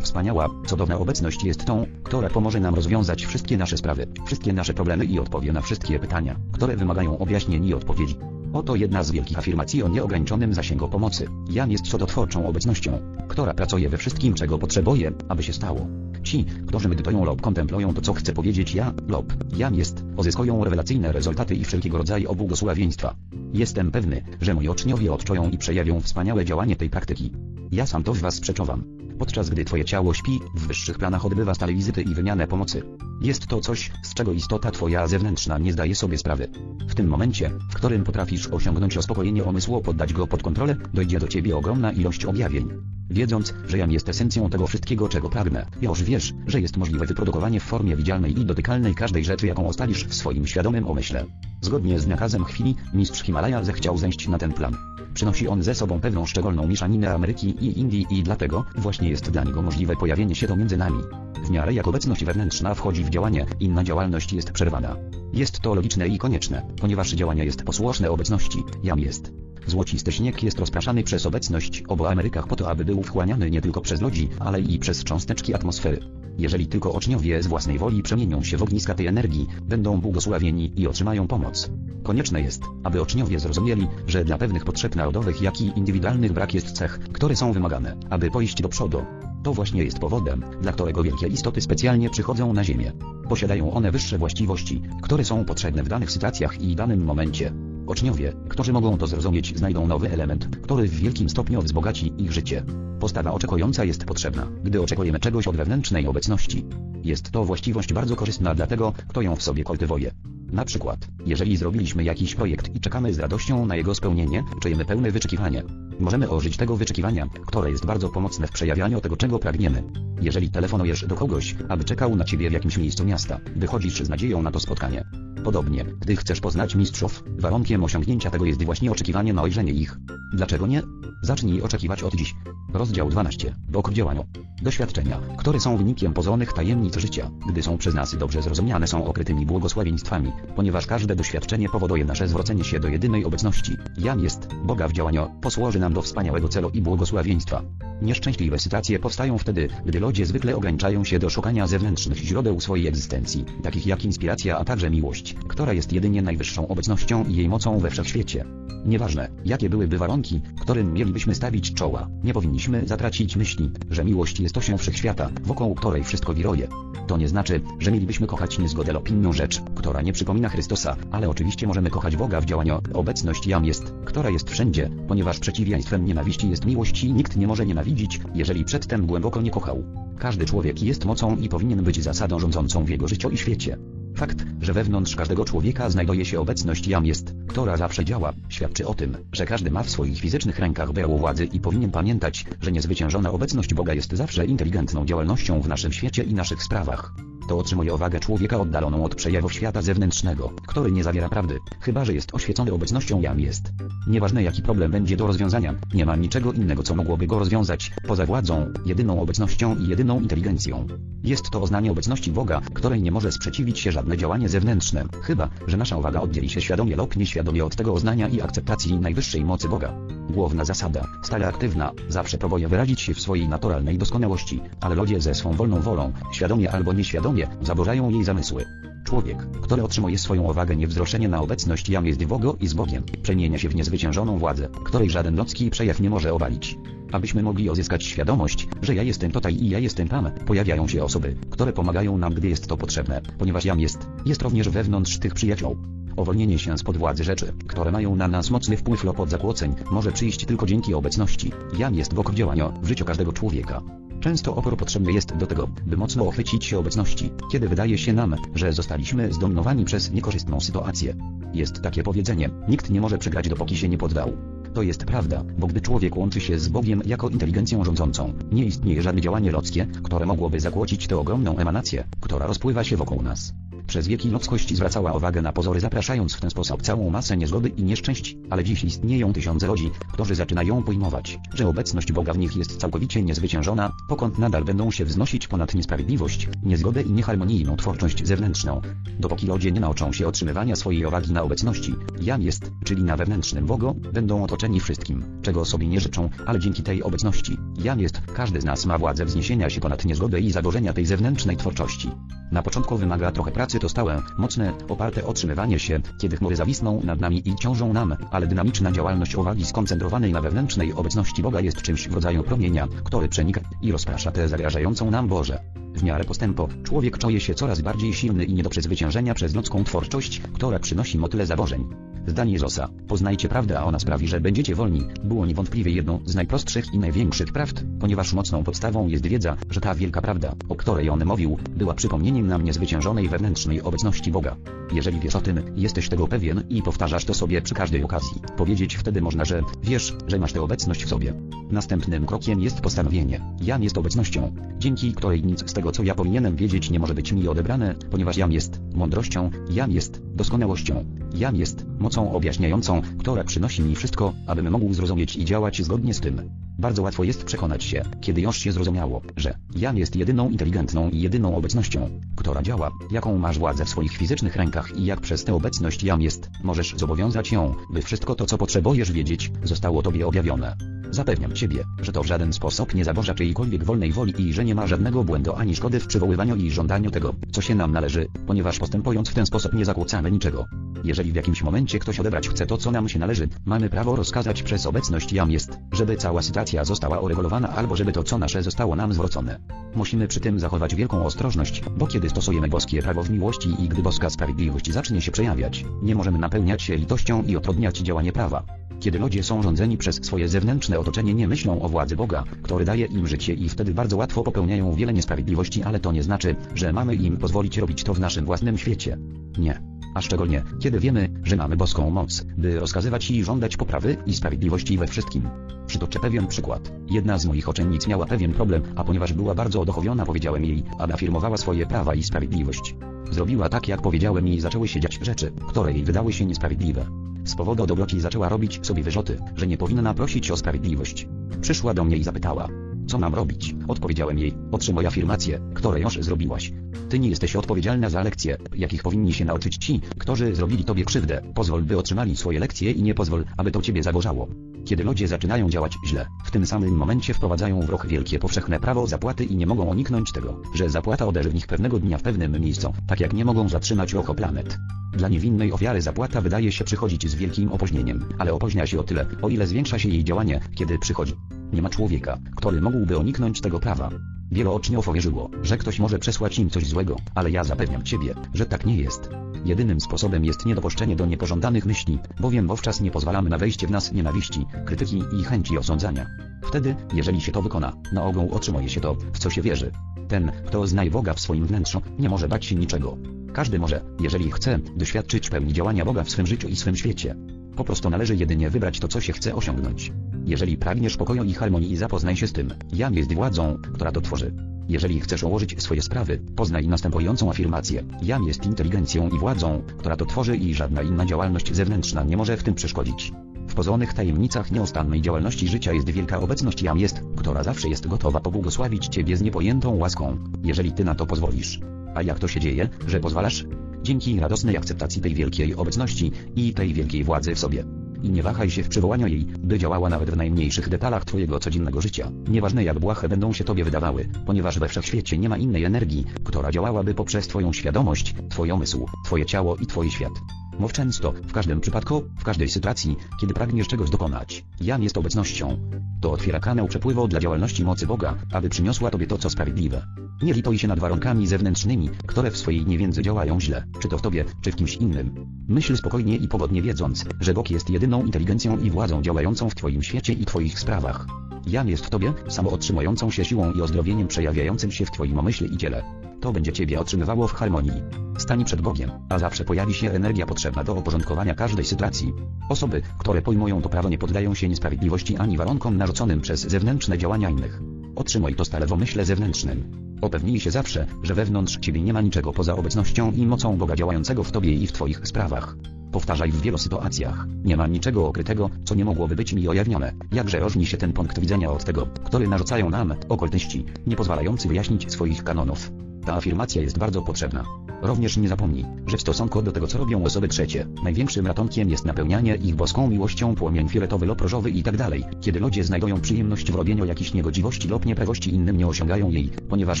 Wspaniała, 0.00 0.48
cudowna 0.66 0.98
obecność 0.98 1.44
jest 1.44 1.64
tą, 1.64 1.86
która 2.02 2.30
pomoże 2.30 2.60
nam 2.60 2.74
rozwiązać 2.74 3.26
wszystkie 3.26 3.56
nasze 3.56 3.76
sprawy, 3.76 4.06
wszystkie 4.26 4.52
nasze 4.52 4.74
problemy 4.74 5.04
i 5.04 5.18
odpowie 5.18 5.52
na 5.52 5.60
wszystkie 5.60 5.98
pytania, 5.98 6.36
które 6.52 6.76
wymagają 6.76 7.18
objaśnień 7.18 7.64
i 7.64 7.74
odpowiedzi. 7.74 8.16
Oto 8.52 8.74
jedna 8.74 9.02
z 9.02 9.10
wielkich 9.10 9.38
afirmacji 9.38 9.82
o 9.82 9.88
nieograniczonym 9.88 10.54
zasięgu 10.54 10.88
pomocy. 10.88 11.28
Jan 11.50 11.70
jest 11.70 11.84
cudotwórczą 11.84 12.46
obecnością, 12.46 12.98
która 13.28 13.54
pracuje 13.54 13.88
we 13.88 13.96
wszystkim, 13.96 14.34
czego 14.34 14.58
potrzebuje, 14.58 15.12
aby 15.28 15.42
się 15.42 15.52
stało. 15.52 15.86
Ci, 16.22 16.44
którzy 16.66 16.88
medytują 16.88 17.24
lub 17.24 17.42
kontemplują 17.42 17.94
to, 17.94 18.00
co 18.00 18.12
chce 18.12 18.32
powiedzieć 18.32 18.74
ja, 18.74 18.92
lub 19.08 19.34
Jan 19.56 19.74
jest, 19.74 20.04
uzyskują 20.16 20.64
rewelacyjne 20.64 21.12
rezultaty 21.12 21.54
i 21.54 21.64
wszelkiego 21.64 21.98
rodzaju 21.98 22.34
błogosławieństwa. 22.34 23.14
Jestem 23.52 23.90
pewny, 23.90 24.22
że 24.40 24.54
moi 24.54 24.68
uczniowie 24.68 25.12
odczują 25.12 25.50
i 25.50 25.58
przejawią 25.58 26.00
wspaniałe 26.00 26.44
działanie 26.44 26.76
tej 26.76 26.90
praktyki. 26.90 27.32
Ja 27.72 27.86
sam 27.86 28.02
to 28.02 28.14
w 28.14 28.18
was 28.18 28.40
przeczuwam. 28.40 28.98
Podczas 29.18 29.50
gdy 29.50 29.64
twoje 29.64 29.84
ciało 29.84 30.14
śpi, 30.14 30.40
w 30.54 30.66
wyższych 30.66 30.98
planach 30.98 31.26
odbywa 31.26 31.54
stale 31.54 31.74
wizyty 31.74 32.02
i 32.02 32.14
wymianę 32.14 32.46
pomocy. 32.46 32.82
Jest 33.22 33.46
to 33.46 33.60
coś, 33.60 33.90
z 34.02 34.14
czego 34.14 34.32
istota 34.32 34.70
twoja 34.70 35.06
zewnętrzna 35.06 35.58
nie 35.58 35.72
zdaje 35.72 35.94
sobie 35.94 36.18
sprawy. 36.18 36.48
W 36.88 36.94
tym 36.94 37.08
momencie, 37.08 37.50
w 37.70 37.74
którym 37.74 38.04
potrafisz 38.04 38.37
osiągnąć 38.46 38.96
uspokojenie 38.96 39.44
umysłu, 39.44 39.80
poddać 39.82 40.12
go 40.12 40.26
pod 40.26 40.42
kontrolę, 40.42 40.76
dojdzie 40.94 41.18
do 41.18 41.28
ciebie 41.28 41.56
ogromna 41.56 41.92
ilość 41.92 42.24
objawień. 42.24 42.68
Wiedząc, 43.10 43.54
że 43.68 43.78
Jan 43.78 43.90
jest 43.90 44.08
esencją 44.08 44.50
tego 44.50 44.66
wszystkiego, 44.66 45.08
czego 45.08 45.28
pragnę, 45.28 45.66
już 45.82 46.02
wiesz, 46.02 46.34
że 46.46 46.60
jest 46.60 46.76
możliwe 46.76 47.06
wyprodukowanie 47.06 47.60
w 47.60 47.64
formie 47.64 47.96
widzialnej 47.96 48.40
i 48.40 48.44
dotykalnej 48.44 48.94
każdej 48.94 49.24
rzeczy, 49.24 49.46
jaką 49.46 49.62
ustalisz 49.62 50.04
w 50.04 50.14
swoim 50.14 50.46
świadomym 50.46 50.86
umyśle. 50.86 51.24
Zgodnie 51.60 52.00
z 52.00 52.06
nakazem 52.06 52.44
chwili, 52.44 52.76
mistrz 52.94 53.22
Himalaja 53.22 53.64
zechciał 53.64 53.98
zejść 53.98 54.28
na 54.28 54.38
ten 54.38 54.52
plan. 54.52 54.87
Przynosi 55.14 55.48
on 55.48 55.62
ze 55.62 55.74
sobą 55.74 56.00
pewną 56.00 56.26
szczególną 56.26 56.66
mieszaninę 56.66 57.14
Ameryki 57.14 57.48
i 57.48 57.80
Indii 57.80 58.06
i 58.10 58.22
dlatego 58.22 58.64
właśnie 58.76 59.08
jest 59.08 59.30
dla 59.30 59.44
niego 59.44 59.62
możliwe 59.62 59.96
pojawienie 59.96 60.34
się 60.34 60.46
to 60.46 60.56
między 60.56 60.76
nami. 60.76 61.02
W 61.46 61.50
miarę 61.50 61.72
jak 61.72 61.88
obecność 61.88 62.24
wewnętrzna 62.24 62.74
wchodzi 62.74 63.04
w 63.04 63.10
działanie, 63.10 63.46
inna 63.60 63.84
działalność 63.84 64.32
jest 64.32 64.52
przerwana. 64.52 64.96
Jest 65.32 65.60
to 65.60 65.74
logiczne 65.74 66.08
i 66.08 66.18
konieczne, 66.18 66.66
ponieważ 66.80 67.10
działanie 67.12 67.44
jest 67.44 67.62
posłuszne 67.62 68.10
obecności, 68.10 68.58
jam 68.82 68.98
jest. 68.98 69.32
Złocisty 69.68 70.12
śnieg 70.12 70.42
jest 70.42 70.58
rozpraszany 70.58 71.02
przez 71.02 71.26
obecność 71.26 71.82
obu 71.88 72.06
Amerykach 72.06 72.46
po 72.46 72.56
to, 72.56 72.70
aby 72.70 72.84
był 72.84 73.02
wchłaniany 73.02 73.50
nie 73.50 73.60
tylko 73.60 73.80
przez 73.80 74.00
ludzi, 74.00 74.28
ale 74.38 74.60
i 74.60 74.78
przez 74.78 75.04
cząsteczki 75.04 75.54
atmosfery. 75.54 76.00
Jeżeli 76.38 76.66
tylko 76.66 76.90
uczniowie 76.90 77.42
z 77.42 77.46
własnej 77.46 77.78
woli 77.78 78.02
przemienią 78.02 78.42
się 78.42 78.56
w 78.56 78.62
ogniska 78.62 78.94
tej 78.94 79.06
energii, 79.06 79.46
będą 79.62 80.00
błogosławieni 80.00 80.80
i 80.80 80.86
otrzymają 80.86 81.26
pomoc. 81.26 81.70
Konieczne 82.02 82.40
jest, 82.40 82.62
aby 82.84 83.02
uczniowie 83.02 83.40
zrozumieli, 83.40 83.86
że 84.06 84.24
dla 84.24 84.38
pewnych 84.38 84.64
potrzeb 84.64 84.96
narodowych 84.96 85.42
jak 85.42 85.60
i 85.60 85.72
indywidualnych 85.76 86.32
brak 86.32 86.54
jest 86.54 86.72
cech, 86.72 86.98
które 87.12 87.36
są 87.36 87.52
wymagane, 87.52 87.96
aby 88.10 88.30
pójść 88.30 88.62
do 88.62 88.68
przodu. 88.68 89.02
To 89.42 89.52
właśnie 89.52 89.84
jest 89.84 89.98
powodem, 89.98 90.44
dla 90.62 90.72
którego 90.72 91.02
wielkie 91.02 91.26
istoty 91.26 91.60
specjalnie 91.60 92.10
przychodzą 92.10 92.52
na 92.52 92.64
Ziemię. 92.64 92.92
Posiadają 93.28 93.72
one 93.72 93.90
wyższe 93.90 94.18
właściwości, 94.18 94.82
które 95.02 95.24
są 95.24 95.44
potrzebne 95.44 95.82
w 95.82 95.88
danych 95.88 96.10
sytuacjach 96.10 96.60
i 96.60 96.76
danym 96.76 97.04
momencie. 97.04 97.52
Uczniowie, 97.88 98.32
którzy 98.48 98.72
mogą 98.72 98.98
to 98.98 99.06
zrozumieć, 99.06 99.58
znajdą 99.58 99.86
nowy 99.86 100.10
element, 100.10 100.56
który 100.62 100.88
w 100.88 100.94
wielkim 100.94 101.28
stopniu 101.28 101.62
wzbogaci 101.62 102.12
ich 102.18 102.32
życie. 102.32 102.64
Postawa 103.00 103.32
oczekująca 103.32 103.84
jest 103.84 104.04
potrzebna, 104.04 104.46
gdy 104.64 104.82
oczekujemy 104.82 105.20
czegoś 105.20 105.46
od 105.46 105.56
wewnętrznej 105.56 106.06
obecności. 106.06 106.66
Jest 107.04 107.30
to 107.30 107.44
właściwość 107.44 107.92
bardzo 107.92 108.16
korzystna 108.16 108.54
dla 108.54 108.66
tego, 108.66 108.92
kto 109.08 109.22
ją 109.22 109.36
w 109.36 109.42
sobie 109.42 109.64
kultywuje. 109.64 110.10
Na 110.52 110.64
przykład, 110.64 111.08
jeżeli 111.26 111.56
zrobiliśmy 111.56 112.04
jakiś 112.04 112.34
projekt 112.34 112.76
i 112.76 112.80
czekamy 112.80 113.14
z 113.14 113.18
radością 113.18 113.66
na 113.66 113.76
jego 113.76 113.94
spełnienie, 113.94 114.44
czujemy 114.60 114.84
pełne 114.84 115.10
wyczekiwanie. 115.10 115.62
Możemy 116.00 116.30
użyć 116.30 116.56
tego 116.56 116.76
wyczekiwania, 116.76 117.26
które 117.46 117.70
jest 117.70 117.86
bardzo 117.86 118.08
pomocne 118.08 118.46
w 118.46 118.52
przejawianiu 118.52 119.00
tego, 119.00 119.16
czego 119.16 119.38
pragniemy. 119.38 119.82
Jeżeli 120.20 120.50
telefonujesz 120.50 121.06
do 121.06 121.14
kogoś, 121.14 121.56
aby 121.68 121.84
czekał 121.84 122.16
na 122.16 122.24
ciebie 122.24 122.50
w 122.50 122.52
jakimś 122.52 122.78
miejscu 122.78 123.04
miasta, 123.04 123.40
wychodzisz 123.56 124.02
z 124.02 124.08
nadzieją 124.08 124.42
na 124.42 124.50
to 124.50 124.60
spotkanie. 124.60 125.04
Podobnie, 125.44 125.84
gdy 125.84 126.16
chcesz 126.16 126.40
poznać 126.40 126.74
mistrzów, 126.74 127.24
warunkiem 127.38 127.84
osiągnięcia 127.84 128.30
tego 128.30 128.44
jest 128.44 128.64
właśnie 128.64 128.90
oczekiwanie 128.90 129.32
na 129.32 129.42
ojrzenie 129.42 129.72
ich. 129.72 129.98
Dlaczego 130.32 130.66
nie? 130.66 130.82
Zacznij 131.22 131.62
oczekiwać 131.62 132.02
od 132.02 132.14
dziś. 132.14 132.34
Rozdział 132.72 133.10
12. 133.10 133.54
Bok 133.70 133.90
w 133.90 133.92
działaniu. 133.92 134.24
Doświadczenia, 134.62 135.20
które 135.36 135.60
są 135.60 135.76
wynikiem 135.76 136.12
pozornych 136.14 136.52
tajemnic 136.52 136.96
życia, 136.96 137.30
gdy 137.48 137.62
są 137.62 137.78
przez 137.78 137.94
nas 137.94 138.16
dobrze 138.16 138.42
zrozumiane 138.42 138.86
są 138.86 139.04
okrytymi 139.04 139.46
błogosławieństwami, 139.46 140.32
ponieważ 140.56 140.86
każde 140.86 141.16
doświadczenie 141.16 141.68
powoduje 141.68 142.04
nasze 142.04 142.28
zwrócenie 142.28 142.64
się 142.64 142.80
do 142.80 142.88
jedynej 142.88 143.24
obecności. 143.24 143.76
Jan 143.98 144.20
jest, 144.20 144.48
Boga 144.64 144.88
w 144.88 144.92
działaniu, 144.92 145.30
posłuży 145.40 145.78
nam 145.78 145.92
do 145.92 146.02
wspaniałego 146.02 146.48
celu 146.48 146.70
i 146.70 146.82
błogosławieństwa. 146.82 147.62
Nieszczęśliwe 148.02 148.58
sytuacje 148.58 148.98
powstają 148.98 149.38
wtedy, 149.38 149.68
gdy 149.86 150.00
ludzie 150.00 150.26
zwykle 150.26 150.56
ograniczają 150.56 151.04
się 151.04 151.18
do 151.18 151.30
szukania 151.30 151.66
zewnętrznych 151.66 152.18
źródeł 152.18 152.60
swojej 152.60 152.86
egzystencji, 152.86 153.44
takich 153.62 153.86
jak 153.86 154.04
inspiracja, 154.04 154.58
a 154.58 154.64
także 154.64 154.90
miłość, 154.90 155.34
która 155.48 155.72
jest 155.72 155.92
jedynie 155.92 156.22
najwyższą 156.22 156.68
obecnością 156.68 157.24
i 157.24 157.36
jej 157.36 157.48
mocą 157.48 157.78
we 157.78 157.90
wszechświecie. 157.90 158.44
Nieważne, 158.84 159.28
jakie 159.44 159.70
byłyby 159.70 159.98
warunki, 159.98 160.40
którym 160.60 160.92
mielibyśmy 160.92 161.34
stawić 161.34 161.74
czoła, 161.74 162.08
nie 162.24 162.32
powinniśmy 162.32 162.82
zatracić 162.86 163.36
myśli, 163.36 163.70
że 163.90 164.04
miłość 164.04 164.40
jest 164.40 164.56
osią 164.56 164.78
wszechświata, 164.78 165.30
wokół 165.42 165.74
której 165.74 166.04
wszystko 166.04 166.34
wiruje. 166.34 166.68
To 167.06 167.16
nie 167.16 167.28
znaczy, 167.28 167.60
że 167.78 167.92
mielibyśmy 167.92 168.26
kochać 168.26 168.58
niezgodę 168.58 168.92
lub 168.92 169.10
inną 169.10 169.32
rzecz, 169.32 169.62
która 169.74 170.02
nie 170.02 170.12
przypomina 170.28 170.48
Chrystusa, 170.48 170.96
ale 171.10 171.28
oczywiście 171.28 171.66
możemy 171.66 171.90
kochać 171.90 172.16
Boga 172.16 172.40
w 172.40 172.44
działaniu. 172.44 172.80
Obecność 172.94 173.46
Jam 173.46 173.64
jest, 173.64 173.92
która 174.04 174.30
jest 174.30 174.50
wszędzie, 174.50 174.90
ponieważ 175.08 175.38
przeciwieństwem 175.38 176.04
nienawiści 176.04 176.50
jest 176.50 176.64
miłość 176.64 177.04
i 177.04 177.12
nikt 177.12 177.36
nie 177.36 177.46
może 177.46 177.66
nienawidzić, 177.66 178.20
jeżeli 178.34 178.64
przedtem 178.64 179.06
głęboko 179.06 179.40
nie 179.40 179.50
kochał. 179.50 179.84
Każdy 180.18 180.46
człowiek 180.46 180.82
jest 180.82 181.04
mocą 181.04 181.36
i 181.36 181.48
powinien 181.48 181.82
być 181.82 182.02
zasadą 182.02 182.38
rządzącą 182.38 182.84
w 182.84 182.88
jego 182.88 183.08
życiu 183.08 183.30
i 183.30 183.38
świecie. 183.38 183.78
Fakt, 184.18 184.44
że 184.60 184.72
wewnątrz 184.72 185.16
każdego 185.16 185.44
człowieka 185.44 185.90
znajduje 185.90 186.24
się 186.24 186.40
obecność 186.40 186.88
Jam 186.88 187.06
jest, 187.06 187.34
która 187.48 187.76
zawsze 187.76 188.04
działa, 188.04 188.32
świadczy 188.48 188.86
o 188.86 188.94
tym, 188.94 189.16
że 189.32 189.46
każdy 189.46 189.70
ma 189.70 189.82
w 189.82 189.90
swoich 189.90 190.20
fizycznych 190.20 190.58
rękach 190.58 190.92
berło 190.92 191.18
władzy 191.18 191.44
i 191.44 191.60
powinien 191.60 191.90
pamiętać, 191.90 192.44
że 192.60 192.72
niezwyciężona 192.72 193.30
obecność 193.30 193.74
Boga 193.74 193.94
jest 193.94 194.12
zawsze 194.12 194.46
inteligentną 194.46 195.06
działalnością 195.06 195.60
w 195.60 195.68
naszym 195.68 195.92
świecie 195.92 196.22
i 196.22 196.34
naszych 196.34 196.62
sprawach. 196.62 197.12
To 197.48 197.58
otrzymuje 197.58 197.94
uwagę 197.94 198.20
człowieka 198.20 198.60
oddaloną 198.60 199.04
od 199.04 199.14
przejawów 199.14 199.52
świata 199.52 199.82
zewnętrznego, 199.82 200.52
który 200.66 200.92
nie 200.92 201.04
zawiera 201.04 201.28
prawdy, 201.28 201.58
chyba 201.80 202.04
że 202.04 202.14
jest 202.14 202.34
oświecony 202.34 202.72
obecnością 202.72 203.20
Jam 203.20 203.40
jest. 203.40 203.72
Nieważne 204.06 204.42
jaki 204.42 204.62
problem 204.62 204.90
będzie 204.90 205.16
do 205.16 205.26
rozwiązania, 205.26 205.74
nie 205.94 206.06
ma 206.06 206.16
niczego 206.16 206.52
innego 206.52 206.82
co 206.82 206.94
mogłoby 206.94 207.26
go 207.26 207.38
rozwiązać, 207.38 207.92
poza 208.06 208.26
władzą, 208.26 208.72
jedyną 208.86 209.20
obecnością 209.20 209.76
i 209.76 209.88
jedyną 209.88 210.20
inteligencją. 210.20 210.86
Jest 211.24 211.50
to 211.50 211.62
oznanie 211.62 211.92
obecności 211.92 212.32
Boga, 212.32 212.60
której 212.74 213.02
nie 213.02 213.10
może 213.10 213.32
sprzeciwić 213.32 213.78
się 213.78 213.92
żadne 214.08 214.20
działanie 214.20 214.48
zewnętrzne, 214.48 215.04
chyba, 215.22 215.48
że 215.66 215.76
nasza 215.76 215.96
uwaga 215.96 216.20
oddzieli 216.20 216.48
się 216.48 216.60
świadomie 216.60 216.96
lub 216.96 217.16
nieświadomie 217.16 217.64
od 217.64 217.76
tego 217.76 217.92
oznania 217.92 218.28
i 218.28 218.40
akceptacji 218.40 218.98
najwyższej 218.98 219.44
mocy 219.44 219.68
Boga. 219.68 219.92
Główna 220.30 220.64
zasada, 220.64 221.04
stale 221.22 221.46
aktywna, 221.46 221.92
zawsze 222.08 222.38
próbuje 222.38 222.68
wyrazić 222.68 223.00
się 223.00 223.14
w 223.14 223.20
swojej 223.20 223.48
naturalnej 223.48 223.98
doskonałości, 223.98 224.60
ale 224.80 224.94
ludzie 224.94 225.20
ze 225.20 225.34
swą 225.34 225.52
wolną 225.52 225.80
wolą, 225.80 226.12
świadomie 226.32 226.72
albo 226.72 226.92
nieświadomie, 226.92 227.48
zaburzają 227.62 228.10
jej 228.10 228.24
zamysły. 228.24 228.64
Człowiek, 229.08 229.50
który 229.62 229.82
otrzymuje 229.82 230.18
swoją 230.18 230.42
uwagę 230.42 230.76
niewzruszenie 230.76 231.28
na 231.28 231.40
obecność 231.40 231.88
jam 231.88 232.06
jest 232.06 232.24
Bogo 232.24 232.56
i 232.60 232.68
z 232.68 232.74
Bogiem, 232.74 233.02
przemienia 233.22 233.58
się 233.58 233.68
w 233.68 233.74
niezwyciężoną 233.74 234.38
władzę, 234.38 234.68
której 234.84 235.10
żaden 235.10 235.36
ludzki 235.36 235.70
przejaw 235.70 236.00
nie 236.00 236.10
może 236.10 236.34
obalić. 236.34 236.78
Abyśmy 237.12 237.42
mogli 237.42 237.70
uzyskać 237.70 238.04
świadomość, 238.04 238.68
że 238.82 238.94
ja 238.94 239.02
jestem 239.02 239.32
tutaj 239.32 239.54
i 239.54 239.68
ja 239.68 239.78
jestem 239.78 240.08
tam, 240.08 240.30
pojawiają 240.46 240.88
się 240.88 241.04
osoby, 241.04 241.36
które 241.50 241.72
pomagają 241.72 242.18
nam, 242.18 242.34
gdy 242.34 242.48
jest 242.48 242.66
to 242.66 242.76
potrzebne, 242.76 243.20
ponieważ 243.38 243.64
jam 243.64 243.80
jest, 243.80 244.08
jest 244.26 244.42
również 244.42 244.68
wewnątrz 244.68 245.18
tych 245.18 245.34
przyjaciół. 245.34 245.76
Uwolnienie 246.16 246.58
się 246.58 246.78
spod 246.78 246.96
władzy 246.96 247.24
rzeczy, 247.24 247.52
które 247.66 247.92
mają 247.92 248.16
na 248.16 248.28
nas 248.28 248.50
mocny 248.50 248.76
wpływ 248.76 249.04
lub 249.04 249.20
od 249.20 249.30
zakłóceń, 249.30 249.74
może 249.90 250.12
przyjść 250.12 250.44
tylko 250.44 250.66
dzięki 250.66 250.94
obecności. 250.94 251.52
Jam 251.78 251.94
jest 251.94 252.14
wokół 252.14 252.34
działania 252.34 252.68
w 252.82 252.88
życiu 252.88 253.04
każdego 253.04 253.32
człowieka. 253.32 253.82
Często 254.20 254.56
opór 254.56 254.76
potrzebny 254.76 255.12
jest 255.12 255.36
do 255.36 255.46
tego, 255.46 255.68
by 255.86 255.96
mocno 255.96 256.26
ochwycić 256.26 256.64
się 256.64 256.78
obecności, 256.78 257.30
kiedy 257.52 257.68
wydaje 257.68 257.98
się 257.98 258.12
nam, 258.12 258.36
że 258.54 258.72
zostaliśmy 258.72 259.32
zdominowani 259.32 259.84
przez 259.84 260.10
niekorzystną 260.10 260.60
sytuację. 260.60 261.14
Jest 261.54 261.82
takie 261.82 262.02
powiedzenie, 262.02 262.50
nikt 262.68 262.90
nie 262.90 263.00
może 263.00 263.18
przegrać 263.18 263.48
dopóki 263.48 263.76
się 263.76 263.88
nie 263.88 263.98
poddał. 263.98 264.32
To 264.74 264.82
jest 264.82 265.04
prawda, 265.04 265.44
bo 265.58 265.66
gdy 265.66 265.80
człowiek 265.80 266.16
łączy 266.16 266.40
się 266.40 266.58
z 266.58 266.68
Bogiem 266.68 267.02
jako 267.06 267.28
inteligencją 267.28 267.84
rządzącą, 267.84 268.32
nie 268.52 268.64
istnieje 268.64 269.02
żadne 269.02 269.20
działanie 269.20 269.52
ludzkie, 269.52 269.86
które 270.02 270.26
mogłoby 270.26 270.60
zakłócić 270.60 271.06
tę 271.06 271.18
ogromną 271.18 271.56
emanację, 271.56 272.04
która 272.20 272.46
rozpływa 272.46 272.84
się 272.84 272.96
wokół 272.96 273.22
nas. 273.22 273.52
Przez 273.88 274.08
wieki 274.08 274.30
ludzkość 274.30 274.76
zwracała 274.76 275.12
uwagę 275.12 275.42
na 275.42 275.52
pozory 275.52 275.80
zapraszając 275.80 276.34
w 276.34 276.40
ten 276.40 276.50
sposób 276.50 276.82
całą 276.82 277.10
masę 277.10 277.36
niezgody 277.36 277.68
i 277.68 277.82
nieszczęść, 277.82 278.36
ale 278.50 278.64
dziś 278.64 278.84
istnieją 278.84 279.32
tysiące 279.32 279.66
ludzi, 279.66 279.90
którzy 280.12 280.34
zaczynają 280.34 280.82
pojmować, 280.82 281.38
że 281.54 281.68
obecność 281.68 282.12
Boga 282.12 282.32
w 282.32 282.38
nich 282.38 282.56
jest 282.56 282.76
całkowicie 282.76 283.22
niezwyciężona, 283.22 283.92
pokąd 284.08 284.38
nadal 284.38 284.64
będą 284.64 284.90
się 284.90 285.04
wznosić 285.04 285.48
ponad 285.48 285.74
niesprawiedliwość, 285.74 286.48
niezgodę 286.62 287.02
i 287.02 287.12
nieharmonijną 287.12 287.76
twórczość 287.76 288.26
zewnętrzną. 288.26 288.80
Dopóki 289.20 289.46
ludzie 289.46 289.72
nie 289.72 289.80
nauczą 289.80 290.12
się 290.12 290.28
otrzymywania 290.28 290.76
swojej 290.76 291.06
uwagi 291.06 291.32
na 291.32 291.42
obecności, 291.42 291.94
jam 292.20 292.42
jest, 292.42 292.70
czyli 292.84 293.04
na 293.04 293.16
wewnętrznym 293.16 293.66
Bogu, 293.66 293.94
będą 294.12 294.44
otoczeni 294.44 294.80
wszystkim, 294.80 295.24
czego 295.42 295.64
sobie 295.64 295.88
nie 295.88 296.00
życzą, 296.00 296.30
ale 296.46 296.60
dzięki 296.60 296.82
tej 296.82 297.02
obecności, 297.02 297.56
jam 297.82 298.00
jest, 298.00 298.20
każdy 298.34 298.60
z 298.60 298.64
nas 298.64 298.86
ma 298.86 298.98
władzę 298.98 299.24
wzniesienia 299.24 299.70
się 299.70 299.80
ponad 299.80 300.04
niezgodę 300.04 300.40
i 300.40 300.52
zaburzenia 300.52 300.92
tej 300.92 301.06
zewnętrznej 301.06 301.56
twórczości. 301.56 302.10
Na 302.52 302.62
początku 302.62 302.96
wymaga 302.96 303.32
trochę 303.32 303.50
pracy 303.50 303.77
to 303.80 303.88
stałe, 303.88 304.22
mocne, 304.36 304.72
oparte 304.88 305.26
otrzymywanie 305.26 305.78
się, 305.78 306.00
kiedy 306.18 306.36
chmury 306.36 306.56
zawisną 306.56 307.00
nad 307.04 307.20
nami 307.20 307.48
i 307.48 307.56
ciążą 307.56 307.92
nam, 307.92 308.16
ale 308.30 308.46
dynamiczna 308.46 308.92
działalność 308.92 309.34
uwagi 309.34 309.64
skoncentrowanej 309.64 310.32
na 310.32 310.40
wewnętrznej 310.40 310.92
obecności 310.92 311.42
Boga 311.42 311.60
jest 311.60 311.82
czymś 311.82 312.08
w 312.08 312.14
rodzaju 312.14 312.42
promienia, 312.42 312.88
który 313.04 313.28
przenika 313.28 313.60
i 313.82 313.92
rozprasza 313.92 314.30
tę 314.30 314.48
zagrażającą 314.48 315.10
nam 315.10 315.28
Boże. 315.28 315.60
W 315.94 316.02
miarę 316.02 316.24
postępu, 316.24 316.68
człowiek 316.84 317.18
czuje 317.18 317.40
się 317.40 317.54
coraz 317.54 317.80
bardziej 317.80 318.14
silny 318.14 318.44
i 318.44 318.54
nie 318.54 318.62
do 318.62 318.70
przezwyciężenia 318.70 319.34
przez 319.34 319.54
ludzką 319.54 319.84
twórczość, 319.84 320.40
która 320.40 320.78
przynosi 320.78 321.18
mu 321.18 321.28
tyle 321.28 321.46
zawożeń. 321.46 321.88
Zdanie 322.28 322.52
Jezusa, 322.52 322.88
poznajcie 323.08 323.48
prawdę 323.48 323.80
a 323.80 323.84
ona 323.84 323.98
sprawi, 323.98 324.28
że 324.28 324.40
będziecie 324.40 324.74
wolni, 324.74 325.02
było 325.24 325.46
niewątpliwie 325.46 325.90
jedną 325.90 326.20
z 326.24 326.34
najprostszych 326.34 326.94
i 326.94 326.98
największych 326.98 327.52
prawd, 327.52 327.84
ponieważ 328.00 328.32
mocną 328.32 328.64
podstawą 328.64 329.08
jest 329.08 329.26
wiedza, 329.26 329.56
że 329.70 329.80
ta 329.80 329.94
wielka 329.94 330.22
prawda, 330.22 330.54
o 330.68 330.76
której 330.76 331.10
on 331.10 331.24
mówił, 331.24 331.58
była 331.76 331.94
przypomnieniem 331.94 332.46
nam 332.46 332.64
niezwyciężonej 332.64 333.28
wewnętrznej 333.28 333.67
obecności 333.82 334.30
Boga. 334.30 334.56
Jeżeli 334.92 335.20
wiesz 335.20 335.36
o 335.36 335.40
tym, 335.40 335.60
jesteś 335.76 336.08
tego 336.08 336.28
pewien 336.28 336.64
i 336.68 336.82
powtarzasz 336.82 337.24
to 337.24 337.34
sobie 337.34 337.62
przy 337.62 337.74
każdej 337.74 338.04
okazji, 338.04 338.40
powiedzieć 338.56 338.94
wtedy 338.96 339.22
można, 339.22 339.44
że 339.44 339.62
wiesz, 339.82 340.16
że 340.26 340.38
masz 340.38 340.52
tę 340.52 340.62
obecność 340.62 341.04
w 341.04 341.08
sobie. 341.08 341.34
Następnym 341.70 342.26
krokiem 342.26 342.60
jest 342.60 342.80
postanowienie. 342.80 343.40
Jam 343.60 343.82
jest 343.82 343.98
obecnością, 343.98 344.52
dzięki 344.78 345.12
której 345.12 345.44
nic 345.44 345.70
z 345.70 345.72
tego 345.72 345.92
co 345.92 346.02
ja 346.02 346.14
powinienem 346.14 346.56
wiedzieć 346.56 346.90
nie 346.90 346.98
może 346.98 347.14
być 347.14 347.32
mi 347.32 347.48
odebrane, 347.48 347.94
ponieważ 348.10 348.36
jam 348.36 348.52
jest 348.52 348.80
mądrością, 348.94 349.50
jam 349.70 349.92
jest 349.92 350.22
doskonałością, 350.34 351.04
jam 351.34 351.56
jest 351.56 351.86
mocą 351.98 352.32
objaśniającą, 352.32 353.02
która 353.18 353.44
przynosi 353.44 353.82
mi 353.82 353.94
wszystko, 353.94 354.34
abym 354.46 354.70
mógł 354.70 354.92
zrozumieć 354.92 355.36
i 355.36 355.44
działać 355.44 355.82
zgodnie 355.82 356.14
z 356.14 356.20
tym. 356.20 356.67
Bardzo 356.78 357.02
łatwo 357.02 357.24
jest 357.24 357.44
przekonać 357.44 357.84
się, 357.84 358.02
kiedy 358.20 358.40
już 358.40 358.58
się 358.58 358.72
zrozumiało, 358.72 359.22
że 359.36 359.58
jam 359.76 359.98
jest 359.98 360.16
jedyną 360.16 360.50
inteligentną 360.50 361.10
i 361.10 361.20
jedyną 361.20 361.56
obecnością, 361.56 362.20
która 362.36 362.62
działa, 362.62 362.90
jaką 363.10 363.38
masz 363.38 363.58
władzę 363.58 363.84
w 363.84 363.88
swoich 363.88 364.12
fizycznych 364.12 364.56
rękach 364.56 364.96
i 364.96 365.04
jak 365.04 365.20
przez 365.20 365.44
tę 365.44 365.54
obecność 365.54 366.02
jam 366.02 366.22
jest, 366.22 366.50
możesz 366.64 366.94
zobowiązać 366.96 367.52
ją, 367.52 367.74
by 367.90 368.02
wszystko 368.02 368.34
to 368.34 368.46
co 368.46 368.58
potrzebujesz 368.58 369.12
wiedzieć, 369.12 369.52
zostało 369.64 370.02
tobie 370.02 370.26
objawione. 370.26 370.97
Zapewniam 371.10 371.52
Ciebie, 371.52 371.84
że 372.02 372.12
to 372.12 372.22
w 372.22 372.26
żaden 372.26 372.52
sposób 372.52 372.94
nie 372.94 373.04
zaburza 373.04 373.34
czyjejkolwiek 373.34 373.84
wolnej 373.84 374.12
woli 374.12 374.48
i 374.48 374.52
że 374.52 374.64
nie 374.64 374.74
ma 374.74 374.86
żadnego 374.86 375.24
błędu 375.24 375.52
ani 375.54 375.76
szkody 375.76 376.00
w 376.00 376.06
przywoływaniu 376.06 376.56
i 376.56 376.70
żądaniu 376.70 377.10
tego, 377.10 377.34
co 377.52 377.60
się 377.60 377.74
nam 377.74 377.92
należy, 377.92 378.26
ponieważ 378.46 378.78
postępując 378.78 379.28
w 379.28 379.34
ten 379.34 379.46
sposób 379.46 379.72
nie 379.72 379.84
zakłócamy 379.84 380.30
niczego. 380.30 380.64
Jeżeli 381.04 381.32
w 381.32 381.34
jakimś 381.34 381.62
momencie 381.62 381.98
ktoś 381.98 382.20
odebrać 382.20 382.48
chce 382.48 382.66
to, 382.66 382.76
co 382.76 382.90
nam 382.90 383.08
się 383.08 383.18
należy, 383.18 383.48
mamy 383.64 383.90
prawo 383.90 384.16
rozkazać 384.16 384.62
przez 384.62 384.86
obecność 384.86 385.32
jam 385.32 385.50
jest, 385.50 385.78
żeby 385.92 386.16
cała 386.16 386.42
sytuacja 386.42 386.84
została 386.84 387.20
uregulowana 387.20 387.68
albo 387.68 387.96
żeby 387.96 388.12
to, 388.12 388.22
co 388.22 388.38
nasze 388.38 388.62
zostało 388.62 388.96
nam 388.96 389.12
zwrócone. 389.12 389.58
Musimy 389.94 390.28
przy 390.28 390.40
tym 390.40 390.60
zachować 390.60 390.94
wielką 390.94 391.24
ostrożność, 391.24 391.82
bo 391.96 392.06
kiedy 392.06 392.28
stosujemy 392.28 392.68
boskie 392.68 393.02
prawo 393.02 393.22
w 393.22 393.30
miłości 393.30 393.74
i 393.78 393.88
gdy 393.88 394.02
boska 394.02 394.30
sprawiedliwość 394.30 394.92
zacznie 394.92 395.20
się 395.20 395.32
przejawiać, 395.32 395.84
nie 396.02 396.14
możemy 396.14 396.38
napełniać 396.38 396.82
się 396.82 396.96
litością 396.96 397.42
i 397.42 397.56
utrudniać 397.56 397.98
działanie 397.98 398.32
prawa. 398.32 398.64
Kiedy 399.00 399.18
ludzie 399.18 399.42
są 399.42 399.62
rządzeni 399.62 399.98
przez 399.98 400.16
swoje 400.22 400.48
zewnętrzne 400.48 400.97
otoczenie 400.98 401.34
nie 401.34 401.48
myślą 401.48 401.82
o 401.82 401.88
władzy 401.88 402.16
Boga, 402.16 402.44
który 402.62 402.84
daje 402.84 403.06
im 403.06 403.26
życie 403.26 403.54
i 403.54 403.68
wtedy 403.68 403.94
bardzo 403.94 404.16
łatwo 404.16 404.42
popełniają 404.42 404.92
wiele 404.92 405.12
niesprawiedliwości, 405.12 405.82
ale 405.82 406.00
to 406.00 406.12
nie 406.12 406.22
znaczy, 406.22 406.56
że 406.74 406.92
mamy 406.92 407.14
im 407.14 407.36
pozwolić 407.36 407.78
robić 407.78 408.04
to 408.04 408.14
w 408.14 408.20
naszym 408.20 408.44
własnym 408.44 408.78
świecie. 408.78 409.18
Nie. 409.58 409.82
A 410.14 410.20
szczególnie, 410.20 410.62
kiedy 410.78 411.00
wiemy, 411.00 411.28
że 411.44 411.56
mamy 411.56 411.76
boską 411.76 412.10
moc, 412.10 412.44
by 412.56 412.80
rozkazywać 412.80 413.30
i 413.30 413.44
żądać 413.44 413.76
poprawy 413.76 414.16
i 414.26 414.34
sprawiedliwości 414.34 414.98
we 414.98 415.06
wszystkim. 415.06 415.48
Przytoczę 415.86 416.20
pewien 416.20 416.46
przykład. 416.46 416.92
Jedna 417.10 417.38
z 417.38 417.46
moich 417.46 417.68
uczennic 417.68 418.06
miała 418.06 418.26
pewien 418.26 418.52
problem, 418.52 418.82
a 418.96 419.04
ponieważ 419.04 419.32
była 419.32 419.54
bardzo 419.54 419.80
odochowiona 419.80 420.26
powiedziałem 420.26 420.64
jej, 420.64 420.82
aby 420.98 421.14
afirmowała 421.14 421.56
swoje 421.56 421.86
prawa 421.86 422.14
i 422.14 422.22
sprawiedliwość. 422.22 422.94
Zrobiła 423.30 423.68
tak 423.68 423.88
jak 423.88 424.02
powiedziałem 424.02 424.48
i 424.48 424.60
zaczęły 424.60 424.88
się 424.88 425.00
dziać 425.00 425.18
rzeczy, 425.22 425.52
które 425.68 425.92
jej 425.92 426.04
wydały 426.04 426.32
się 426.32 426.46
niesprawiedliwe. 426.46 427.06
Z 427.48 427.54
powodu 427.54 427.86
dobroci 427.86 428.20
zaczęła 428.20 428.48
robić 428.48 428.86
sobie 428.86 429.02
wyrzuty, 429.02 429.38
że 429.56 429.66
nie 429.66 429.78
powinna 429.78 430.14
prosić 430.14 430.50
o 430.50 430.56
sprawiedliwość. 430.56 431.28
Przyszła 431.60 431.94
do 431.94 432.04
mnie 432.04 432.16
i 432.16 432.24
zapytała, 432.24 432.68
co 433.08 433.18
mam 433.18 433.34
robić? 433.34 433.74
Odpowiedziałem 433.88 434.38
jej, 434.38 434.54
otrzymuj 434.72 435.06
afirmację, 435.06 435.60
które 435.74 436.00
już 436.00 436.18
zrobiłaś. 436.20 436.72
Ty 437.08 437.18
nie 437.18 437.28
jesteś 437.28 437.56
odpowiedzialna 437.56 438.10
za 438.10 438.22
lekcje, 438.22 438.56
jakich 438.74 439.02
powinni 439.02 439.32
się 439.32 439.44
nauczyć 439.44 439.76
ci, 439.76 440.00
którzy 440.18 440.54
zrobili 440.54 440.84
tobie 440.84 441.04
krzywdę. 441.04 441.42
Pozwól, 441.54 441.82
by 441.82 441.98
otrzymali 441.98 442.36
swoje 442.36 442.60
lekcje 442.60 442.90
i 442.90 443.02
nie 443.02 443.14
pozwól, 443.14 443.44
aby 443.56 443.70
to 443.70 443.82
ciebie 443.82 444.02
zaburzało. 444.02 444.48
Kiedy 444.84 445.04
ludzie 445.04 445.28
zaczynają 445.28 445.70
działać 445.70 445.96
źle, 446.06 446.26
w 446.44 446.50
tym 446.50 446.66
samym 446.66 446.96
momencie 446.96 447.34
wprowadzają 447.34 447.80
w 447.80 447.88
ruch 447.88 448.06
wielkie 448.06 448.38
powszechne 448.38 448.80
prawo 448.80 449.06
zapłaty 449.06 449.44
i 449.44 449.56
nie 449.56 449.66
mogą 449.66 449.84
uniknąć 449.84 450.32
tego, 450.32 450.62
że 450.74 450.90
zapłata 450.90 451.26
uderzy 451.26 451.50
w 451.50 451.54
nich 451.54 451.66
pewnego 451.66 451.98
dnia 451.98 452.18
w 452.18 452.22
pewnym 452.22 452.60
miejscu, 452.60 452.92
tak 453.06 453.20
jak 453.20 453.32
nie 453.32 453.44
mogą 453.44 453.68
zatrzymać 453.68 454.12
ruchu 454.12 454.34
planet. 454.34 454.78
Dla 455.12 455.28
niewinnej 455.28 455.72
ofiary 455.72 456.02
zapłata 456.02 456.40
wydaje 456.40 456.72
się 456.72 456.84
przychodzić 456.84 457.30
z 457.30 457.34
wielkim 457.34 457.72
opóźnieniem, 457.72 458.24
ale 458.38 458.52
opóźnia 458.52 458.86
się 458.86 459.00
o 459.00 459.02
tyle, 459.02 459.26
o 459.42 459.48
ile 459.48 459.66
zwiększa 459.66 459.98
się 459.98 460.08
jej 460.08 460.24
działanie, 460.24 460.60
kiedy 460.74 460.98
przychodzi. 460.98 461.34
Nie 461.72 461.82
ma 461.82 461.90
człowieka, 461.90 462.38
który 462.56 462.80
mógłby 462.98 463.18
uniknąć 463.18 463.60
tego 463.60 463.80
prawa. 463.80 464.10
Wielu 464.50 464.74
uczniów 464.74 465.14
wierzyło, 465.14 465.50
że 465.62 465.78
ktoś 465.78 465.98
może 465.98 466.18
przesłać 466.18 466.58
im 466.58 466.70
coś 466.70 466.86
złego, 466.86 467.16
ale 467.34 467.50
ja 467.50 467.64
zapewniam 467.64 468.02
Ciebie, 468.02 468.34
że 468.54 468.66
tak 468.66 468.86
nie 468.86 468.96
jest. 468.96 469.30
Jedynym 469.64 470.00
sposobem 470.00 470.44
jest 470.44 470.66
niedopuszczenie 470.66 471.16
do 471.16 471.26
niepożądanych 471.26 471.86
myśli, 471.86 472.18
bowiem 472.40 472.68
wówczas 472.68 473.00
nie 473.00 473.10
pozwalamy 473.10 473.50
na 473.50 473.58
wejście 473.58 473.86
w 473.86 473.90
nas 473.90 474.12
nienawiści, 474.12 474.66
krytyki 474.86 475.22
i 475.40 475.44
chęci 475.44 475.78
osądzania. 475.78 476.26
Wtedy, 476.64 476.96
jeżeli 477.14 477.40
się 477.40 477.52
to 477.52 477.62
wykona, 477.62 477.92
na 478.12 478.24
ogół 478.24 478.52
otrzymuje 478.52 478.88
się 478.88 479.00
to, 479.00 479.14
w 479.32 479.38
co 479.38 479.50
się 479.50 479.62
wierzy. 479.62 479.92
Ten, 480.28 480.52
kto 480.66 480.86
zna 480.86 481.10
Boga 481.10 481.34
w 481.34 481.40
swoim 481.40 481.66
wnętrzu, 481.66 482.02
nie 482.18 482.28
może 482.28 482.48
bać 482.48 482.64
się 482.64 482.74
niczego. 482.74 483.16
Każdy 483.52 483.78
może, 483.78 484.00
jeżeli 484.20 484.52
chce, 484.52 484.78
doświadczyć 484.96 485.50
pełni 485.50 485.72
działania 485.72 486.04
Boga 486.04 486.24
w 486.24 486.30
swym 486.30 486.46
życiu 486.46 486.68
i 486.68 486.76
swym 486.76 486.96
świecie. 486.96 487.34
Po 487.78 487.84
prostu 487.84 488.10
należy 488.10 488.36
jedynie 488.36 488.70
wybrać 488.70 489.00
to, 489.00 489.08
co 489.08 489.20
się 489.20 489.32
chce 489.32 489.54
osiągnąć. 489.54 490.12
Jeżeli 490.44 490.76
pragniesz 490.76 491.16
pokoju 491.16 491.44
i 491.44 491.54
harmonii, 491.54 491.96
zapoznaj 491.96 492.36
się 492.36 492.46
z 492.46 492.52
tym, 492.52 492.74
jam 492.92 493.14
jest 493.14 493.32
władzą, 493.32 493.78
która 493.94 494.12
to 494.12 494.20
tworzy. 494.20 494.54
Jeżeli 494.88 495.20
chcesz 495.20 495.42
ułożyć 495.42 495.82
swoje 495.82 496.02
sprawy, 496.02 496.40
poznaj 496.56 496.88
następującą 496.88 497.50
afirmację. 497.50 498.04
Jam 498.22 498.44
jest 498.44 498.66
inteligencją 498.66 499.28
i 499.28 499.38
władzą, 499.38 499.82
która 499.98 500.16
to 500.16 500.26
tworzy 500.26 500.56
i 500.56 500.74
żadna 500.74 501.02
inna 501.02 501.26
działalność 501.26 501.74
zewnętrzna 501.74 502.24
nie 502.24 502.36
może 502.36 502.56
w 502.56 502.62
tym 502.62 502.74
przeszkodzić. 502.74 503.32
W 503.68 503.74
pozornych 503.74 504.12
tajemnicach 504.12 504.72
nieustannej 504.72 505.22
działalności 505.22 505.68
życia 505.68 505.92
jest 505.92 506.10
wielka 506.10 506.40
obecność 506.40 506.82
Jam 506.82 506.98
jest, 506.98 507.22
która 507.36 507.62
zawsze 507.62 507.88
jest 507.88 508.06
gotowa 508.06 508.40
pobłogosławić 508.40 509.06
Ciebie 509.06 509.36
z 509.36 509.42
niepojętą 509.42 509.96
łaską, 509.96 510.38
jeżeli 510.64 510.92
Ty 510.92 511.04
na 511.04 511.14
to 511.14 511.26
pozwolisz. 511.26 511.80
A 512.14 512.22
jak 512.22 512.38
to 512.38 512.48
się 512.48 512.60
dzieje, 512.60 512.88
że 513.06 513.20
pozwalasz? 513.20 513.64
Dzięki 514.02 514.40
radosnej 514.40 514.76
akceptacji 514.76 515.22
tej 515.22 515.34
wielkiej 515.34 515.74
obecności 515.74 516.32
i 516.56 516.74
tej 516.74 516.94
wielkiej 516.94 517.24
władzy 517.24 517.54
w 517.54 517.58
sobie. 517.58 517.84
i 518.22 518.30
nie 518.30 518.42
wahaj 518.42 518.70
się 518.70 518.82
w 518.82 518.88
przywołaniu 518.88 519.26
jej, 519.26 519.44
by 519.44 519.78
działała 519.78 520.08
nawet 520.08 520.30
w 520.30 520.36
najmniejszych 520.36 520.88
detalach 520.88 521.24
twojego 521.24 521.58
codziennego 521.58 522.00
życia. 522.00 522.30
Nieważne 522.48 522.84
jak 522.84 522.98
błahe 522.98 523.28
będą 523.28 523.52
się 523.52 523.64
tobie 523.64 523.84
wydawały, 523.84 524.28
ponieważ 524.46 524.78
we 524.78 524.88
wszechświecie 524.88 525.38
nie 525.38 525.48
ma 525.48 525.56
innej 525.56 525.84
energii, 525.84 526.24
która 526.44 526.72
działałaby 526.72 527.14
poprzez 527.14 527.48
twoją 527.48 527.72
świadomość, 527.72 528.34
twój 528.50 528.70
umysł, 528.70 529.06
twoje 529.24 529.46
ciało 529.46 529.76
i 529.76 529.86
twój 529.86 530.10
świat. 530.10 530.32
Mów 530.78 530.92
często, 530.92 531.32
w 531.32 531.52
każdym 531.52 531.80
przypadku, 531.80 532.24
w 532.38 532.44
każdej 532.44 532.68
sytuacji, 532.68 533.16
kiedy 533.40 533.54
pragniesz 533.54 533.88
czegoś 533.88 534.10
dokonać. 534.10 534.64
Jam 534.80 535.02
jest 535.02 535.18
obecnością. 535.18 535.90
To 536.20 536.32
otwiera 536.32 536.60
kanał 536.60 536.88
przepływu 536.88 537.28
dla 537.28 537.40
działalności 537.40 537.84
mocy 537.84 538.06
Boga, 538.06 538.34
aby 538.52 538.68
przyniosła 538.68 539.10
tobie 539.10 539.26
to 539.26 539.38
co 539.38 539.50
sprawiedliwe. 539.50 540.06
Nie 540.42 540.52
lituj 540.52 540.78
się 540.78 540.88
nad 540.88 540.98
warunkami 540.98 541.46
zewnętrznymi, 541.46 542.10
które 542.26 542.50
w 542.50 542.56
swojej 542.56 542.86
niewiedzy 542.86 543.22
działają 543.22 543.60
źle, 543.60 543.84
czy 544.00 544.08
to 544.08 544.18
w 544.18 544.22
tobie, 544.22 544.44
czy 544.62 544.72
w 544.72 544.76
kimś 544.76 544.96
innym. 544.96 545.46
Myśl 545.68 545.96
spokojnie 545.96 546.36
i 546.36 546.48
pogodnie 546.48 546.82
wiedząc, 546.82 547.24
że 547.40 547.54
Bóg 547.54 547.70
jest 547.70 547.90
jedyną 547.90 548.24
inteligencją 548.24 548.78
i 548.78 548.90
władzą 548.90 549.22
działającą 549.22 549.70
w 549.70 549.74
twoim 549.74 550.02
świecie 550.02 550.32
i 550.32 550.44
twoich 550.44 550.80
sprawach. 550.80 551.47
Jam 551.68 551.88
jest 551.88 552.06
w 552.06 552.10
tobie, 552.10 552.32
samootrzymującą 552.48 553.30
się 553.30 553.44
siłą 553.44 553.72
i 553.72 553.82
ozdrowieniem 553.82 554.28
przejawiającym 554.28 554.90
się 554.90 555.06
w 555.06 555.10
twoim 555.10 555.38
umyśle 555.38 555.66
i 555.66 555.76
ciele. 555.76 556.02
To 556.40 556.52
będzie 556.52 556.72
ciebie 556.72 557.00
otrzymywało 557.00 557.48
w 557.48 557.52
harmonii. 557.52 558.02
Stań 558.38 558.64
przed 558.64 558.80
Bogiem, 558.80 559.10
a 559.28 559.38
zawsze 559.38 559.64
pojawi 559.64 559.94
się 559.94 560.10
energia 560.10 560.46
potrzebna 560.46 560.84
do 560.84 560.94
uporządkowania 560.94 561.54
każdej 561.54 561.84
sytuacji. 561.84 562.32
Osoby, 562.68 563.02
które 563.18 563.42
pojmują 563.42 563.82
to 563.82 563.88
prawo 563.88 564.08
nie 564.08 564.18
poddają 564.18 564.54
się 564.54 564.68
niesprawiedliwości 564.68 565.36
ani 565.36 565.56
warunkom 565.56 565.96
narzuconym 565.96 566.40
przez 566.40 566.60
zewnętrzne 566.60 567.18
działania 567.18 567.50
innych. 567.50 567.97
Otrzymuj 568.18 568.54
to 568.54 568.64
stale 568.64 568.86
w 568.86 568.92
umyśle 568.92 569.24
zewnętrznym. 569.24 569.90
Upewnij 570.22 570.60
się 570.60 570.70
zawsze, 570.70 571.06
że 571.22 571.34
wewnątrz 571.34 571.78
ciebie 571.78 572.02
nie 572.02 572.12
ma 572.12 572.20
niczego 572.20 572.52
poza 572.52 572.76
obecnością 572.76 573.32
i 573.32 573.46
mocą 573.46 573.76
Boga 573.76 573.96
działającego 573.96 574.44
w 574.44 574.52
tobie 574.52 574.72
i 574.72 574.86
w 574.86 574.92
twoich 574.92 575.20
sprawach. 575.28 575.76
Powtarzaj 576.12 576.52
w 576.52 576.60
wielu 576.60 576.78
sytuacjach. 576.78 577.46
Nie 577.64 577.76
ma 577.76 577.86
niczego 577.86 578.28
okrytego, 578.28 578.70
co 578.84 578.94
nie 578.94 579.04
mogłoby 579.04 579.36
być 579.36 579.52
mi 579.52 579.68
ujawnione. 579.68 580.12
Jakże 580.32 580.60
różni 580.60 580.86
się 580.86 580.96
ten 580.96 581.12
punkt 581.12 581.40
widzenia 581.40 581.70
od 581.70 581.84
tego, 581.84 582.06
który 582.24 582.48
narzucają 582.48 582.90
nam, 582.90 583.14
okultyści, 583.28 583.84
nie 584.06 584.16
pozwalający 584.16 584.68
wyjaśnić 584.68 585.12
swoich 585.12 585.44
kanonów. 585.44 585.90
Ta 586.26 586.34
afirmacja 586.34 586.82
jest 586.82 586.98
bardzo 586.98 587.22
potrzebna. 587.22 587.64
Również 588.02 588.36
nie 588.36 588.48
zapomnij, 588.48 588.84
że 589.06 589.16
w 589.16 589.20
stosunku 589.20 589.62
do 589.62 589.72
tego 589.72 589.86
co 589.86 589.98
robią 589.98 590.24
osoby 590.24 590.48
trzecie, 590.48 590.86
największym 591.04 591.46
ratunkiem 591.46 591.90
jest 591.90 592.04
napełnianie 592.04 592.54
ich 592.54 592.74
boską 592.74 593.08
miłością 593.08 593.54
płomień 593.54 593.88
fioletowy 593.88 594.26
lub 594.26 594.40
różowy 594.40 594.70
i 594.70 594.82
tak 594.82 594.96
dalej. 594.96 595.24
Kiedy 595.40 595.60
ludzie 595.60 595.84
znajdują 595.84 596.20
przyjemność 596.20 596.72
w 596.72 596.74
robieniu 596.74 597.04
jakichś 597.04 597.34
niegodziwości 597.34 597.88
lub 597.88 598.06
nieprawości 598.06 598.54
innym 598.54 598.76
nie 598.76 598.86
osiągają 598.86 599.30
jej, 599.30 599.50
ponieważ 599.68 600.00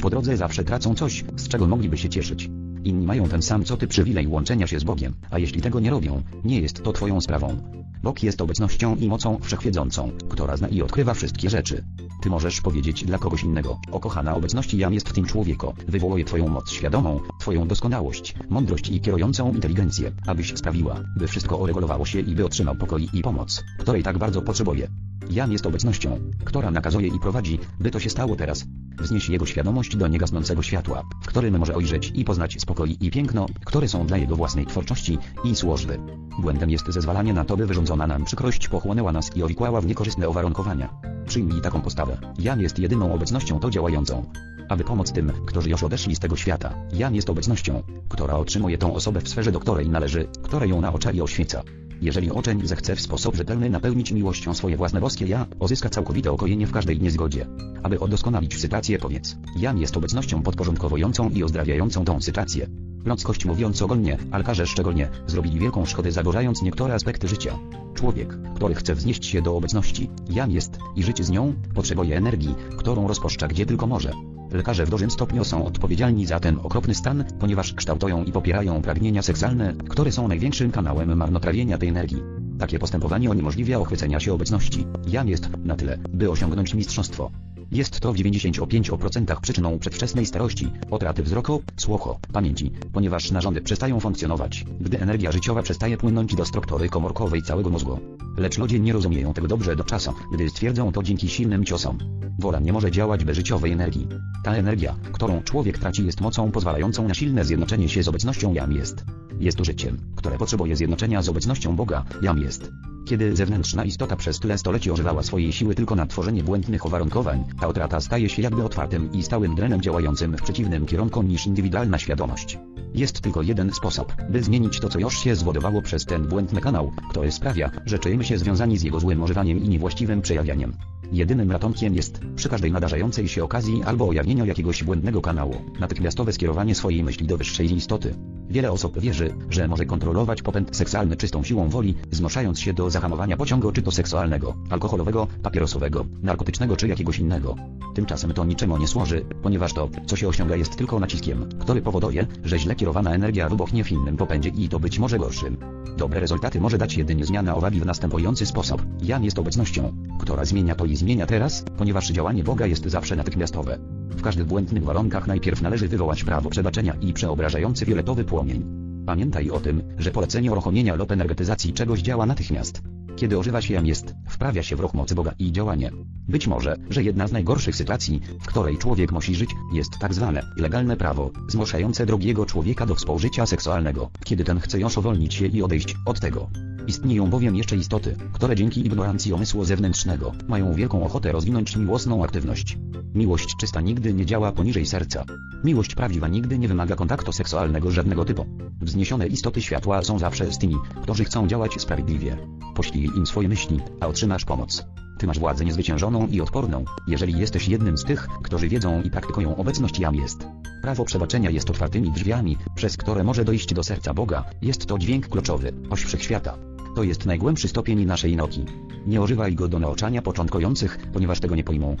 po 0.00 0.10
drodze 0.10 0.36
zawsze 0.36 0.64
tracą 0.64 0.94
coś, 0.94 1.24
z 1.36 1.48
czego 1.48 1.66
mogliby 1.66 1.98
się 1.98 2.08
cieszyć. 2.08 2.50
Inni 2.88 3.06
mają 3.06 3.28
ten 3.28 3.42
sam 3.42 3.64
co 3.64 3.76
ty 3.76 3.86
przywilej 3.86 4.26
łączenia 4.26 4.66
się 4.66 4.80
z 4.80 4.84
Bogiem, 4.84 5.14
a 5.30 5.38
jeśli 5.38 5.62
tego 5.62 5.80
nie 5.80 5.90
robią, 5.90 6.22
nie 6.44 6.60
jest 6.60 6.82
to 6.82 6.92
twoją 6.92 7.20
sprawą. 7.20 7.56
Bóg 8.02 8.22
jest 8.22 8.40
obecnością 8.40 8.96
i 8.96 9.08
mocą 9.08 9.38
wszechwiedzącą, 9.42 10.10
która 10.28 10.56
zna 10.56 10.68
i 10.68 10.82
odkrywa 10.82 11.14
wszystkie 11.14 11.50
rzeczy. 11.50 11.84
Ty 12.22 12.30
możesz 12.30 12.60
powiedzieć 12.60 13.04
dla 13.04 13.18
kogoś 13.18 13.42
innego, 13.42 13.78
o 13.92 14.00
kochana 14.00 14.34
obecności 14.34 14.78
jam 14.78 14.94
jest 14.94 15.08
w 15.08 15.12
tym 15.12 15.24
człowieku, 15.24 15.74
wywołuje 15.88 16.24
twoją 16.24 16.48
moc 16.48 16.70
świadomą, 16.70 17.20
twoją 17.40 17.68
doskonałość, 17.68 18.34
mądrość 18.48 18.88
i 18.88 19.00
kierującą 19.00 19.52
inteligencję, 19.52 20.12
abyś 20.26 20.54
sprawiła, 20.56 21.00
by 21.18 21.26
wszystko 21.26 21.56
uregulowało 21.56 22.06
się 22.06 22.20
i 22.20 22.34
by 22.34 22.44
otrzymał 22.44 22.76
pokój 22.76 23.08
i 23.12 23.22
pomoc, 23.22 23.64
której 23.78 24.02
tak 24.02 24.18
bardzo 24.18 24.42
potrzebuje. 24.42 24.88
Jam 25.30 25.52
jest 25.52 25.66
obecnością, 25.66 26.20
która 26.44 26.70
nakazuje 26.70 27.08
i 27.08 27.20
prowadzi, 27.20 27.58
by 27.80 27.90
to 27.90 28.00
się 28.00 28.10
stało 28.10 28.36
teraz. 28.36 28.64
Wznieś 28.98 29.28
jego 29.28 29.46
świadomość 29.46 29.96
do 29.96 30.08
niegasnącego 30.08 30.62
światła, 30.62 31.02
w 31.22 31.26
którym 31.26 31.58
może 31.58 31.74
ojrzeć 31.74 32.12
i 32.14 32.24
poznać 32.24 32.60
spokój 32.60 32.77
i 32.86 33.10
piękno, 33.10 33.46
które 33.64 33.88
są 33.88 34.06
dla 34.06 34.16
jego 34.16 34.36
własnej 34.36 34.66
twórczości 34.66 35.18
i 35.44 35.56
służby. 35.56 35.98
Błędem 36.38 36.70
jest 36.70 36.86
zezwalanie 36.88 37.32
na 37.32 37.44
to, 37.44 37.56
by 37.56 37.66
wyrządzona 37.66 38.06
nam 38.06 38.24
przykrość 38.24 38.68
pochłonęła 38.68 39.12
nas 39.12 39.36
i 39.36 39.42
owikłała 39.42 39.80
w 39.80 39.86
niekorzystne 39.86 40.28
uwarunkowania. 40.28 40.88
Przyjmij 41.26 41.60
taką 41.60 41.80
postawę. 41.80 42.18
Jam 42.38 42.60
jest 42.60 42.78
jedyną 42.78 43.14
obecnością 43.14 43.60
to 43.60 43.70
działającą. 43.70 44.24
Aby 44.68 44.84
pomóc 44.84 45.12
tym, 45.12 45.32
którzy 45.46 45.70
już 45.70 45.82
odeszli 45.82 46.16
z 46.16 46.18
tego 46.18 46.36
świata, 46.36 46.74
Jam 46.92 47.14
jest 47.14 47.30
obecnością, 47.30 47.82
która 48.08 48.34
otrzymuje 48.34 48.78
tą 48.78 48.94
osobę 48.94 49.20
w 49.20 49.28
sferze, 49.28 49.52
do 49.52 49.60
której 49.60 49.88
należy, 49.88 50.28
która 50.42 50.66
ją 50.66 50.80
naucza 50.80 51.10
i 51.10 51.20
oświeca. 51.20 51.62
Jeżeli 52.00 52.30
uczeń 52.30 52.66
zechce 52.66 52.96
w 52.96 53.00
sposób 53.00 53.36
rzetelny 53.36 53.70
napełnić 53.70 54.12
miłością 54.12 54.54
swoje 54.54 54.76
własne 54.76 55.00
boskie 55.00 55.26
ja, 55.26 55.46
uzyska 55.58 55.88
całkowite 55.88 56.32
okojenie 56.32 56.66
w 56.66 56.72
każdej 56.72 57.00
niezgodzie. 57.00 57.46
Aby 57.82 57.98
udoskonalić 57.98 58.60
sytuację 58.60 58.98
powiedz, 58.98 59.36
Jam 59.56 59.78
jest 59.78 59.96
obecnością 59.96 60.42
podporządkowującą 60.42 61.30
i 61.30 61.44
ozdrawiającą 61.44 62.04
tą 62.04 62.20
sytuację. 62.20 62.57
Ludzkość 63.04 63.44
mówiąc 63.44 63.82
ogólnie, 63.82 64.18
ale 64.30 64.38
lekarze 64.38 64.66
szczególnie, 64.66 65.08
zrobili 65.26 65.58
wielką 65.58 65.86
szkodę 65.86 66.12
zaburzając 66.12 66.62
niektóre 66.62 66.94
aspekty 66.94 67.28
życia. 67.28 67.58
Człowiek, 67.94 68.38
który 68.54 68.74
chce 68.74 68.94
wznieść 68.94 69.26
się 69.26 69.42
do 69.42 69.56
obecności, 69.56 70.10
Jam 70.30 70.50
jest, 70.50 70.78
i 70.96 71.02
żyć 71.02 71.26
z 71.26 71.30
nią, 71.30 71.54
potrzebuje 71.74 72.16
energii, 72.16 72.54
którą 72.76 73.08
rozposzcza 73.08 73.48
gdzie 73.48 73.66
tylko 73.66 73.86
może. 73.86 74.12
Lekarze 74.52 74.86
w 74.86 74.90
dużym 74.90 75.10
stopniu 75.10 75.44
są 75.44 75.64
odpowiedzialni 75.64 76.26
za 76.26 76.40
ten 76.40 76.58
okropny 76.62 76.94
stan, 76.94 77.24
ponieważ 77.38 77.74
kształtują 77.74 78.24
i 78.24 78.32
popierają 78.32 78.82
pragnienia 78.82 79.22
seksualne, 79.22 79.74
które 79.88 80.12
są 80.12 80.28
największym 80.28 80.70
kanałem 80.70 81.16
marnotrawienia 81.16 81.78
tej 81.78 81.88
energii. 81.88 82.22
Takie 82.58 82.78
postępowanie 82.78 83.30
uniemożliwia 83.30 83.78
ochwycenia 83.78 84.20
się 84.20 84.32
obecności. 84.32 84.86
Jam 85.06 85.28
jest 85.28 85.48
na 85.64 85.76
tyle, 85.76 85.98
by 86.08 86.30
osiągnąć 86.30 86.74
mistrzostwo. 86.74 87.30
Jest 87.72 88.00
to 88.00 88.12
w 88.12 88.16
95% 88.16 89.40
przyczyną 89.40 89.78
przedwczesnej 89.78 90.26
starości, 90.26 90.70
utraty 90.90 91.22
wzroku, 91.22 91.62
słuchu, 91.76 92.18
pamięci, 92.32 92.72
ponieważ 92.92 93.30
narządy 93.30 93.60
przestają 93.60 94.00
funkcjonować, 94.00 94.64
gdy 94.80 95.00
energia 95.00 95.32
życiowa 95.32 95.62
przestaje 95.62 95.96
płynąć 95.96 96.34
do 96.34 96.44
struktury 96.44 96.88
komórkowej 96.88 97.42
całego 97.42 97.70
mózgu. 97.70 97.98
Lecz 98.36 98.58
ludzie 98.58 98.80
nie 98.80 98.92
rozumieją 98.92 99.34
tego 99.34 99.48
dobrze 99.48 99.76
do 99.76 99.84
czasu, 99.84 100.14
gdy 100.32 100.48
stwierdzą 100.48 100.92
to 100.92 101.02
dzięki 101.02 101.28
silnym 101.28 101.64
ciosom. 101.64 101.98
Wola 102.38 102.60
nie 102.60 102.72
może 102.72 102.90
działać 102.90 103.24
bez 103.24 103.36
życiowej 103.36 103.72
energii. 103.72 104.08
Ta 104.44 104.54
energia, 104.54 104.96
którą 105.12 105.42
człowiek 105.42 105.78
traci 105.78 106.06
jest 106.06 106.20
mocą 106.20 106.50
pozwalającą 106.50 107.08
na 107.08 107.14
silne 107.14 107.44
zjednoczenie 107.44 107.88
się 107.88 108.02
z 108.02 108.08
obecnością 108.08 108.52
Jam 108.52 108.72
jest. 108.72 109.04
Jest 109.40 109.58
to 109.58 109.64
życiem, 109.64 109.98
które 110.16 110.38
potrzebuje 110.38 110.76
zjednoczenia 110.76 111.22
z 111.22 111.28
obecnością 111.28 111.76
Boga, 111.76 112.04
Jam 112.22 112.38
jest. 112.38 112.70
Kiedy 113.08 113.36
zewnętrzna 113.36 113.84
istota 113.84 114.16
przez 114.16 114.40
tyle 114.40 114.58
stoleci 114.58 114.90
używała 114.90 115.22
swojej 115.22 115.52
siły 115.52 115.74
tylko 115.74 115.94
na 115.94 116.06
tworzenie 116.06 116.42
błędnych 116.42 116.86
uwarunkowań, 116.86 117.44
ta 117.60 117.68
utrata 117.68 118.00
staje 118.00 118.28
się 118.28 118.42
jakby 118.42 118.64
otwartym 118.64 119.12
i 119.12 119.22
stałym 119.22 119.54
drenem 119.54 119.82
działającym 119.82 120.36
w 120.36 120.42
przeciwnym 120.42 120.86
kierunku 120.86 121.22
niż 121.22 121.46
indywidualna 121.46 121.98
świadomość. 121.98 122.58
Jest 122.94 123.20
tylko 123.20 123.42
jeden 123.42 123.72
sposób, 123.72 124.12
by 124.30 124.42
zmienić 124.42 124.80
to 124.80 124.88
co 124.88 124.98
już 124.98 125.18
się 125.18 125.34
zwodowało 125.34 125.82
przez 125.82 126.04
ten 126.04 126.26
błędny 126.26 126.60
kanał, 126.60 126.92
który 127.10 127.32
sprawia, 127.32 127.70
że 127.86 127.98
czujemy 127.98 128.24
się 128.24 128.38
związani 128.38 128.78
z 128.78 128.82
jego 128.82 129.00
złym 129.00 129.22
używaniem 129.22 129.64
i 129.64 129.68
niewłaściwym 129.68 130.22
przejawianiem. 130.22 130.72
Jedynym 131.12 131.50
ratunkiem 131.50 131.94
jest, 131.94 132.20
przy 132.36 132.48
każdej 132.48 132.72
nadarzającej 132.72 133.28
się 133.28 133.44
okazji 133.44 133.82
albo 133.82 134.04
ujawnieniu 134.04 134.46
jakiegoś 134.46 134.84
błędnego 134.84 135.20
kanału, 135.20 135.54
natychmiastowe 135.80 136.32
skierowanie 136.32 136.74
swojej 136.74 137.04
myśli 137.04 137.26
do 137.26 137.36
wyższej 137.36 137.72
istoty. 137.76 138.14
Wiele 138.50 138.72
osób 138.72 139.00
wierzy, 139.00 139.34
że 139.50 139.68
może 139.68 139.86
kontrolować 139.86 140.42
popęd 140.42 140.76
seksualny 140.76 141.16
czystą 141.16 141.42
siłą 141.42 141.68
woli, 141.68 141.94
zmuszając 142.10 142.60
się 142.60 142.72
do 142.72 142.90
zahamowania 142.90 143.36
pociągu 143.36 143.72
czy 143.72 143.82
to 143.82 143.90
seksualnego, 143.90 144.54
alkoholowego, 144.70 145.26
papierosowego, 145.42 146.04
narkotycznego 146.22 146.76
czy 146.76 146.88
jakiegoś 146.88 147.18
innego. 147.18 147.56
Tymczasem 147.94 148.32
to 148.32 148.44
niczemu 148.44 148.78
nie 148.78 148.88
służy, 148.88 149.24
ponieważ 149.42 149.72
to, 149.72 149.88
co 150.06 150.16
się 150.16 150.28
osiąga 150.28 150.56
jest 150.56 150.76
tylko 150.76 151.00
naciskiem, 151.00 151.48
który 151.60 151.82
powoduje, 151.82 152.26
że 152.44 152.58
źle 152.58 152.74
kierowana 152.74 153.14
energia 153.14 153.48
wybuchnie 153.48 153.84
w 153.84 153.92
innym 153.92 154.16
popędzie 154.16 154.48
i 154.48 154.68
to 154.68 154.80
być 154.80 154.98
może 154.98 155.18
gorszym. 155.18 155.56
Dobre 155.96 156.20
rezultaty 156.20 156.60
może 156.60 156.78
dać 156.78 156.96
jedynie 156.96 157.24
zmiana 157.24 157.54
uwagi 157.54 157.80
w 157.80 157.86
następujący 157.86 158.46
sposób. 158.46 158.82
Jam 159.02 159.24
jest 159.24 159.38
obecnością, 159.38 159.92
która 160.20 160.44
zmienia 160.44 160.74
to 160.74 160.84
i 160.84 160.96
zmienia 160.98 161.26
teraz, 161.26 161.64
ponieważ 161.76 162.10
działanie 162.10 162.44
Boga 162.44 162.66
jest 162.66 162.86
zawsze 162.86 163.16
natychmiastowe. 163.16 163.78
W 164.10 164.22
każdych 164.22 164.46
błędnych 164.46 164.84
warunkach 164.84 165.26
najpierw 165.26 165.62
należy 165.62 165.88
wywołać 165.88 166.24
prawo 166.24 166.50
przebaczenia 166.50 166.94
i 167.00 167.12
przeobrażający 167.12 167.86
fioletowy 167.86 168.24
płomień. 168.24 168.64
Pamiętaj 169.06 169.50
o 169.50 169.60
tym, 169.60 169.82
że 169.98 170.10
polecenie 170.10 170.52
uruchomienia 170.52 170.94
lub 170.94 171.12
energetyzacji 171.12 171.72
czegoś 171.72 172.00
działa 172.00 172.26
natychmiast. 172.26 172.82
Kiedy 173.16 173.38
używa 173.38 173.62
się 173.62 173.74
jam 173.74 173.86
jest, 173.86 174.14
wprawia 174.28 174.62
się 174.62 174.76
w 174.76 174.80
ruch 174.80 174.94
mocy 174.94 175.14
Boga 175.14 175.34
i 175.38 175.52
działanie. 175.52 175.90
Być 176.28 176.46
może, 176.46 176.76
że 176.90 177.02
jedna 177.02 177.26
z 177.26 177.32
najgorszych 177.32 177.76
sytuacji, 177.76 178.20
w 178.40 178.46
której 178.46 178.78
człowiek 178.78 179.12
musi 179.12 179.34
żyć, 179.34 179.50
jest 179.74 179.98
tak 180.00 180.14
zwane 180.14 180.42
legalne 180.56 180.96
prawo, 180.96 181.30
zmuszające 181.48 182.06
drugiego 182.06 182.46
człowieka 182.46 182.86
do 182.86 182.94
współżycia 182.94 183.46
seksualnego, 183.46 184.10
kiedy 184.24 184.44
ten 184.44 184.60
chce 184.60 184.80
już 184.80 184.98
uwolnić 184.98 185.34
się 185.34 185.46
i 185.46 185.62
odejść 185.62 185.96
od 186.06 186.20
tego. 186.20 186.50
Istnieją 186.88 187.30
bowiem 187.30 187.56
jeszcze 187.56 187.76
istoty, 187.76 188.16
które 188.32 188.56
dzięki 188.56 188.86
ignorancji 188.86 189.32
umysłu 189.32 189.64
zewnętrznego 189.64 190.32
mają 190.48 190.72
wielką 190.72 191.04
ochotę 191.04 191.32
rozwinąć 191.32 191.76
miłosną 191.76 192.24
aktywność. 192.24 192.78
Miłość 193.14 193.56
czysta 193.60 193.80
nigdy 193.80 194.14
nie 194.14 194.26
działa 194.26 194.52
poniżej 194.52 194.86
serca. 194.86 195.24
Miłość 195.64 195.94
prawdziwa 195.94 196.28
nigdy 196.28 196.58
nie 196.58 196.68
wymaga 196.68 196.96
kontaktu 196.96 197.32
seksualnego 197.32 197.90
żadnego 197.90 198.24
typu. 198.24 198.46
Wzniesione 198.80 199.26
istoty 199.26 199.62
światła 199.62 200.02
są 200.02 200.18
zawsze 200.18 200.52
z 200.52 200.58
tymi, 200.58 200.76
którzy 201.02 201.24
chcą 201.24 201.48
działać 201.48 201.80
sprawiedliwie. 201.80 202.36
Poślij 202.74 203.10
im 203.16 203.26
swoje 203.26 203.48
myśli, 203.48 203.80
a 204.00 204.06
otrzymasz 204.06 204.44
pomoc. 204.44 204.84
Ty 205.18 205.26
masz 205.26 205.38
władzę 205.38 205.64
niezwyciężoną 205.64 206.26
i 206.26 206.40
odporną, 206.40 206.84
jeżeli 207.06 207.38
jesteś 207.38 207.68
jednym 207.68 207.98
z 207.98 208.04
tych, 208.04 208.28
którzy 208.42 208.68
wiedzą 208.68 209.02
i 209.02 209.10
praktykują 209.10 209.56
obecność 209.56 209.98
jam 209.98 210.14
jest. 210.14 210.46
Prawo 210.82 211.04
przebaczenia 211.04 211.50
jest 211.50 211.70
otwartymi 211.70 212.12
drzwiami, 212.12 212.56
przez 212.74 212.96
które 212.96 213.24
może 213.24 213.44
dojść 213.44 213.74
do 213.74 213.84
serca 213.84 214.14
Boga, 214.14 214.44
jest 214.62 214.86
to 214.86 214.98
dźwięk 214.98 215.28
kluczowy, 215.28 215.72
oś 215.90 216.04
wszechświata. 216.04 216.67
To 216.98 217.02
jest 217.02 217.26
najgłębszy 217.26 217.68
stopień 217.68 218.04
naszej 218.04 218.36
nauki. 218.36 218.64
Nie 219.06 219.20
używaj 219.20 219.54
go 219.54 219.68
do 219.68 219.78
nauczania 219.78 220.22
początkujących, 220.22 220.98
ponieważ 221.12 221.40
tego 221.40 221.56
nie 221.56 221.64
pojmą. 221.64 221.96